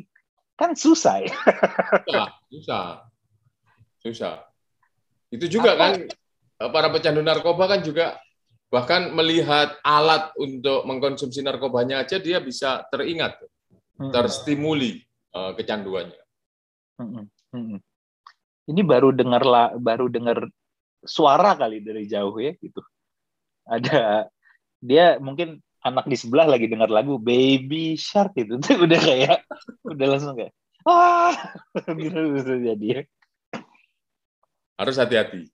kan 0.55 0.71
susah 0.71 1.27
ya. 1.27 1.36
Susah 2.08 2.29
susah. 2.47 2.86
Susah. 3.99 4.36
Itu 5.27 5.51
juga 5.51 5.75
Apa? 5.75 5.81
kan 5.81 5.91
para 6.71 6.88
pecandu 6.88 7.19
narkoba 7.19 7.67
kan 7.67 7.84
juga 7.84 8.15
bahkan 8.71 9.12
melihat 9.12 9.75
alat 9.84 10.31
untuk 10.39 10.88
mengkonsumsi 10.88 11.43
narkobanya 11.43 12.03
aja 12.03 12.19
dia 12.19 12.39
bisa 12.39 12.84
teringat, 12.91 13.39
terstimuli 14.12 15.03
kecanduannya. 16.99 17.79
Ini 18.65 18.81
baru 18.81 19.13
dengar 19.13 19.43
baru 19.77 20.10
dengar 20.10 20.49
suara 21.05 21.53
kali 21.53 21.86
dari 21.86 22.10
jauh 22.10 22.36
ya 22.41 22.58
gitu. 22.58 22.81
Ada 23.65 24.29
dia 24.81 25.17
mungkin 25.21 25.62
anak 25.86 26.10
di 26.10 26.17
sebelah 26.17 26.49
lagi 26.49 26.65
dengar 26.65 26.89
lagu 26.89 27.21
Baby 27.21 27.93
Shark 27.93 28.34
itu 28.38 28.58
tuh 28.63 28.89
udah 28.89 28.99
kayak 28.99 29.45
udah 29.86 30.05
langsung 30.10 30.34
kayak 30.34 30.53
ah 30.86 31.34
gitu 32.01 32.53
jadi 32.62 32.86
ya. 32.86 33.01
Harus 34.75 34.99
hati-hati. 34.99 35.47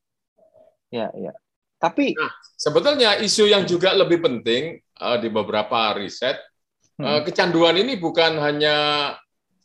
Ya, 0.89 1.13
ya. 1.13 1.32
Tapi 1.77 2.13
nah, 2.17 2.34
sebetulnya 2.58 3.21
isu 3.21 3.49
yang 3.49 3.69
juga 3.69 3.93
lebih 3.93 4.21
penting 4.21 4.82
uh, 4.97 5.17
di 5.17 5.30
beberapa 5.30 5.93
riset, 5.97 6.38
hmm. 6.97 7.06
uh, 7.06 7.21
kecanduan 7.25 7.77
ini 7.77 8.01
bukan 8.01 8.38
hanya 8.41 8.75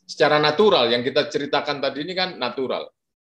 secara 0.07 0.39
natural 0.39 0.87
yang 0.87 1.03
kita 1.03 1.27
ceritakan 1.27 1.83
tadi 1.83 2.07
ini 2.07 2.15
kan 2.15 2.39
natural. 2.39 2.87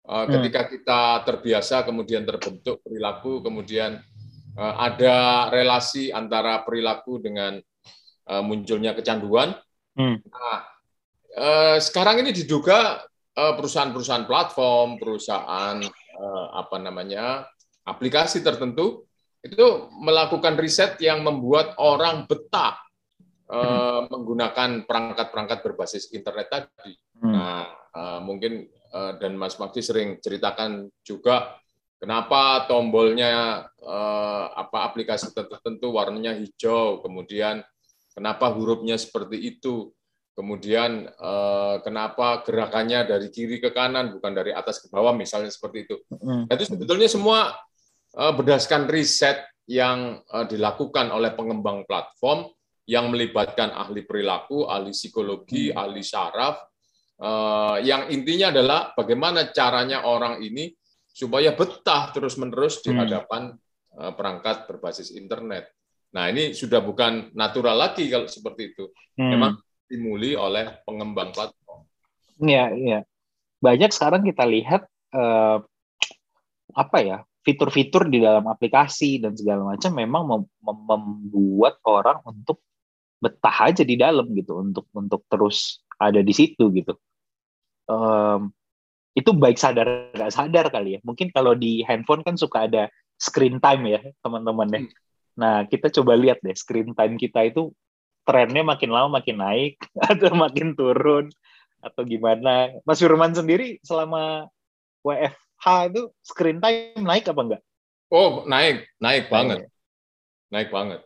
Uh, 0.05 0.29
ketika 0.29 0.69
kita 0.69 1.01
terbiasa 1.25 1.81
kemudian 1.81 2.27
terbentuk 2.27 2.83
perilaku, 2.85 3.41
kemudian 3.41 3.97
uh, 4.53 4.75
ada 4.77 5.49
relasi 5.49 6.13
antara 6.13 6.61
perilaku 6.61 7.17
dengan 7.17 7.57
uh, 8.29 8.43
munculnya 8.45 8.93
kecanduan. 8.93 9.57
Hmm. 9.97 10.21
Nah, 10.21 10.61
uh, 11.39 11.77
sekarang 11.81 12.21
ini 12.21 12.35
diduga 12.35 13.01
perusahaan-perusahaan 13.35 14.29
platform, 14.29 14.95
perusahaan 14.95 15.75
uh, 16.15 16.47
apa 16.55 16.77
namanya 16.79 17.43
aplikasi 17.83 18.39
tertentu 18.45 19.03
itu 19.43 19.91
melakukan 20.01 20.57
riset 20.57 20.97
yang 21.03 21.21
membuat 21.21 21.77
orang 21.77 22.25
betah 22.25 22.84
uh, 23.49 24.07
menggunakan 24.09 24.83
perangkat-perangkat 24.85 25.59
berbasis 25.65 26.11
internet 26.11 26.47
tadi. 26.49 26.93
Hmm. 27.19 27.33
Nah, 27.33 27.63
uh, 27.93 28.19
mungkin 28.23 28.65
uh, 28.93 29.17
dan 29.17 29.35
Mas 29.35 29.57
Makti 29.57 29.81
sering 29.81 30.21
ceritakan 30.21 30.89
juga 31.05 31.57
kenapa 31.97 32.65
tombolnya 32.69 33.65
uh, 33.81 34.45
apa 34.53 34.87
aplikasi 34.89 35.33
tertentu 35.33 35.95
warnanya 35.95 36.35
hijau, 36.35 37.01
kemudian 37.05 37.63
kenapa 38.11 38.51
hurufnya 38.51 38.95
seperti 38.95 39.57
itu, 39.57 39.91
kemudian 40.35 41.07
kenapa 41.79 42.43
gerakannya 42.43 43.07
dari 43.07 43.31
kiri 43.31 43.63
ke 43.63 43.71
kanan 43.71 44.19
bukan 44.19 44.35
dari 44.35 44.51
atas 44.51 44.83
ke 44.83 44.91
bawah 44.91 45.15
misalnya 45.15 45.47
seperti 45.47 45.87
itu. 45.87 45.95
Hmm. 46.11 46.43
Nah, 46.47 46.53
itu 46.59 46.67
sebetulnya 46.67 47.07
semua 47.07 47.55
Eh, 48.15 48.31
berdasarkan 48.31 48.87
riset 48.87 49.43
yang 49.67 50.23
eh, 50.23 50.45
dilakukan 50.47 51.11
oleh 51.11 51.35
pengembang 51.35 51.83
platform 51.83 52.47
yang 52.85 53.09
melibatkan 53.09 53.73
ahli 53.73 54.05
perilaku, 54.05 54.69
ahli 54.69 54.93
psikologi, 54.93 55.73
hmm. 55.73 55.77
ahli 55.77 56.01
saraf, 56.05 56.55
uh, 57.21 57.81
yang 57.81 58.13
intinya 58.13 58.53
adalah 58.53 58.79
bagaimana 58.93 59.49
caranya 59.49 60.05
orang 60.05 60.41
ini 60.45 60.69
supaya 61.09 61.57
betah 61.57 62.13
terus-menerus 62.13 62.85
di 62.85 62.93
hmm. 62.93 62.99
hadapan 63.01 63.55
uh, 63.97 64.13
perangkat 64.13 64.69
berbasis 64.69 65.15
internet. 65.17 65.73
Nah, 66.13 66.31
ini 66.31 66.55
sudah 66.55 66.79
bukan 66.79 67.33
natural 67.35 67.75
lagi 67.75 68.07
kalau 68.07 68.29
seperti 68.29 68.71
itu. 68.71 68.85
Hmm. 69.17 69.31
Memang 69.33 69.53
dimuli 69.89 70.37
oleh 70.37 70.81
pengembang 70.85 71.33
platform. 71.33 71.83
Iya, 72.41 72.65
iya. 72.75 72.99
Banyak 73.59 73.91
sekarang 73.91 74.21
kita 74.27 74.45
lihat 74.45 74.85
uh, 75.15 75.57
apa 76.75 76.97
ya 76.99 77.17
fitur-fitur 77.45 78.09
di 78.09 78.19
dalam 78.19 78.43
aplikasi 78.49 79.21
dan 79.21 79.37
segala 79.37 79.75
macam 79.75 79.91
memang 79.95 80.23
mem 80.27 80.43
membuat 80.65 81.79
orang 81.85 82.19
untuk 82.25 82.65
betah 83.19 83.71
aja 83.71 83.83
di 83.87 83.95
dalam 83.95 84.31
gitu 84.35 84.59
untuk 84.59 84.85
untuk 84.91 85.23
terus 85.31 85.81
ada 85.97 86.19
di 86.19 86.33
situ 86.35 86.69
gitu. 86.75 86.93
Um, 87.85 88.51
itu 89.15 89.31
baik 89.31 89.55
sadar 89.55 90.11
nggak 90.11 90.33
sadar 90.33 90.67
kali 90.67 90.97
ya. 90.97 90.99
Mungkin 91.07 91.31
kalau 91.31 91.55
di 91.55 91.81
handphone 91.87 92.21
kan 92.21 92.35
suka 92.35 92.67
ada 92.67 92.91
screen 93.15 93.63
time 93.63 93.83
ya 93.87 93.99
teman-teman 94.19 94.69
ya. 94.71 94.81
Hmm. 94.83 94.93
nah 95.35 95.67
kita 95.67 95.91
coba 95.91 96.15
lihat 96.15 96.39
deh 96.39 96.55
screen 96.55 96.95
time 96.95 97.19
kita 97.19 97.43
itu 97.43 97.75
trennya 98.23 98.63
makin 98.63 98.87
lama 98.87 99.19
makin 99.19 99.35
naik 99.35 99.75
atau 100.11 100.31
makin 100.35 100.75
turun 100.75 101.31
atau 101.79 102.01
gimana. 102.03 102.75
Mas 102.83 102.99
Firman 102.99 103.31
sendiri 103.31 103.79
selama 103.85 104.49
WFH 105.05 105.65
itu 105.93 106.01
screen 106.25 106.59
time 106.59 107.03
naik 107.03 107.29
apa 107.29 107.41
enggak? 107.41 107.61
Oh 108.11 108.43
naik. 108.45 108.83
Naik 108.99 109.31
banget. 109.31 109.69
naik 110.53 110.69
banget. 110.69 111.01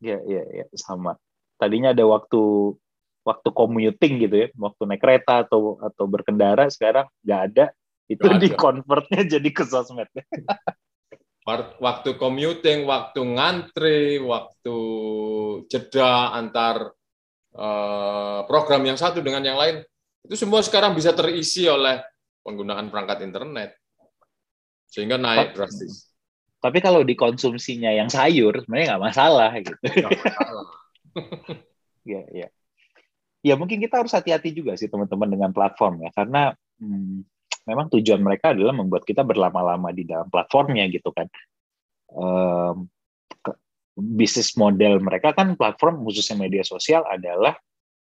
Iya 0.00 0.20
iya 0.28 0.42
iya 0.52 0.64
sama 0.76 1.16
tadinya 1.56 1.92
ada 1.92 2.04
waktu 2.04 2.72
waktu 3.26 3.48
commuting 3.50 4.22
gitu 4.22 4.36
ya, 4.46 4.48
waktu 4.54 4.82
naik 4.86 5.02
kereta 5.02 5.42
atau 5.42 5.82
atau 5.82 6.04
berkendara 6.06 6.70
sekarang 6.70 7.10
nggak 7.26 7.40
ada, 7.52 7.64
itu 8.06 8.26
di 8.38 8.48
convertnya 8.54 9.26
jadi 9.26 9.48
ke 9.50 9.66
sosmed. 9.66 10.06
waktu 11.78 12.10
commuting, 12.18 12.86
waktu 12.86 13.20
ngantri, 13.22 14.18
waktu 14.22 14.76
jeda 15.70 16.34
antar 16.34 16.94
uh, 17.54 18.42
program 18.46 18.82
yang 18.86 18.98
satu 18.98 19.22
dengan 19.22 19.42
yang 19.42 19.58
lain, 19.58 19.82
itu 20.26 20.34
semua 20.34 20.62
sekarang 20.62 20.94
bisa 20.94 21.14
terisi 21.14 21.66
oleh 21.66 22.02
penggunaan 22.46 22.90
perangkat 22.90 23.26
internet, 23.26 23.74
sehingga 24.86 25.18
naik 25.18 25.54
drastis. 25.54 26.10
Tapi 26.62 26.82
kalau 26.82 27.06
dikonsumsinya 27.06 27.94
yang 27.94 28.10
sayur, 28.10 28.62
sebenarnya 28.62 28.94
nggak 28.94 29.04
masalah 29.06 29.50
gitu. 29.58 29.74
Gak 29.82 30.18
masalah. 30.18 30.66
Ya, 32.12 32.22
ya. 32.30 32.48
Ya 33.46 33.54
mungkin 33.54 33.78
kita 33.78 34.02
harus 34.02 34.10
hati-hati 34.10 34.50
juga 34.50 34.74
sih 34.74 34.90
teman-teman 34.90 35.30
dengan 35.30 35.50
platform 35.54 36.02
ya, 36.02 36.10
karena 36.10 36.50
hmm, 36.82 37.22
memang 37.66 37.86
tujuan 37.94 38.18
mereka 38.18 38.50
adalah 38.50 38.74
membuat 38.74 39.06
kita 39.06 39.22
berlama-lama 39.22 39.94
di 39.94 40.02
dalam 40.02 40.26
platformnya 40.26 40.86
gitu 40.90 41.14
kan. 41.14 41.30
Um, 42.10 42.90
bisnis 43.96 44.52
model 44.60 45.00
mereka 45.00 45.32
kan 45.32 45.56
platform 45.56 46.04
khususnya 46.04 46.36
media 46.36 46.60
sosial 46.60 47.02
adalah 47.08 47.56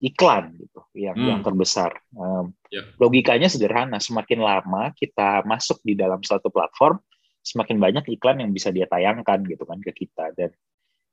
iklan 0.01 0.57
gitu 0.57 0.81
yang 0.97 1.17
hmm. 1.17 1.29
yang 1.29 1.41
terbesar. 1.45 1.93
Um, 2.17 2.57
yeah. 2.73 2.89
Logikanya 2.97 3.49
sederhana, 3.49 4.01
semakin 4.01 4.41
lama 4.41 4.93
kita 4.97 5.45
masuk 5.45 5.81
di 5.85 5.97
dalam 5.97 6.25
suatu 6.25 6.49
platform, 6.49 7.01
semakin 7.45 7.77
banyak 7.77 8.05
iklan 8.17 8.41
yang 8.41 8.51
bisa 8.53 8.73
dia 8.73 8.89
tayangkan 8.89 9.45
gitu 9.45 9.65
kan 9.69 9.81
ke 9.81 9.93
kita 9.93 10.33
dan 10.37 10.51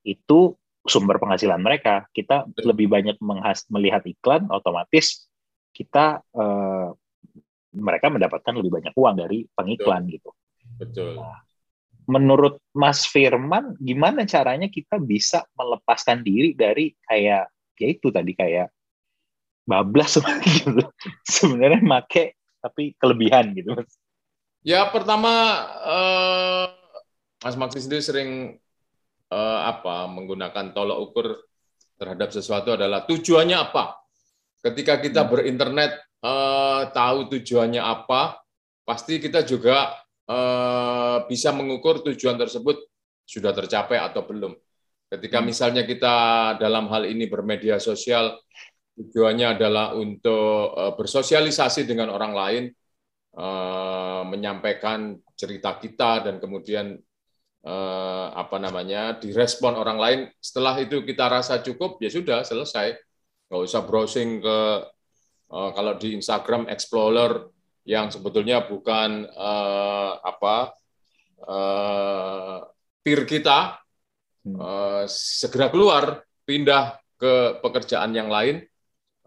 itu 0.07 0.55
sumber 0.87 1.21
penghasilan 1.21 1.59
mereka. 1.61 2.07
Kita 2.11 2.47
lebih 2.63 2.87
banyak 2.87 3.19
melihat 3.71 4.03
iklan, 4.07 4.47
otomatis 4.49 5.27
kita 5.77 6.25
uh, 6.33 6.89
mereka 7.77 8.09
mendapatkan 8.09 8.53
lebih 8.57 8.81
banyak 8.81 8.93
uang 8.97 9.15
dari 9.21 9.45
pengiklan 9.53 10.09
Betul. 10.09 10.13
gitu. 10.17 10.29
Betul. 10.81 11.11
Nah, 11.21 11.39
menurut 12.09 12.57
Mas 12.73 13.05
Firman, 13.05 13.77
gimana 13.77 14.25
caranya 14.25 14.71
kita 14.71 14.97
bisa 14.97 15.45
melepaskan 15.53 16.25
diri 16.25 16.57
dari 16.57 16.95
kayak 17.05 17.51
ya 17.77 17.87
itu 17.93 18.09
tadi 18.09 18.33
kayak 18.33 18.73
bablas 19.69 20.17
gitu. 20.57 20.81
Sebenarnya 21.27 21.83
make 21.85 22.39
tapi 22.57 22.97
kelebihan 22.97 23.53
gitu, 23.53 23.77
Mas. 23.77 23.93
Ya 24.65 24.89
pertama 24.89 25.31
uh, 25.85 26.67
Mas 27.45 27.53
Maksi 27.53 27.85
sendiri 27.85 28.01
sering 28.01 28.29
uh, 29.31 29.59
apa 29.67 30.07
menggunakan 30.11 30.71
tolok 30.71 30.99
ukur 31.11 31.27
terhadap 31.97 32.29
sesuatu 32.29 32.77
adalah 32.77 33.03
tujuannya 33.09 33.57
apa. 33.57 33.97
Ketika 34.61 35.01
kita 35.01 35.25
hmm. 35.25 35.29
berinternet 35.31 35.91
uh, 36.21 36.89
tahu 36.93 37.31
tujuannya 37.33 37.81
apa, 37.81 38.41
pasti 38.85 39.17
kita 39.17 39.43
juga 39.43 39.97
uh, 40.29 41.25
bisa 41.25 41.51
mengukur 41.51 42.05
tujuan 42.05 42.37
tersebut 42.37 42.77
sudah 43.27 43.51
tercapai 43.51 43.99
atau 43.99 44.23
belum. 44.23 44.53
Ketika 45.07 45.39
hmm. 45.41 45.45
misalnya 45.47 45.83
kita 45.83 46.15
dalam 46.61 46.87
hal 46.91 47.07
ini 47.07 47.27
bermedia 47.27 47.79
sosial, 47.79 48.37
tujuannya 48.97 49.57
adalah 49.57 49.95
untuk 49.97 50.73
uh, 50.73 50.93
bersosialisasi 50.95 51.85
dengan 51.87 52.13
orang 52.13 52.33
lain, 52.33 52.63
uh, 53.37 54.21
menyampaikan 54.27 55.17
cerita 55.37 55.77
kita 55.77 56.25
dan 56.25 56.41
kemudian 56.41 56.97
eh, 57.65 58.27
apa 58.33 58.57
namanya 58.61 59.17
direspon 59.17 59.73
orang 59.77 59.97
lain. 59.97 60.19
Setelah 60.37 60.77
itu 60.77 61.01
kita 61.01 61.25
rasa 61.31 61.63
cukup 61.63 61.97
ya 62.03 62.09
sudah 62.11 62.43
selesai. 62.45 62.93
Nggak 63.47 63.61
usah 63.63 63.81
browsing 63.87 64.43
ke 64.43 64.59
eh, 65.51 65.69
kalau 65.73 65.93
di 65.97 66.13
Instagram 66.17 66.69
Explorer 66.69 67.49
yang 67.87 68.11
sebetulnya 68.11 68.67
bukan 68.67 69.25
eh, 69.25 70.11
apa 70.21 70.75
eh, 71.47 72.57
peer 73.01 73.21
kita 73.23 73.79
hmm. 74.45 74.57
eh, 74.59 75.03
segera 75.09 75.71
keluar 75.71 76.21
pindah 76.43 76.99
ke 77.17 77.63
pekerjaan 77.63 78.13
yang 78.13 78.29
lain. 78.29 78.61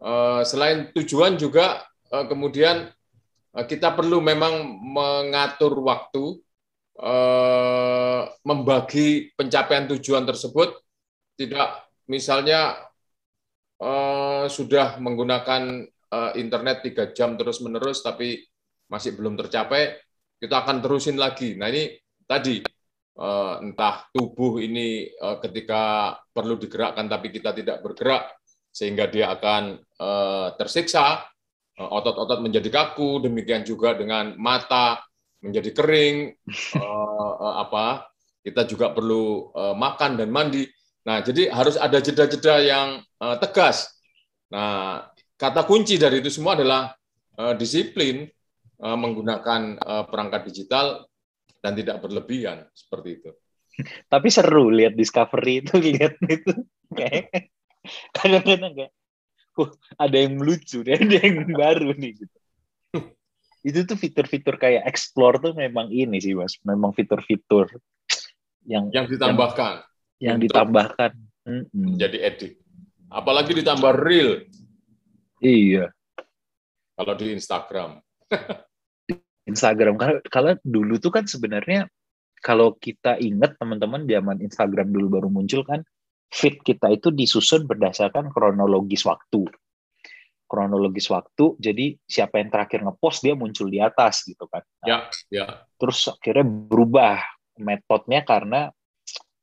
Eh, 0.00 0.42
selain 0.44 0.92
tujuan 0.94 1.36
juga 1.40 1.82
eh, 2.12 2.24
kemudian 2.28 2.88
eh, 3.56 3.66
kita 3.66 3.96
perlu 3.96 4.20
memang 4.20 4.80
mengatur 4.80 5.80
waktu 5.80 6.40
Eh, 7.00 7.79
membagi 8.44 9.30
pencapaian 9.36 9.86
tujuan 9.96 10.24
tersebut 10.24 10.74
tidak 11.36 11.86
misalnya 12.10 12.76
eh, 13.80 14.44
sudah 14.48 14.98
menggunakan 14.98 15.84
eh, 15.88 16.32
internet 16.40 16.84
tiga 16.84 17.12
jam 17.14 17.38
terus 17.38 17.62
menerus 17.64 18.02
tapi 18.02 18.40
masih 18.90 19.14
belum 19.14 19.38
tercapai 19.38 19.96
kita 20.40 20.64
akan 20.66 20.80
terusin 20.82 21.20
lagi. 21.20 21.54
Nah 21.54 21.68
ini 21.68 21.94
tadi 22.24 22.64
entah 23.60 24.08
tubuh 24.16 24.64
ini 24.64 25.12
ketika 25.44 26.16
perlu 26.32 26.56
digerakkan 26.56 27.04
tapi 27.04 27.28
kita 27.28 27.52
tidak 27.52 27.84
bergerak 27.84 28.32
sehingga 28.72 29.12
dia 29.12 29.36
akan 29.36 29.76
tersiksa 30.56 31.28
otot-otot 31.76 32.40
menjadi 32.40 32.72
kaku 32.72 33.20
demikian 33.20 33.60
juga 33.60 33.92
dengan 33.92 34.32
mata 34.40 35.04
menjadi 35.40 35.70
kering, 35.72 36.16
uh, 36.76 37.34
uh, 37.44 37.54
apa 37.64 38.08
kita 38.40 38.64
juga 38.64 38.92
perlu 38.92 39.52
uh, 39.52 39.76
makan 39.76 40.16
dan 40.16 40.32
mandi. 40.32 40.64
Nah, 41.04 41.20
jadi 41.24 41.48
harus 41.52 41.76
ada 41.76 42.00
jeda-jeda 42.00 42.60
yang 42.60 42.88
uh, 43.20 43.36
tegas. 43.40 43.88
Nah, 44.52 45.08
kata 45.36 45.64
kunci 45.64 45.96
dari 46.00 46.20
itu 46.20 46.32
semua 46.32 46.56
adalah 46.56 46.92
uh, 47.36 47.54
disiplin 47.56 48.28
uh, 48.80 48.96
menggunakan 48.96 49.80
uh, 49.80 50.04
perangkat 50.08 50.48
digital 50.52 51.04
dan 51.60 51.76
tidak 51.76 52.00
berlebihan 52.00 52.64
seperti 52.72 53.20
itu. 53.20 53.30
Tapi 54.08 54.28
seru 54.28 54.68
lihat 54.72 54.96
Discovery 54.96 55.64
itu 55.64 55.74
lihat 55.92 56.16
itu 56.24 56.52
kayak 56.92 57.52
kadang-kadang 58.12 58.72
kayak, 58.76 58.92
ada 60.00 60.16
yang 60.16 60.40
lucu, 60.40 60.80
ada 60.84 61.16
yang 61.20 61.48
baru 61.52 61.92
nih 61.96 62.24
gitu 62.24 62.39
itu 63.60 63.84
tuh 63.84 63.96
fitur-fitur 63.96 64.56
kayak 64.56 64.88
explore 64.88 65.36
tuh 65.36 65.52
memang 65.52 65.92
ini 65.92 66.16
sih 66.20 66.32
mas. 66.32 66.56
Memang 66.64 66.96
fitur-fitur 66.96 67.68
yang 68.64 68.88
yang 68.92 69.06
ditambahkan. 69.08 69.84
yang, 70.20 70.36
yang 70.36 70.38
ditambahkan. 70.40 71.10
Menjadi 71.72 72.18
edit. 72.20 72.52
Apalagi 73.10 73.52
ditambah 73.56 73.92
real 74.00 74.46
iya. 75.42 75.90
Kalau 76.94 77.14
di 77.16 77.32
Instagram. 77.32 78.00
Instagram. 79.50 79.96
Kalau 79.96 80.16
kalau 80.28 80.52
dulu 80.62 81.00
tuh 81.00 81.12
kan 81.12 81.24
sebenarnya 81.24 81.88
kalau 82.40 82.76
kita 82.76 83.20
ingat 83.20 83.56
teman-teman 83.60 84.08
zaman 84.08 84.40
Instagram 84.40 84.88
dulu 84.92 85.20
baru 85.20 85.28
muncul 85.28 85.60
kan 85.64 85.84
feed 86.32 86.62
kita 86.64 86.88
itu 86.94 87.12
disusun 87.12 87.68
berdasarkan 87.68 88.32
kronologis 88.32 89.04
waktu 89.04 89.50
kronologis 90.50 91.06
waktu 91.06 91.54
jadi 91.62 91.94
siapa 92.02 92.42
yang 92.42 92.50
terakhir 92.50 92.82
ngepost 92.82 93.22
dia 93.22 93.38
muncul 93.38 93.70
di 93.70 93.78
atas 93.78 94.26
gitu 94.26 94.50
kan 94.50 94.66
nah, 94.82 94.86
ya 94.90 94.98
ya 95.30 95.44
terus 95.78 96.10
akhirnya 96.10 96.42
berubah 96.42 97.22
metodenya 97.62 98.26
karena 98.26 98.74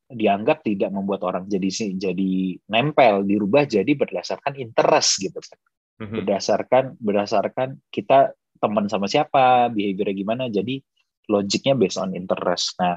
dianggap 0.08 0.64
tidak 0.64 0.88
membuat 0.88 1.20
orang 1.28 1.44
jadi 1.44 1.68
jadi 2.00 2.32
nempel, 2.72 3.28
dirubah 3.28 3.68
jadi 3.68 3.92
berdasarkan 3.92 4.56
interest 4.56 5.20
gitu 5.20 5.36
kan. 5.36 5.60
Mm-hmm. 6.00 6.16
Berdasarkan 6.24 6.84
berdasarkan 6.96 7.68
kita 7.92 8.32
teman 8.58 8.88
sama 8.88 9.06
siapa, 9.06 9.68
behavior 9.68 10.08
gimana, 10.16 10.48
jadi 10.48 10.80
logiknya 11.28 11.76
based 11.76 12.00
on 12.00 12.16
interest. 12.16 12.80
Nah, 12.80 12.96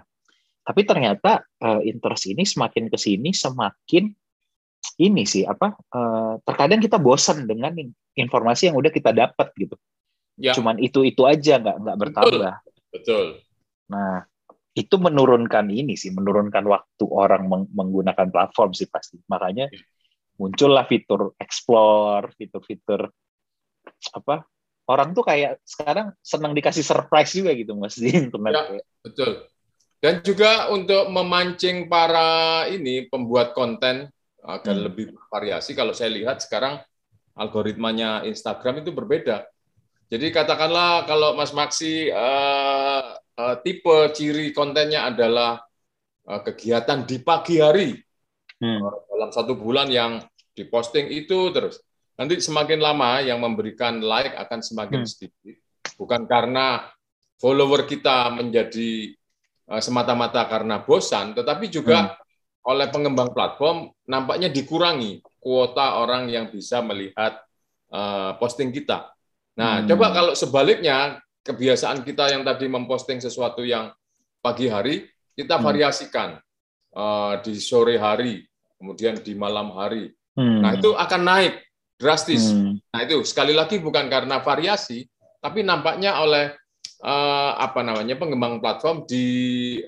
tapi 0.64 0.88
ternyata 0.88 1.44
uh, 1.60 1.84
interest 1.84 2.32
ini 2.32 2.48
semakin 2.48 2.88
ke 2.88 2.96
sini 2.96 3.36
semakin 3.36 4.08
ini 5.02 5.26
sih 5.26 5.42
apa 5.50 5.74
uh, 5.74 6.38
terkadang 6.46 6.78
kita 6.78 7.02
bosan 7.02 7.50
dengan 7.50 7.74
informasi 8.14 8.70
yang 8.70 8.78
udah 8.78 8.94
kita 8.94 9.10
dapat 9.10 9.50
gitu. 9.58 9.74
Ya. 10.38 10.54
Cuman 10.54 10.78
itu 10.78 11.02
itu 11.02 11.26
aja 11.26 11.58
nggak 11.58 11.78
nggak 11.82 11.98
bertambah. 11.98 12.54
Betul. 12.94 13.42
Nah 13.90 14.30
itu 14.72 14.96
menurunkan 14.96 15.68
ini 15.68 15.98
sih 15.98 16.14
menurunkan 16.14 16.64
waktu 16.64 17.06
orang 17.10 17.50
meng 17.50 17.66
menggunakan 17.74 18.30
platform 18.30 18.72
sih 18.78 18.88
pasti. 18.88 19.18
Makanya 19.26 19.68
ya. 19.68 19.82
muncullah 20.38 20.86
fitur 20.86 21.34
explore, 21.42 22.30
fitur-fitur 22.38 23.10
apa 24.14 24.46
orang 24.86 25.18
tuh 25.18 25.26
kayak 25.26 25.58
sekarang 25.66 26.14
senang 26.22 26.54
dikasih 26.54 26.86
surprise 26.86 27.34
juga 27.34 27.52
gitu 27.58 27.74
mas 27.74 27.98
di 27.98 28.14
internet. 28.14 28.54
Ya, 28.54 28.64
betul. 29.02 29.32
Dan 30.02 30.26
juga 30.26 30.74
untuk 30.74 31.14
memancing 31.14 31.86
para 31.86 32.66
ini 32.66 33.06
pembuat 33.06 33.54
konten 33.54 34.10
agar 34.46 34.76
hmm. 34.76 34.86
lebih 34.86 35.06
variasi. 35.30 35.78
Kalau 35.78 35.94
saya 35.94 36.14
lihat 36.14 36.42
sekarang 36.42 36.82
algoritmanya 37.38 38.26
Instagram 38.26 38.86
itu 38.86 38.92
berbeda. 38.92 39.46
Jadi 40.12 40.28
katakanlah 40.34 41.08
kalau 41.08 41.40
Mas 41.40 41.56
Maksi 41.56 42.12
uh, 42.12 43.16
uh, 43.16 43.56
tipe 43.64 44.12
ciri 44.12 44.52
kontennya 44.52 45.08
adalah 45.08 45.64
uh, 46.28 46.42
kegiatan 46.44 47.08
di 47.08 47.18
pagi 47.24 47.64
hari 47.64 47.96
hmm. 48.60 48.80
uh, 48.84 48.98
dalam 49.08 49.30
satu 49.32 49.56
bulan 49.56 49.88
yang 49.88 50.20
diposting 50.52 51.08
itu 51.08 51.54
terus. 51.56 51.80
Nanti 52.20 52.44
semakin 52.44 52.84
lama 52.84 53.24
yang 53.24 53.40
memberikan 53.40 54.04
like 54.04 54.36
akan 54.36 54.60
semakin 54.60 55.08
hmm. 55.08 55.10
sedikit. 55.10 55.56
Bukan 55.96 56.28
karena 56.28 56.92
follower 57.40 57.88
kita 57.88 58.36
menjadi 58.36 59.16
Eh, 59.72 59.80
semata-mata 59.80 60.52
karena 60.52 60.84
bosan, 60.84 61.32
tetapi 61.32 61.72
juga 61.72 62.04
hmm. 62.04 62.21
Oleh 62.62 62.88
pengembang 62.94 63.34
platform 63.34 63.90
nampaknya 64.06 64.54
dikurangi 64.54 65.22
kuota 65.42 65.98
orang 65.98 66.30
yang 66.30 66.54
bisa 66.54 66.86
melihat 66.86 67.42
uh, 67.90 68.38
posting 68.38 68.70
kita. 68.70 69.10
Nah, 69.58 69.82
hmm. 69.82 69.88
coba 69.90 70.06
kalau 70.14 70.34
sebaliknya 70.38 71.18
kebiasaan 71.42 72.06
kita 72.06 72.30
yang 72.30 72.46
tadi 72.46 72.70
memposting 72.70 73.18
sesuatu 73.18 73.66
yang 73.66 73.90
pagi 74.46 74.70
hari, 74.70 75.10
kita 75.34 75.58
hmm. 75.58 75.64
variasikan 75.66 76.38
uh, 76.94 77.42
di 77.42 77.58
sore 77.58 77.98
hari, 77.98 78.46
kemudian 78.78 79.18
di 79.18 79.34
malam 79.34 79.74
hari. 79.74 80.14
Hmm. 80.38 80.62
Nah, 80.62 80.78
itu 80.78 80.94
akan 80.94 81.22
naik 81.26 81.54
drastis. 81.98 82.54
Hmm. 82.54 82.78
Nah, 82.94 83.00
itu 83.02 83.26
sekali 83.26 83.58
lagi 83.58 83.82
bukan 83.82 84.06
karena 84.06 84.38
variasi, 84.46 85.10
tapi 85.42 85.66
nampaknya 85.66 86.22
oleh 86.22 86.54
uh, 87.02 87.58
apa 87.58 87.82
namanya 87.82 88.16
pengembang 88.22 88.62
platform 88.62 89.10
di 89.10 89.26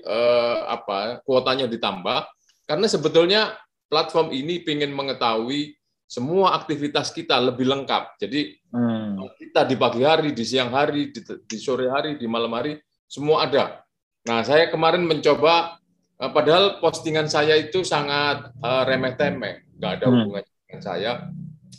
uh, 0.02 0.66
apa 0.66 1.22
kuotanya 1.22 1.70
ditambah 1.70 2.33
karena 2.64 2.86
sebetulnya 2.88 3.56
platform 3.88 4.32
ini 4.32 4.60
ingin 4.64 4.90
mengetahui 4.90 5.76
semua 6.04 6.54
aktivitas 6.54 7.10
kita 7.10 7.40
lebih 7.40 7.64
lengkap. 7.64 8.20
Jadi 8.20 8.54
hmm. 8.70 9.24
kita 9.40 9.64
di 9.64 9.74
pagi 9.74 10.04
hari, 10.04 10.30
di 10.36 10.44
siang 10.44 10.70
hari, 10.70 11.10
di, 11.10 11.20
di 11.24 11.58
sore 11.58 11.88
hari, 11.88 12.20
di 12.20 12.26
malam 12.28 12.52
hari 12.52 12.76
semua 13.08 13.48
ada. 13.48 13.82
Nah 14.28 14.40
saya 14.44 14.68
kemarin 14.68 15.04
mencoba 15.04 15.80
uh, 16.20 16.30
padahal 16.32 16.78
postingan 16.80 17.28
saya 17.28 17.56
itu 17.56 17.82
sangat 17.82 18.52
uh, 18.60 18.82
remeh-temeh, 18.86 19.74
nggak 19.76 19.92
ada 20.00 20.06
hmm. 20.06 20.14
hubungannya 20.14 20.54
dengan 20.64 20.80
saya. 20.80 21.12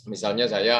Misalnya 0.06 0.46
saya 0.46 0.76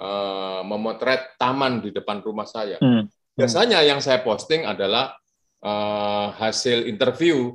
uh, 0.00 0.64
memotret 0.64 1.36
taman 1.36 1.84
di 1.84 1.92
depan 1.92 2.24
rumah 2.24 2.48
saya. 2.48 2.80
Hmm. 2.80 3.08
Biasanya 3.36 3.84
yang 3.84 4.00
saya 4.00 4.24
posting 4.24 4.64
adalah 4.64 5.12
uh, 5.60 6.32
hasil 6.40 6.88
interview 6.88 7.52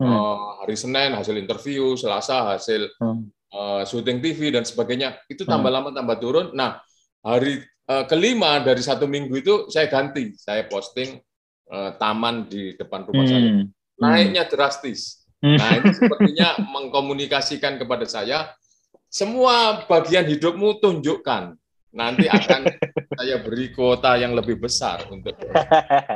hmm. 0.00 0.06
uh, 0.06 0.64
hari 0.64 0.76
Senin 0.78 1.14
hasil 1.14 1.34
interview, 1.36 1.94
Selasa 1.94 2.56
hasil 2.56 2.90
hmm. 2.98 3.22
uh, 3.52 3.82
syuting 3.86 4.18
TV 4.24 4.54
dan 4.54 4.66
sebagainya. 4.66 5.18
Itu 5.26 5.44
tambah 5.44 5.70
hmm. 5.70 5.78
lama 5.78 5.90
tambah 5.94 6.16
turun. 6.18 6.46
Nah 6.54 6.80
hari 7.24 7.62
uh, 7.90 8.04
kelima 8.08 8.60
dari 8.62 8.82
satu 8.82 9.04
minggu 9.06 9.34
itu 9.38 9.54
saya 9.70 9.90
ganti, 9.90 10.34
saya 10.38 10.66
posting 10.66 11.18
uh, 11.70 11.94
taman 11.96 12.46
di 12.50 12.74
depan 12.74 13.06
rumah 13.06 13.24
hmm. 13.26 13.32
saya. 13.32 13.50
Naiknya 13.94 14.44
drastis. 14.50 15.24
Hmm. 15.38 15.60
Nah 15.60 15.70
ini 15.78 15.90
sepertinya 15.94 16.48
mengkomunikasikan 16.74 17.78
kepada 17.78 18.06
saya 18.08 18.50
semua 19.14 19.86
bagian 19.86 20.26
hidupmu 20.26 20.82
tunjukkan 20.82 21.54
nanti 21.94 22.26
akan 22.26 22.66
saya 23.22 23.38
beri 23.38 23.70
kuota 23.70 24.18
yang 24.18 24.34
lebih 24.34 24.58
besar 24.58 25.06
untuk 25.06 25.38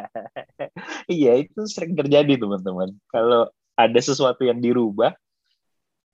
iya 1.06 1.38
itu 1.38 1.62
sering 1.70 1.94
terjadi 1.94 2.34
teman-teman 2.34 2.90
kalau 3.06 3.46
ada 3.78 4.00
sesuatu 4.02 4.42
yang 4.42 4.58
dirubah 4.58 5.14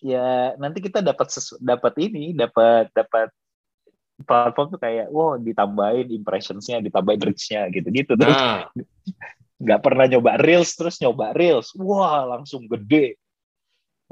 ya 0.05 0.53
nanti 0.61 0.85
kita 0.85 1.01
dapat 1.01 1.33
dapat 1.65 1.95
ini 1.97 2.37
dapat 2.37 2.93
dapat 2.93 3.33
platform 4.29 4.77
tuh 4.77 4.81
kayak 4.81 5.09
wow 5.09 5.41
ditambahin 5.41 6.13
impressionsnya 6.13 6.85
ditambahin 6.85 7.25
reachnya 7.25 7.73
gitu 7.73 7.89
gitu 7.89 8.13
terus 8.13 8.37
nah. 8.37 8.69
nggak 9.65 9.81
pernah 9.81 10.05
nyoba 10.05 10.37
reels 10.45 10.77
terus 10.77 11.01
nyoba 11.01 11.33
reels 11.33 11.73
wah 11.81 12.29
langsung 12.37 12.69
gede 12.69 13.17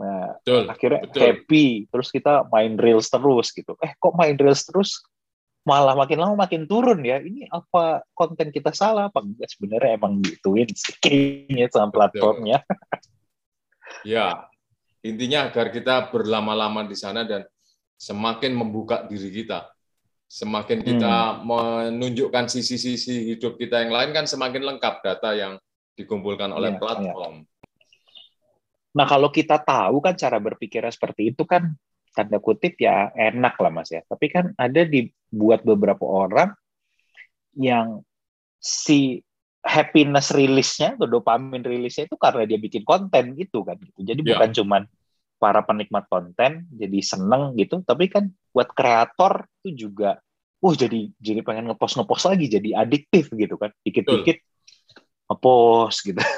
nah 0.01 0.33
betul, 0.41 0.65
akhirnya 0.73 1.03
betul. 1.05 1.21
happy 1.21 1.67
terus 1.93 2.09
kita 2.09 2.49
main 2.49 2.81
reels 2.81 3.13
terus 3.13 3.53
gitu 3.53 3.77
eh 3.85 3.93
kok 4.01 4.17
main 4.17 4.35
reels 4.41 4.65
terus 4.65 5.05
malah 5.63 5.95
makin 5.95 6.19
lama 6.19 6.35
makin 6.35 6.67
turun 6.67 7.07
ya. 7.07 7.23
Ini 7.23 7.47
apa 7.47 8.03
konten 8.19 8.51
kita 8.51 8.75
salah 8.75 9.09
apa 9.09 9.23
enggak 9.23 9.47
sebenarnya 9.47 9.95
emang 9.95 10.19
gituin 10.23 10.67
sih 10.75 10.95
kayaknya 10.99 11.71
sama 11.71 11.95
platformnya. 11.95 12.59
ya, 14.03 14.49
intinya 15.05 15.51
agar 15.51 15.69
kita 15.69 16.09
berlama-lama 16.09 16.87
di 16.89 16.97
sana 16.97 17.27
dan 17.27 17.45
semakin 17.99 18.53
membuka 18.57 19.07
diri 19.07 19.31
kita. 19.31 19.71
Semakin 20.33 20.81
kita 20.81 21.15
hmm. 21.39 21.45
menunjukkan 21.45 22.49
sisi-sisi 22.49 23.37
hidup 23.37 23.61
kita 23.61 23.85
yang 23.85 23.93
lain 23.93 24.11
kan 24.17 24.25
semakin 24.25 24.65
lengkap 24.65 25.05
data 25.05 25.37
yang 25.37 25.61
dikumpulkan 25.93 26.49
oleh 26.51 26.73
ya, 26.73 26.79
platform. 26.81 27.45
Ya. 27.45 27.51
Nah, 28.93 29.07
kalau 29.09 29.29
kita 29.29 29.61
tahu 29.61 30.01
kan 30.01 30.17
cara 30.17 30.41
berpikirnya 30.41 30.93
seperti 30.93 31.37
itu 31.37 31.45
kan 31.45 31.77
tanda 32.13 32.41
kutip 32.41 32.77
ya 32.81 33.13
enak 33.13 33.57
lah 33.61 33.73
mas 33.73 33.93
ya. 33.93 34.01
Tapi 34.05 34.27
kan 34.33 34.57
ada 34.57 34.85
dibuat 34.85 35.65
beberapa 35.65 36.05
orang 36.05 36.53
yang 37.57 38.01
si 38.57 39.21
happiness 39.63 40.35
rilisnya 40.35 40.99
atau 40.99 41.07
dopamin 41.07 41.63
rilisnya 41.63 42.11
itu 42.11 42.19
karena 42.19 42.43
dia 42.45 42.59
bikin 42.59 42.83
konten 42.83 43.39
gitu 43.39 43.63
kan 43.63 43.79
gitu. 43.79 44.03
Jadi 44.03 44.21
yeah. 44.27 44.35
bukan 44.35 44.51
cuman 44.53 44.83
para 45.39 45.63
penikmat 45.67 46.07
konten 46.07 46.67
jadi 46.71 46.99
seneng 47.03 47.55
gitu, 47.59 47.83
tapi 47.83 48.07
kan 48.07 48.31
buat 48.55 48.71
kreator 48.71 49.47
itu 49.63 49.91
juga, 49.91 50.23
uh 50.63 50.75
jadi 50.75 51.11
jadi 51.19 51.43
pengen 51.43 51.71
ngepost 51.71 51.99
ngepost 51.99 52.31
lagi, 52.31 52.47
jadi 52.47 52.79
adiktif 52.79 53.27
gitu 53.35 53.59
kan, 53.59 53.75
dikit-dikit 53.83 54.39
ngepost 55.31 55.99
gitu. 56.07 56.23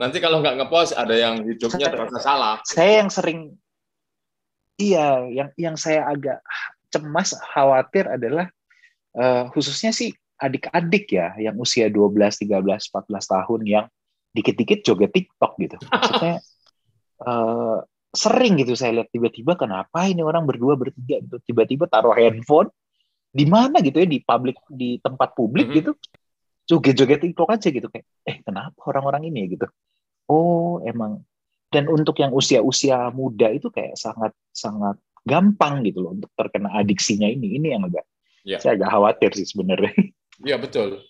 Nanti 0.00 0.16
kalau 0.20 0.44
nggak 0.44 0.56
ngepost 0.60 0.92
ada 0.96 1.16
yang 1.16 1.48
hidupnya 1.48 1.88
terasa 1.88 2.18
salah. 2.20 2.60
Saya 2.68 3.04
yang 3.04 3.10
sering 3.10 3.56
iya, 4.76 5.24
yang 5.32 5.48
yang 5.56 5.76
saya 5.80 6.04
agak 6.12 6.44
cemas 6.92 7.36
khawatir 7.56 8.04
adalah 8.04 8.52
uh, 9.16 9.48
khususnya 9.52 9.96
sih 9.96 10.12
adik-adik 10.38 11.10
ya 11.10 11.34
yang 11.36 11.58
usia 11.58 11.90
12, 11.90 12.14
13, 12.46 12.62
14 12.62 13.34
tahun 13.34 13.60
yang 13.66 13.86
dikit-dikit 14.32 14.86
joget 14.86 15.10
TikTok 15.10 15.52
gitu. 15.58 15.76
Maksudnya 15.90 16.34
uh, 17.26 17.82
sering 18.22 18.56
gitu 18.56 18.72
saya 18.72 19.02
lihat 19.02 19.12
tiba-tiba 19.12 19.58
kenapa 19.58 20.08
ini 20.08 20.22
orang 20.22 20.46
berdua 20.46 20.78
bertiga 20.78 21.20
gitu. 21.20 21.42
Tiba-tiba 21.42 21.90
taruh 21.90 22.14
handphone 22.14 22.70
di 23.28 23.44
mana 23.44 23.82
gitu 23.84 24.00
ya 24.00 24.08
di 24.08 24.22
publik 24.24 24.56
di 24.70 24.96
tempat 25.02 25.34
publik 25.34 25.68
mm 25.68 25.72
-hmm. 25.74 25.78
gitu. 25.82 25.92
Joget-joget 26.68 27.24
TikTok 27.24 27.48
aja 27.48 27.68
gitu 27.72 27.88
kayak 27.88 28.06
eh 28.28 28.44
kenapa 28.44 28.76
orang-orang 28.86 29.32
ini 29.32 29.44
ya? 29.44 29.46
gitu. 29.58 29.66
Oh 30.30 30.80
emang. 30.84 31.24
Dan 31.68 31.84
untuk 31.92 32.16
yang 32.16 32.32
usia-usia 32.32 33.12
muda 33.12 33.52
itu 33.52 33.68
kayak 33.68 33.92
sangat 34.00 34.32
sangat 34.56 34.96
gampang 35.28 35.84
gitu 35.84 36.00
loh 36.00 36.16
untuk 36.16 36.32
terkena 36.32 36.72
adiksinya 36.80 37.28
ini. 37.28 37.60
Ini 37.60 37.76
yang 37.76 37.84
agak 37.88 38.08
ya. 38.48 38.56
saya 38.56 38.80
agak 38.80 38.88
khawatir 38.88 39.30
sih 39.36 39.48
sebenarnya 39.48 39.92
iya 40.46 40.56
betul 40.58 41.02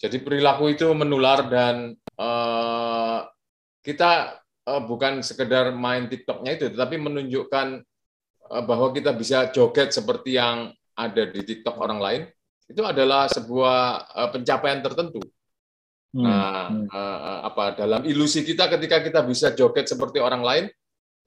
jadi 0.00 0.16
perilaku 0.24 0.72
itu 0.72 0.88
menular 0.96 1.44
dan 1.52 1.92
uh, 2.16 3.20
kita 3.84 4.40
uh, 4.64 4.80
bukan 4.80 5.20
sekedar 5.20 5.76
main 5.76 6.08
TikToknya 6.08 6.56
itu, 6.56 6.72
tetapi 6.72 6.96
menunjukkan 6.96 7.84
uh, 8.48 8.62
bahwa 8.64 8.96
kita 8.96 9.12
bisa 9.12 9.52
joget 9.52 9.92
seperti 9.92 10.40
yang 10.40 10.72
ada 10.96 11.28
di 11.28 11.44
TikTok 11.44 11.76
orang 11.76 12.00
lain. 12.00 12.22
Itu 12.64 12.80
adalah 12.80 13.28
sebuah 13.28 14.08
uh, 14.16 14.28
pencapaian 14.32 14.80
tertentu. 14.80 15.20
Hmm. 16.16 16.24
Nah. 16.24 16.68
Uh, 16.88 17.38
apa 17.52 17.76
dalam 17.76 18.00
ilusi 18.08 18.40
kita 18.40 18.72
ketika 18.72 19.04
kita 19.04 19.20
bisa 19.20 19.52
joget 19.52 19.84
seperti 19.84 20.16
orang 20.16 20.40
lain, 20.40 20.64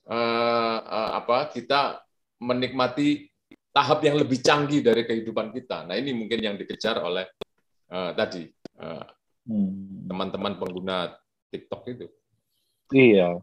uh, 0.10 0.78
uh, 0.82 1.10
apa 1.22 1.54
kita 1.54 2.02
menikmati 2.42 3.30
tahap 3.74 4.06
yang 4.06 4.22
lebih 4.22 4.40
canggih 4.40 4.86
dari 4.86 5.04
kehidupan 5.04 5.50
kita. 5.50 5.90
Nah, 5.90 5.98
ini 5.98 6.14
mungkin 6.14 6.40
yang 6.40 6.56
dikejar 6.56 7.02
oleh 7.02 7.26
uh, 7.90 8.14
tadi 8.14 8.46
teman-teman 10.08 10.54
uh, 10.54 10.56
hmm. 10.56 10.62
pengguna 10.62 10.98
TikTok 11.50 11.82
itu. 11.90 12.06
Iya, 12.94 13.42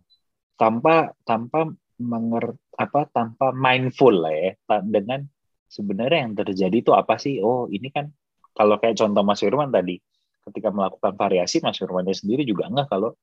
tanpa 0.55 1.11
tanpa 1.27 1.67
menger 1.99 2.55
apa 2.79 3.11
tanpa 3.11 3.53
mindful 3.53 4.15
lah 4.15 4.33
ya 4.33 4.51
dengan 4.87 5.27
sebenarnya 5.67 6.19
yang 6.25 6.35
terjadi 6.39 6.77
itu 6.79 6.95
apa 6.95 7.19
sih? 7.19 7.43
Oh, 7.43 7.67
ini 7.67 7.91
kan 7.91 8.15
kalau 8.55 8.79
kayak 8.79 8.97
contoh 9.03 9.27
Mas 9.27 9.43
Firman 9.43 9.75
tadi, 9.75 9.99
ketika 10.47 10.71
melakukan 10.71 11.19
variasi 11.19 11.59
Mas 11.59 11.77
Firmannya 11.77 12.15
sendiri 12.15 12.47
juga 12.47 12.71
enggak 12.71 12.89
kalau 12.89 13.19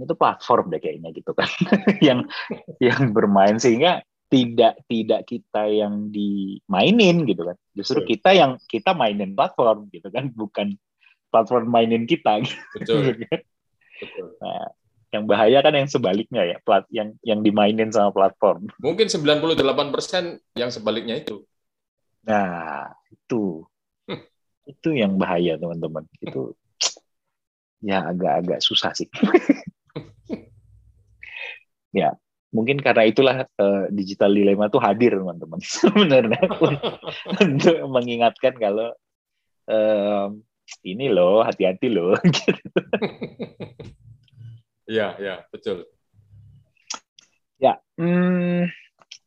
itu 0.00 0.14
platform 0.16 0.72
deh 0.72 0.80
kayaknya 0.80 1.12
gitu 1.12 1.36
kan 1.36 1.44
yang 2.06 2.24
yang 2.80 3.12
bermain 3.12 3.60
sehingga 3.60 4.00
tidak 4.30 4.78
tidak 4.86 5.26
kita 5.26 5.62
yang 5.66 6.08
dimainin 6.14 7.26
gitu 7.26 7.42
kan 7.42 7.56
justru 7.74 8.06
Betul. 8.06 8.10
kita 8.14 8.30
yang 8.32 8.52
kita 8.70 8.94
mainin 8.94 9.34
platform 9.34 9.90
gitu 9.90 10.06
kan 10.08 10.30
bukan 10.40 10.78
platform 11.30 11.66
mainin 11.70 12.06
kita 12.06 12.42
gitu. 12.42 12.58
Betul. 12.74 13.14
Kan. 13.26 13.40
Betul. 14.00 14.26
Nah, 14.40 14.72
yang 15.10 15.26
bahaya 15.26 15.58
kan 15.58 15.74
yang 15.74 15.90
sebaliknya 15.90 16.42
ya 16.46 16.56
plat 16.62 16.86
yang 16.88 17.18
yang 17.26 17.42
dimainin 17.42 17.90
sama 17.90 18.14
platform 18.14 18.70
mungkin 18.86 19.10
98% 19.10 20.38
yang 20.54 20.70
sebaliknya 20.70 21.18
itu 21.18 21.42
nah 22.22 22.94
itu 23.10 23.66
itu 24.70 24.88
yang 24.94 25.18
bahaya 25.18 25.58
teman-teman 25.58 26.06
itu 26.22 26.54
ya 27.90 28.06
agak-agak 28.06 28.62
susah 28.62 28.94
sih 28.94 29.10
ya 31.90 32.14
mungkin 32.50 32.82
karena 32.82 33.06
itulah 33.06 33.36
uh, 33.46 33.84
digital 33.94 34.34
dilema 34.34 34.66
itu 34.66 34.78
hadir 34.82 35.18
teman-teman. 35.18 35.60
Sebenarnya 35.78 36.42
untuk 37.38 37.76
mengingatkan 37.86 38.54
kalau 38.58 38.94
uh, 39.70 40.28
ini 40.86 41.10
loh 41.10 41.42
hati-hati 41.42 41.88
loh 41.90 42.14
gitu. 42.36 42.80
ya 44.86 45.18
ya 45.18 45.42
betul. 45.50 45.86
Ya 47.60 47.78
hmm, 47.98 48.66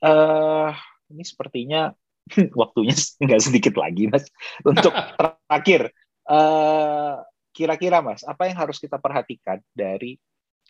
uh, 0.04 0.70
ini 1.12 1.24
sepertinya 1.24 1.92
waktunya 2.60 2.96
nggak 2.96 3.44
sedikit 3.44 3.76
lagi 3.80 4.08
mas 4.12 4.28
untuk 4.64 4.92
terakhir. 5.20 5.92
Uh, 6.24 7.20
kira-kira 7.54 8.02
Mas, 8.02 8.26
apa 8.26 8.50
yang 8.50 8.58
harus 8.58 8.82
kita 8.82 8.98
perhatikan 8.98 9.62
dari 9.72 10.18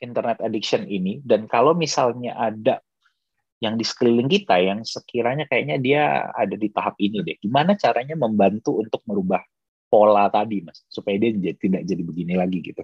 internet 0.01 0.41
addiction 0.41 0.87
ini? 0.87 1.19
Dan 1.21 1.45
kalau 1.45 1.77
misalnya 1.77 2.37
ada 2.37 2.79
yang 3.61 3.79
di 3.79 3.85
sekeliling 3.87 4.27
kita 4.27 4.59
yang 4.59 4.83
sekiranya 4.83 5.47
kayaknya 5.47 5.77
dia 5.79 6.03
ada 6.35 6.55
di 6.55 6.67
tahap 6.73 6.99
ini 6.99 7.23
deh, 7.23 7.39
gimana 7.39 7.79
caranya 7.79 8.17
membantu 8.19 8.79
untuk 8.81 8.99
merubah 9.07 9.39
pola 9.87 10.27
tadi, 10.27 10.65
Mas, 10.65 10.83
supaya 10.89 11.15
dia 11.21 11.31
jadi, 11.31 11.55
tidak 11.55 11.81
jadi 11.85 12.01
begini 12.03 12.33
lagi 12.35 12.59
gitu? 12.59 12.83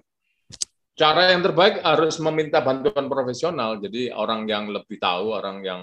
Cara 0.96 1.32
yang 1.32 1.42
terbaik 1.44 1.80
harus 1.84 2.20
meminta 2.20 2.60
bantuan 2.60 3.08
profesional. 3.08 3.80
Jadi 3.80 4.12
orang 4.12 4.44
yang 4.48 4.68
lebih 4.68 5.00
tahu, 5.00 5.32
orang 5.32 5.64
yang 5.64 5.82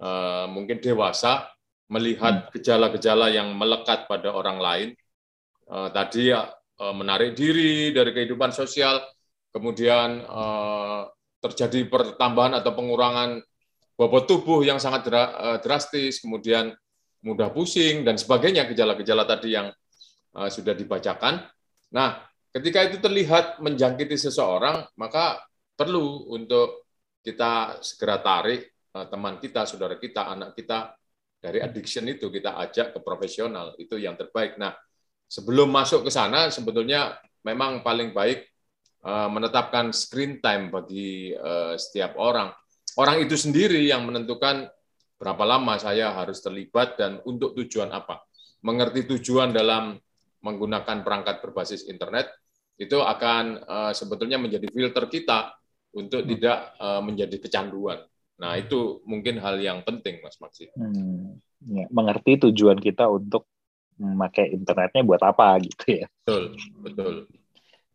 uh, 0.00 0.46
mungkin 0.52 0.84
dewasa 0.84 1.48
melihat 1.88 2.48
hmm. 2.48 2.60
gejala-gejala 2.60 3.32
yang 3.32 3.56
melekat 3.56 4.04
pada 4.04 4.32
orang 4.32 4.60
lain. 4.60 4.88
Uh, 5.68 5.88
tadi 5.92 6.32
ya 6.32 6.48
Eh, 6.78 6.94
menarik 6.94 7.34
diri 7.34 7.90
dari 7.90 8.14
kehidupan 8.14 8.54
sosial, 8.54 9.02
kemudian 9.52 10.22
eh, 10.22 11.02
terjadi 11.38 11.86
pertambahan 11.86 12.58
atau 12.58 12.74
pengurangan 12.74 13.38
bobot 13.98 14.24
tubuh 14.30 14.62
yang 14.62 14.78
sangat 14.78 15.10
eh, 15.10 15.58
drastis, 15.62 16.22
kemudian 16.22 16.74
mudah 17.24 17.50
pusing 17.50 18.06
dan 18.06 18.14
sebagainya 18.14 18.62
gejala-gejala 18.70 19.26
tadi 19.26 19.58
yang 19.58 19.74
sudah 20.38 20.70
dibacakan. 20.70 21.42
Nah, 21.90 22.22
ketika 22.54 22.86
itu 22.86 23.02
terlihat 23.02 23.58
menjangkiti 23.58 24.14
seseorang, 24.14 24.86
maka 24.94 25.42
perlu 25.74 26.30
untuk 26.30 26.86
kita 27.26 27.82
segera 27.82 28.22
tarik 28.22 28.70
teman 29.10 29.42
kita, 29.42 29.66
saudara 29.66 29.98
kita, 29.98 30.30
anak 30.30 30.54
kita 30.54 30.94
dari 31.42 31.58
addiction 31.58 32.06
itu 32.06 32.30
kita 32.30 32.54
ajak 32.58 32.94
ke 32.94 32.98
profesional 33.02 33.74
itu 33.82 33.98
yang 33.98 34.14
terbaik. 34.14 34.54
Nah, 34.58 34.78
sebelum 35.28 35.70
masuk 35.70 36.08
ke 36.08 36.10
sana 36.10 36.50
sebetulnya 36.50 37.14
memang 37.46 37.84
paling 37.84 38.10
baik 38.10 38.48
menetapkan 39.06 39.94
screen 39.94 40.42
time 40.42 40.74
bagi 40.74 41.30
uh, 41.32 41.78
setiap 41.78 42.18
orang. 42.18 42.50
Orang 42.98 43.22
itu 43.22 43.38
sendiri 43.38 43.78
yang 43.86 44.02
menentukan 44.02 44.66
berapa 45.18 45.44
lama 45.46 45.78
saya 45.78 46.14
harus 46.14 46.42
terlibat 46.42 46.98
dan 46.98 47.22
untuk 47.22 47.54
tujuan 47.54 47.94
apa. 47.94 48.26
Mengerti 48.66 49.06
tujuan 49.14 49.54
dalam 49.54 49.94
menggunakan 50.42 51.06
perangkat 51.06 51.42
berbasis 51.42 51.86
internet 51.86 52.30
itu 52.78 52.98
akan 52.98 53.62
uh, 53.66 53.92
sebetulnya 53.94 54.38
menjadi 54.38 54.66
filter 54.70 55.06
kita 55.06 55.54
untuk 55.88 56.20
hmm. 56.22 56.30
tidak 56.36 56.58
menjadi 57.00 57.36
kecanduan. 57.40 57.96
Nah, 58.38 58.54
itu 58.54 59.02
mungkin 59.08 59.40
hal 59.42 59.58
yang 59.58 59.82
penting, 59.82 60.22
Mas 60.22 60.38
Maksi. 60.38 60.70
Hmm. 60.76 61.40
Ya, 61.64 61.90
mengerti 61.90 62.38
tujuan 62.38 62.78
kita 62.78 63.10
untuk 63.10 63.50
memakai 63.98 64.54
internetnya 64.54 65.02
buat 65.02 65.22
apa 65.26 65.58
gitu 65.58 66.04
ya. 66.04 66.06
Betul, 66.22 66.54
betul. 66.78 67.14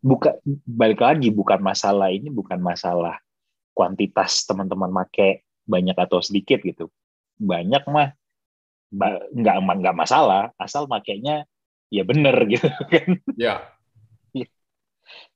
Buka 0.03 0.35
balik 0.67 0.99
lagi 0.99 1.31
bukan 1.31 1.63
masalah 1.63 2.11
ini 2.11 2.27
bukan 2.27 2.59
masalah 2.59 3.15
kuantitas 3.71 4.43
teman-teman 4.43 4.91
make 4.91 5.47
banyak 5.63 5.95
atau 5.95 6.19
sedikit 6.19 6.59
gitu. 6.59 6.91
Banyak 7.39 7.87
mah 7.87 8.11
nggak 9.33 9.57
nggak 9.63 9.95
masalah 9.97 10.53
asal 10.61 10.85
makainya 10.85 11.47
ya 11.87 12.03
bener 12.03 12.35
gitu 12.51 12.67
kan. 12.93 13.09
Ya. 13.39 13.55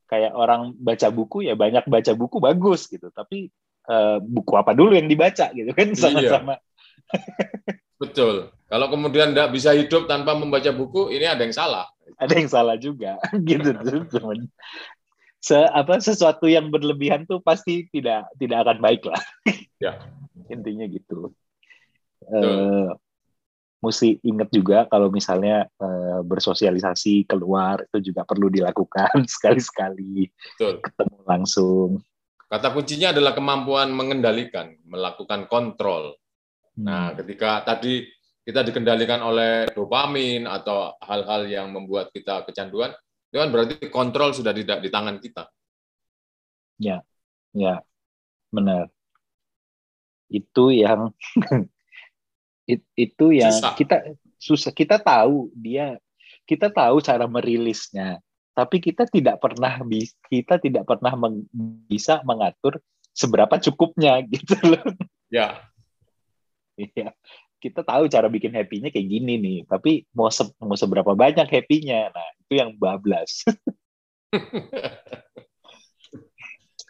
Kayak 0.07 0.39
orang 0.39 0.72
baca 0.80 1.07
buku 1.11 1.47
ya 1.47 1.55
banyak 1.55 1.84
baca 1.84 2.11
buku 2.15 2.39
bagus 2.39 2.88
gitu, 2.88 3.11
tapi 3.11 3.51
uh, 3.91 4.24
buku 4.24 4.55
apa 4.55 4.72
dulu 4.72 4.95
yang 4.95 5.11
dibaca 5.11 5.51
gitu 5.51 5.72
kan 5.76 5.91
iya. 5.91 5.99
sama-sama. 5.99 6.55
Iya. 6.55 6.65
Betul. 7.97 8.53
Kalau 8.70 8.88
kemudian 8.93 9.34
tidak 9.34 9.49
bisa 9.51 9.74
hidup 9.74 10.05
tanpa 10.05 10.38
membaca 10.38 10.70
buku, 10.70 11.09
ini 11.11 11.26
ada 11.26 11.41
yang 11.41 11.55
salah. 11.55 11.89
Ada 12.18 12.34
yang 12.34 12.49
salah 12.49 12.78
juga, 12.78 13.22
gitu 13.49 13.74
teman. 14.09 14.49
Se 15.38 15.53
apa 15.53 16.01
sesuatu 16.01 16.49
yang 16.49 16.74
berlebihan 16.74 17.24
tuh 17.30 17.39
pasti 17.39 17.86
tidak 17.93 18.28
tidak 18.41 18.65
akan 18.65 18.78
baik 18.82 19.03
lah. 19.05 19.22
Ya. 19.78 19.93
Intinya 20.49 20.89
gitu. 20.89 21.38
Uh, 22.26 22.97
mesti 23.78 24.18
ingat 24.26 24.49
juga 24.49 24.89
kalau 24.89 25.13
misalnya 25.13 25.70
uh, 25.78 26.26
bersosialisasi 26.26 27.30
keluar 27.30 27.86
itu 27.86 28.09
juga 28.09 28.26
perlu 28.26 28.49
dilakukan 28.49 29.22
sekali-sekali. 29.38 30.34
Ketemu 30.57 31.20
langsung. 31.30 32.01
Kata 32.49 32.74
kuncinya 32.74 33.13
adalah 33.13 33.38
kemampuan 33.38 33.93
mengendalikan, 33.93 34.74
melakukan 34.82 35.45
kontrol 35.45 36.18
Nah, 36.78 37.11
hmm. 37.11 37.15
ketika 37.24 37.65
tadi 37.65 38.05
kita 38.47 38.63
dikendalikan 38.63 39.19
oleh 39.19 39.67
dopamin 39.75 40.47
atau 40.47 40.95
hal-hal 41.03 41.51
yang 41.51 41.67
membuat 41.67 42.15
kita 42.15 42.47
kecanduan, 42.47 42.95
itu 43.27 43.43
kan 43.43 43.51
berarti 43.51 43.75
kontrol 43.91 44.31
sudah 44.31 44.55
tidak 44.55 44.79
di 44.79 44.87
tangan 44.87 45.19
kita. 45.19 45.51
Ya, 46.79 47.03
ya, 47.51 47.83
benar. 48.47 48.87
Itu 50.31 50.71
yang 50.71 51.11
itu 52.95 53.25
yang 53.35 53.51
susah. 53.51 53.75
kita 53.75 54.15
susah 54.39 54.71
kita 54.71 54.95
tahu 54.99 55.51
dia 55.55 55.99
kita 56.43 56.67
tahu 56.67 56.99
cara 56.99 57.23
merilisnya 57.23 58.19
tapi 58.51 58.83
kita 58.83 59.07
tidak 59.07 59.39
pernah 59.39 59.79
kita 60.27 60.59
tidak 60.59 60.83
pernah 60.83 61.15
bisa 61.87 62.19
mengatur 62.27 62.83
seberapa 63.15 63.55
cukupnya 63.55 64.19
gitu 64.31 64.55
loh. 64.67 64.83
Ya, 65.31 65.63
Iya. 66.77 67.09
Kita 67.58 67.82
tahu 67.82 68.05
cara 68.05 68.30
bikin 68.30 68.53
happy-nya 68.53 68.93
kayak 68.93 69.08
gini 69.10 69.34
nih, 69.41 69.60
tapi 69.66 70.05
mau 70.14 70.30
se 70.30 70.45
mau 70.62 70.78
seberapa 70.78 71.18
banyak 71.18 71.49
happy-nya. 71.49 72.14
Nah, 72.14 72.28
itu 72.45 72.53
yang 72.53 72.78
bablas. 72.78 73.41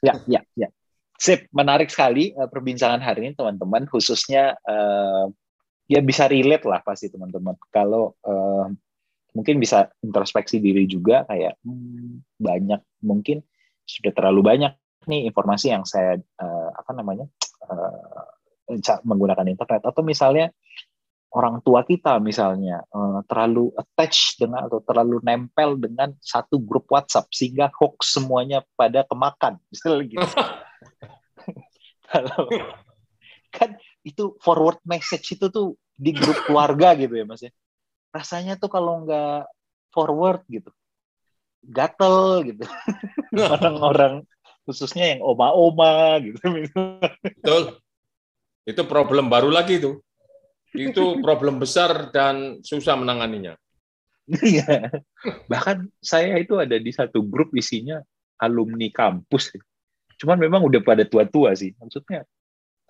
ya, 0.08 0.20
ya, 0.28 0.44
ya. 0.60 0.68
Sip, 1.18 1.50
menarik 1.50 1.90
sekali 1.90 2.36
uh, 2.36 2.52
perbincangan 2.52 3.02
hari 3.02 3.26
ini 3.26 3.34
teman-teman, 3.34 3.90
khususnya 3.90 4.54
uh, 4.68 5.32
ya 5.88 6.04
bisa 6.04 6.28
relate 6.28 6.68
lah 6.68 6.84
pasti 6.84 7.08
teman-teman. 7.08 7.56
Kalau 7.72 8.20
uh, 8.28 8.68
mungkin 9.34 9.58
bisa 9.58 9.88
introspeksi 10.04 10.58
diri 10.58 10.86
juga 10.86 11.24
kayak 11.30 11.62
hmm, 11.62 12.42
banyak 12.42 12.82
mungkin 13.06 13.46
sudah 13.88 14.12
terlalu 14.12 14.42
banyak 14.44 14.74
nih 15.08 15.30
informasi 15.32 15.72
yang 15.72 15.88
saya 15.88 16.20
uh, 16.42 16.70
apa 16.76 16.92
namanya 16.92 17.26
uh, 17.70 18.28
menggunakan 19.04 19.48
internet 19.48 19.82
atau 19.88 20.02
misalnya 20.04 20.52
orang 21.32 21.60
tua 21.60 21.84
kita 21.84 22.18
misalnya 22.24 22.84
uh, 22.92 23.20
terlalu 23.28 23.72
attach 23.76 24.40
dengan 24.40 24.68
atau 24.68 24.80
terlalu 24.80 25.20
nempel 25.24 25.76
dengan 25.76 26.16
satu 26.24 26.60
grup 26.60 26.88
WhatsApp 26.88 27.28
sehingga 27.32 27.68
hoax 27.76 28.16
semuanya 28.16 28.64
pada 28.80 29.04
kemakan 29.04 29.60
misalnya 29.68 30.04
gitu. 30.08 30.28
Kalau 32.08 32.48
kan 33.52 33.76
itu 34.08 34.40
forward 34.40 34.80
message 34.88 35.36
itu 35.36 35.52
tuh 35.52 35.76
di 35.92 36.16
grup 36.16 36.48
keluarga 36.48 36.96
gitu 36.96 37.20
ya 37.20 37.26
mas 37.28 37.44
ya. 37.44 37.52
Rasanya 38.16 38.56
tuh 38.56 38.72
kalau 38.72 39.04
nggak 39.04 39.52
forward 39.92 40.40
gitu, 40.48 40.72
gatel 41.60 42.48
gitu. 42.48 42.64
Orang-orang 43.60 44.24
khususnya 44.64 45.16
yang 45.16 45.22
oma-oma 45.26 46.16
gitu. 46.24 46.40
Betul. 47.44 47.76
Itu 48.68 48.84
problem 48.84 49.32
baru 49.32 49.48
lagi 49.48 49.80
tuh 49.80 50.04
itu 50.76 51.04
problem 51.26 51.62
besar 51.62 52.12
dan 52.12 52.60
susah 52.62 53.00
menanganinya. 53.00 53.56
Iya. 54.28 54.92
Bahkan 55.48 55.88
saya 56.04 56.36
itu 56.38 56.60
ada 56.60 56.76
di 56.76 56.92
satu 56.92 57.24
grup 57.24 57.56
isinya 57.56 58.04
alumni 58.38 58.92
kampus. 58.92 59.56
Cuman 60.20 60.36
memang 60.36 60.68
udah 60.68 60.84
pada 60.84 61.08
tua-tua 61.08 61.56
sih. 61.56 61.72
Maksudnya 61.80 62.28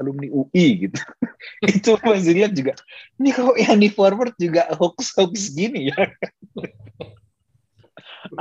alumni 0.01 0.29
UI 0.33 0.89
gitu. 0.89 0.97
itu 1.77 1.89
masih 2.01 2.33
lihat 2.33 2.51
juga. 2.57 2.73
Ini 3.21 3.29
kok 3.37 3.57
yang 3.57 3.77
di 3.77 3.89
forward 3.93 4.33
juga 4.41 4.65
hoax-hoax 4.73 5.53
gini 5.53 5.93
ya. 5.93 5.97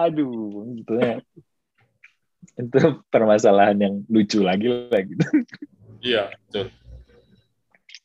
Aduh, 0.09 0.65
gitu 0.81 0.95
ya. 0.97 1.21
Itu 2.57 3.05
permasalahan 3.13 3.77
yang 3.77 3.95
lucu 4.09 4.41
lagi 4.41 4.73
lah 4.73 5.03
gitu. 5.05 5.27
Iya, 6.01 6.33
betul. 6.49 6.73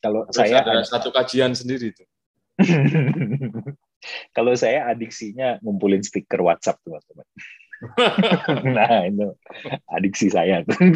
Kalau 0.01 0.25
Terus 0.27 0.37
saya 0.41 0.65
ada 0.65 0.81
satu 0.81 1.13
kajian 1.13 1.53
sendiri 1.53 1.93
itu. 1.93 2.03
Kalau 4.35 4.57
saya 4.57 4.89
adiksinya 4.89 5.61
ngumpulin 5.61 6.01
stiker 6.01 6.41
WhatsApp 6.41 6.81
tuh, 6.81 6.97
teman. 7.05 7.27
nah, 8.77 9.05
itu 9.05 9.33
adiksi 9.89 10.33
saya 10.33 10.65
tuh. 10.65 10.73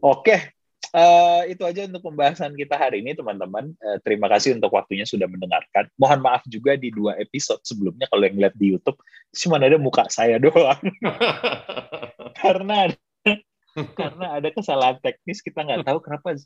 Oke, 0.00 0.56
uh, 0.96 1.44
itu 1.44 1.60
aja 1.64 1.84
untuk 1.84 2.08
pembahasan 2.08 2.56
kita 2.56 2.76
hari 2.76 3.04
ini, 3.04 3.12
teman-teman. 3.12 3.76
Uh, 3.76 4.00
terima 4.00 4.32
kasih 4.32 4.56
untuk 4.56 4.72
waktunya 4.72 5.04
sudah 5.04 5.28
mendengarkan. 5.28 5.92
Mohon 6.00 6.20
maaf 6.24 6.42
juga 6.48 6.72
di 6.76 6.88
dua 6.88 7.20
episode 7.20 7.60
sebelumnya 7.68 8.08
kalau 8.08 8.24
yang 8.24 8.36
lihat 8.40 8.56
di 8.56 8.72
YouTube 8.76 8.96
cuma 9.36 9.60
ada 9.60 9.76
muka 9.76 10.08
saya 10.08 10.40
doang. 10.40 10.80
Karena 12.40 12.88
karena 13.98 14.40
ada 14.40 14.48
kesalahan 14.52 14.96
teknis 15.04 15.44
kita 15.44 15.60
nggak 15.62 15.84
tahu 15.84 16.00
kenapa 16.00 16.36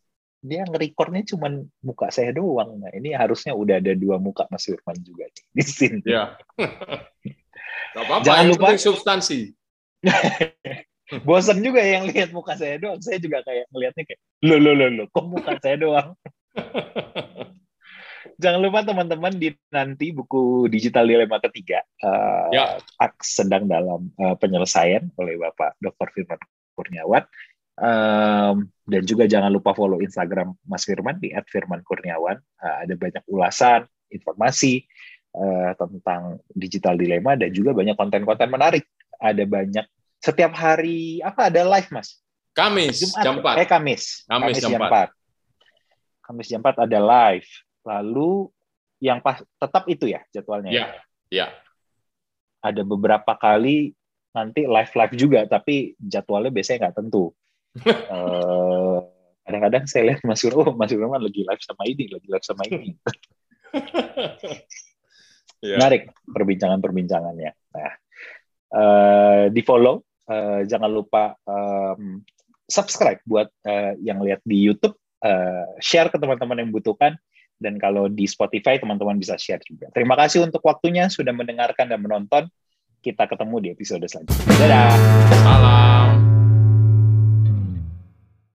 dia 0.40 0.64
ngerekornya 0.64 1.22
cuma 1.36 1.52
muka 1.84 2.08
saya 2.08 2.32
doang. 2.32 2.80
Nah 2.80 2.90
ini 2.96 3.12
harusnya 3.12 3.52
udah 3.52 3.76
ada 3.76 3.92
dua 3.92 4.16
muka 4.16 4.48
Mas 4.48 4.64
Firman 4.64 4.96
juga 5.04 5.28
nih, 5.28 5.44
di 5.52 5.64
sini. 5.64 6.00
Ya. 6.04 6.34
Gak 7.94 8.06
apa-apa, 8.06 8.22
Jangan 8.22 8.46
lupa 8.54 8.68
substansi. 8.78 9.50
Bosan 11.26 11.58
juga 11.58 11.82
yang 11.82 12.06
lihat 12.06 12.30
muka 12.30 12.54
saya 12.54 12.78
doang. 12.78 13.02
Saya 13.02 13.18
juga 13.18 13.42
kayak 13.42 13.66
ngelihatnya 13.74 14.04
kayak, 14.06 14.20
lo 14.46 14.56
lo 14.62 14.72
lo 14.78 14.86
lo, 14.94 15.04
kok 15.10 15.26
muka 15.26 15.58
saya 15.58 15.76
doang. 15.76 16.14
Jangan 18.40 18.60
lupa 18.62 18.86
teman-teman 18.86 19.34
di 19.36 19.52
nanti 19.68 20.14
buku 20.14 20.70
digital 20.70 21.04
dilema 21.04 21.42
ketiga 21.44 21.84
uh, 22.00 22.48
ya. 22.48 22.80
sedang 23.20 23.68
dalam 23.68 24.08
uh, 24.16 24.32
penyelesaian 24.38 25.12
oleh 25.20 25.36
Bapak 25.36 25.76
Dr. 25.82 26.08
Firman 26.14 26.40
Kurniawan. 26.80 27.28
Um, 27.80 28.68
dan 28.84 29.02
juga 29.08 29.24
jangan 29.24 29.48
lupa 29.52 29.72
follow 29.72 30.00
Instagram 30.00 30.52
Mas 30.64 30.84
Firman 30.88 31.20
di 31.20 31.32
@firmankurniawan. 31.32 32.36
Uh, 32.60 32.76
ada 32.84 32.94
banyak 32.96 33.24
ulasan, 33.28 33.84
informasi 34.12 34.84
uh, 35.36 35.72
tentang 35.76 36.40
digital 36.52 36.96
dilema 36.96 37.36
dan 37.36 37.52
juga 37.52 37.76
banyak 37.76 37.96
konten-konten 37.96 38.48
menarik. 38.48 38.84
Ada 39.20 39.44
banyak 39.44 39.84
setiap 40.20 40.52
hari 40.52 41.24
apa 41.24 41.48
ada 41.48 41.64
live 41.64 41.88
Mas? 41.92 42.20
Kamis 42.52 43.00
Jumat, 43.00 43.24
jam 43.24 43.34
4. 43.40 43.60
Eh 43.62 43.68
Kamis. 43.68 44.02
Kamis, 44.26 44.44
Kamis 44.44 44.58
jam, 44.60 44.72
jam 44.76 44.82
4. 44.84 45.08
4. 45.08 46.26
Kamis 46.26 46.46
jam 46.50 46.60
4 46.60 46.84
ada 46.84 46.98
live. 47.00 47.48
Lalu 47.86 48.32
yang 49.00 49.18
pas 49.24 49.40
tetap 49.40 49.88
itu 49.88 50.04
ya 50.10 50.20
jadwalnya. 50.28 50.70
Iya. 50.70 50.86
Ya. 51.32 51.46
Ada 52.60 52.84
beberapa 52.84 53.32
kali 53.38 53.96
nanti 54.30 54.66
live 54.66 54.92
live 54.94 55.14
juga 55.18 55.40
tapi 55.46 55.94
jadwalnya 55.98 56.50
biasanya 56.54 56.88
nggak 56.88 56.96
tentu. 56.96 57.34
Uh, 58.10 59.02
kadang-kadang 59.46 59.84
saya 59.90 60.02
lihat 60.14 60.20
Mas 60.22 60.42
Yuro 60.46 60.74
Mas 60.78 60.90
Yuro 60.94 61.10
lagi 61.10 61.42
live 61.42 61.62
sama 61.62 61.82
ini 61.86 62.04
lagi 62.10 62.28
live 62.28 62.46
sama 62.46 62.62
ini. 62.68 62.94
Yeah. 65.60 65.76
menarik 65.76 66.08
perbincangan-perbincangannya. 66.24 67.52
Nah 67.52 67.92
uh, 68.72 69.44
di 69.52 69.60
follow 69.60 70.00
uh, 70.32 70.64
jangan 70.64 70.88
lupa 70.88 71.36
um, 71.44 72.24
subscribe 72.64 73.20
buat 73.28 73.52
uh, 73.68 73.92
yang 74.00 74.24
lihat 74.24 74.40
di 74.40 74.56
YouTube 74.56 74.96
uh, 75.20 75.68
share 75.76 76.08
ke 76.08 76.16
teman-teman 76.16 76.64
yang 76.64 76.72
membutuhkan 76.72 77.12
dan 77.60 77.76
kalau 77.76 78.08
di 78.08 78.24
Spotify 78.24 78.80
teman-teman 78.80 79.20
bisa 79.20 79.36
share 79.36 79.60
juga. 79.60 79.92
Terima 79.92 80.16
kasih 80.16 80.48
untuk 80.48 80.64
waktunya 80.64 81.12
sudah 81.12 81.36
mendengarkan 81.36 81.92
dan 81.92 82.00
menonton 82.00 82.48
kita 83.00 83.24
ketemu 83.26 83.56
di 83.64 83.68
episode 83.72 84.04
selanjutnya. 84.04 84.54
Dadah. 84.60 84.92
Salam. 85.40 85.89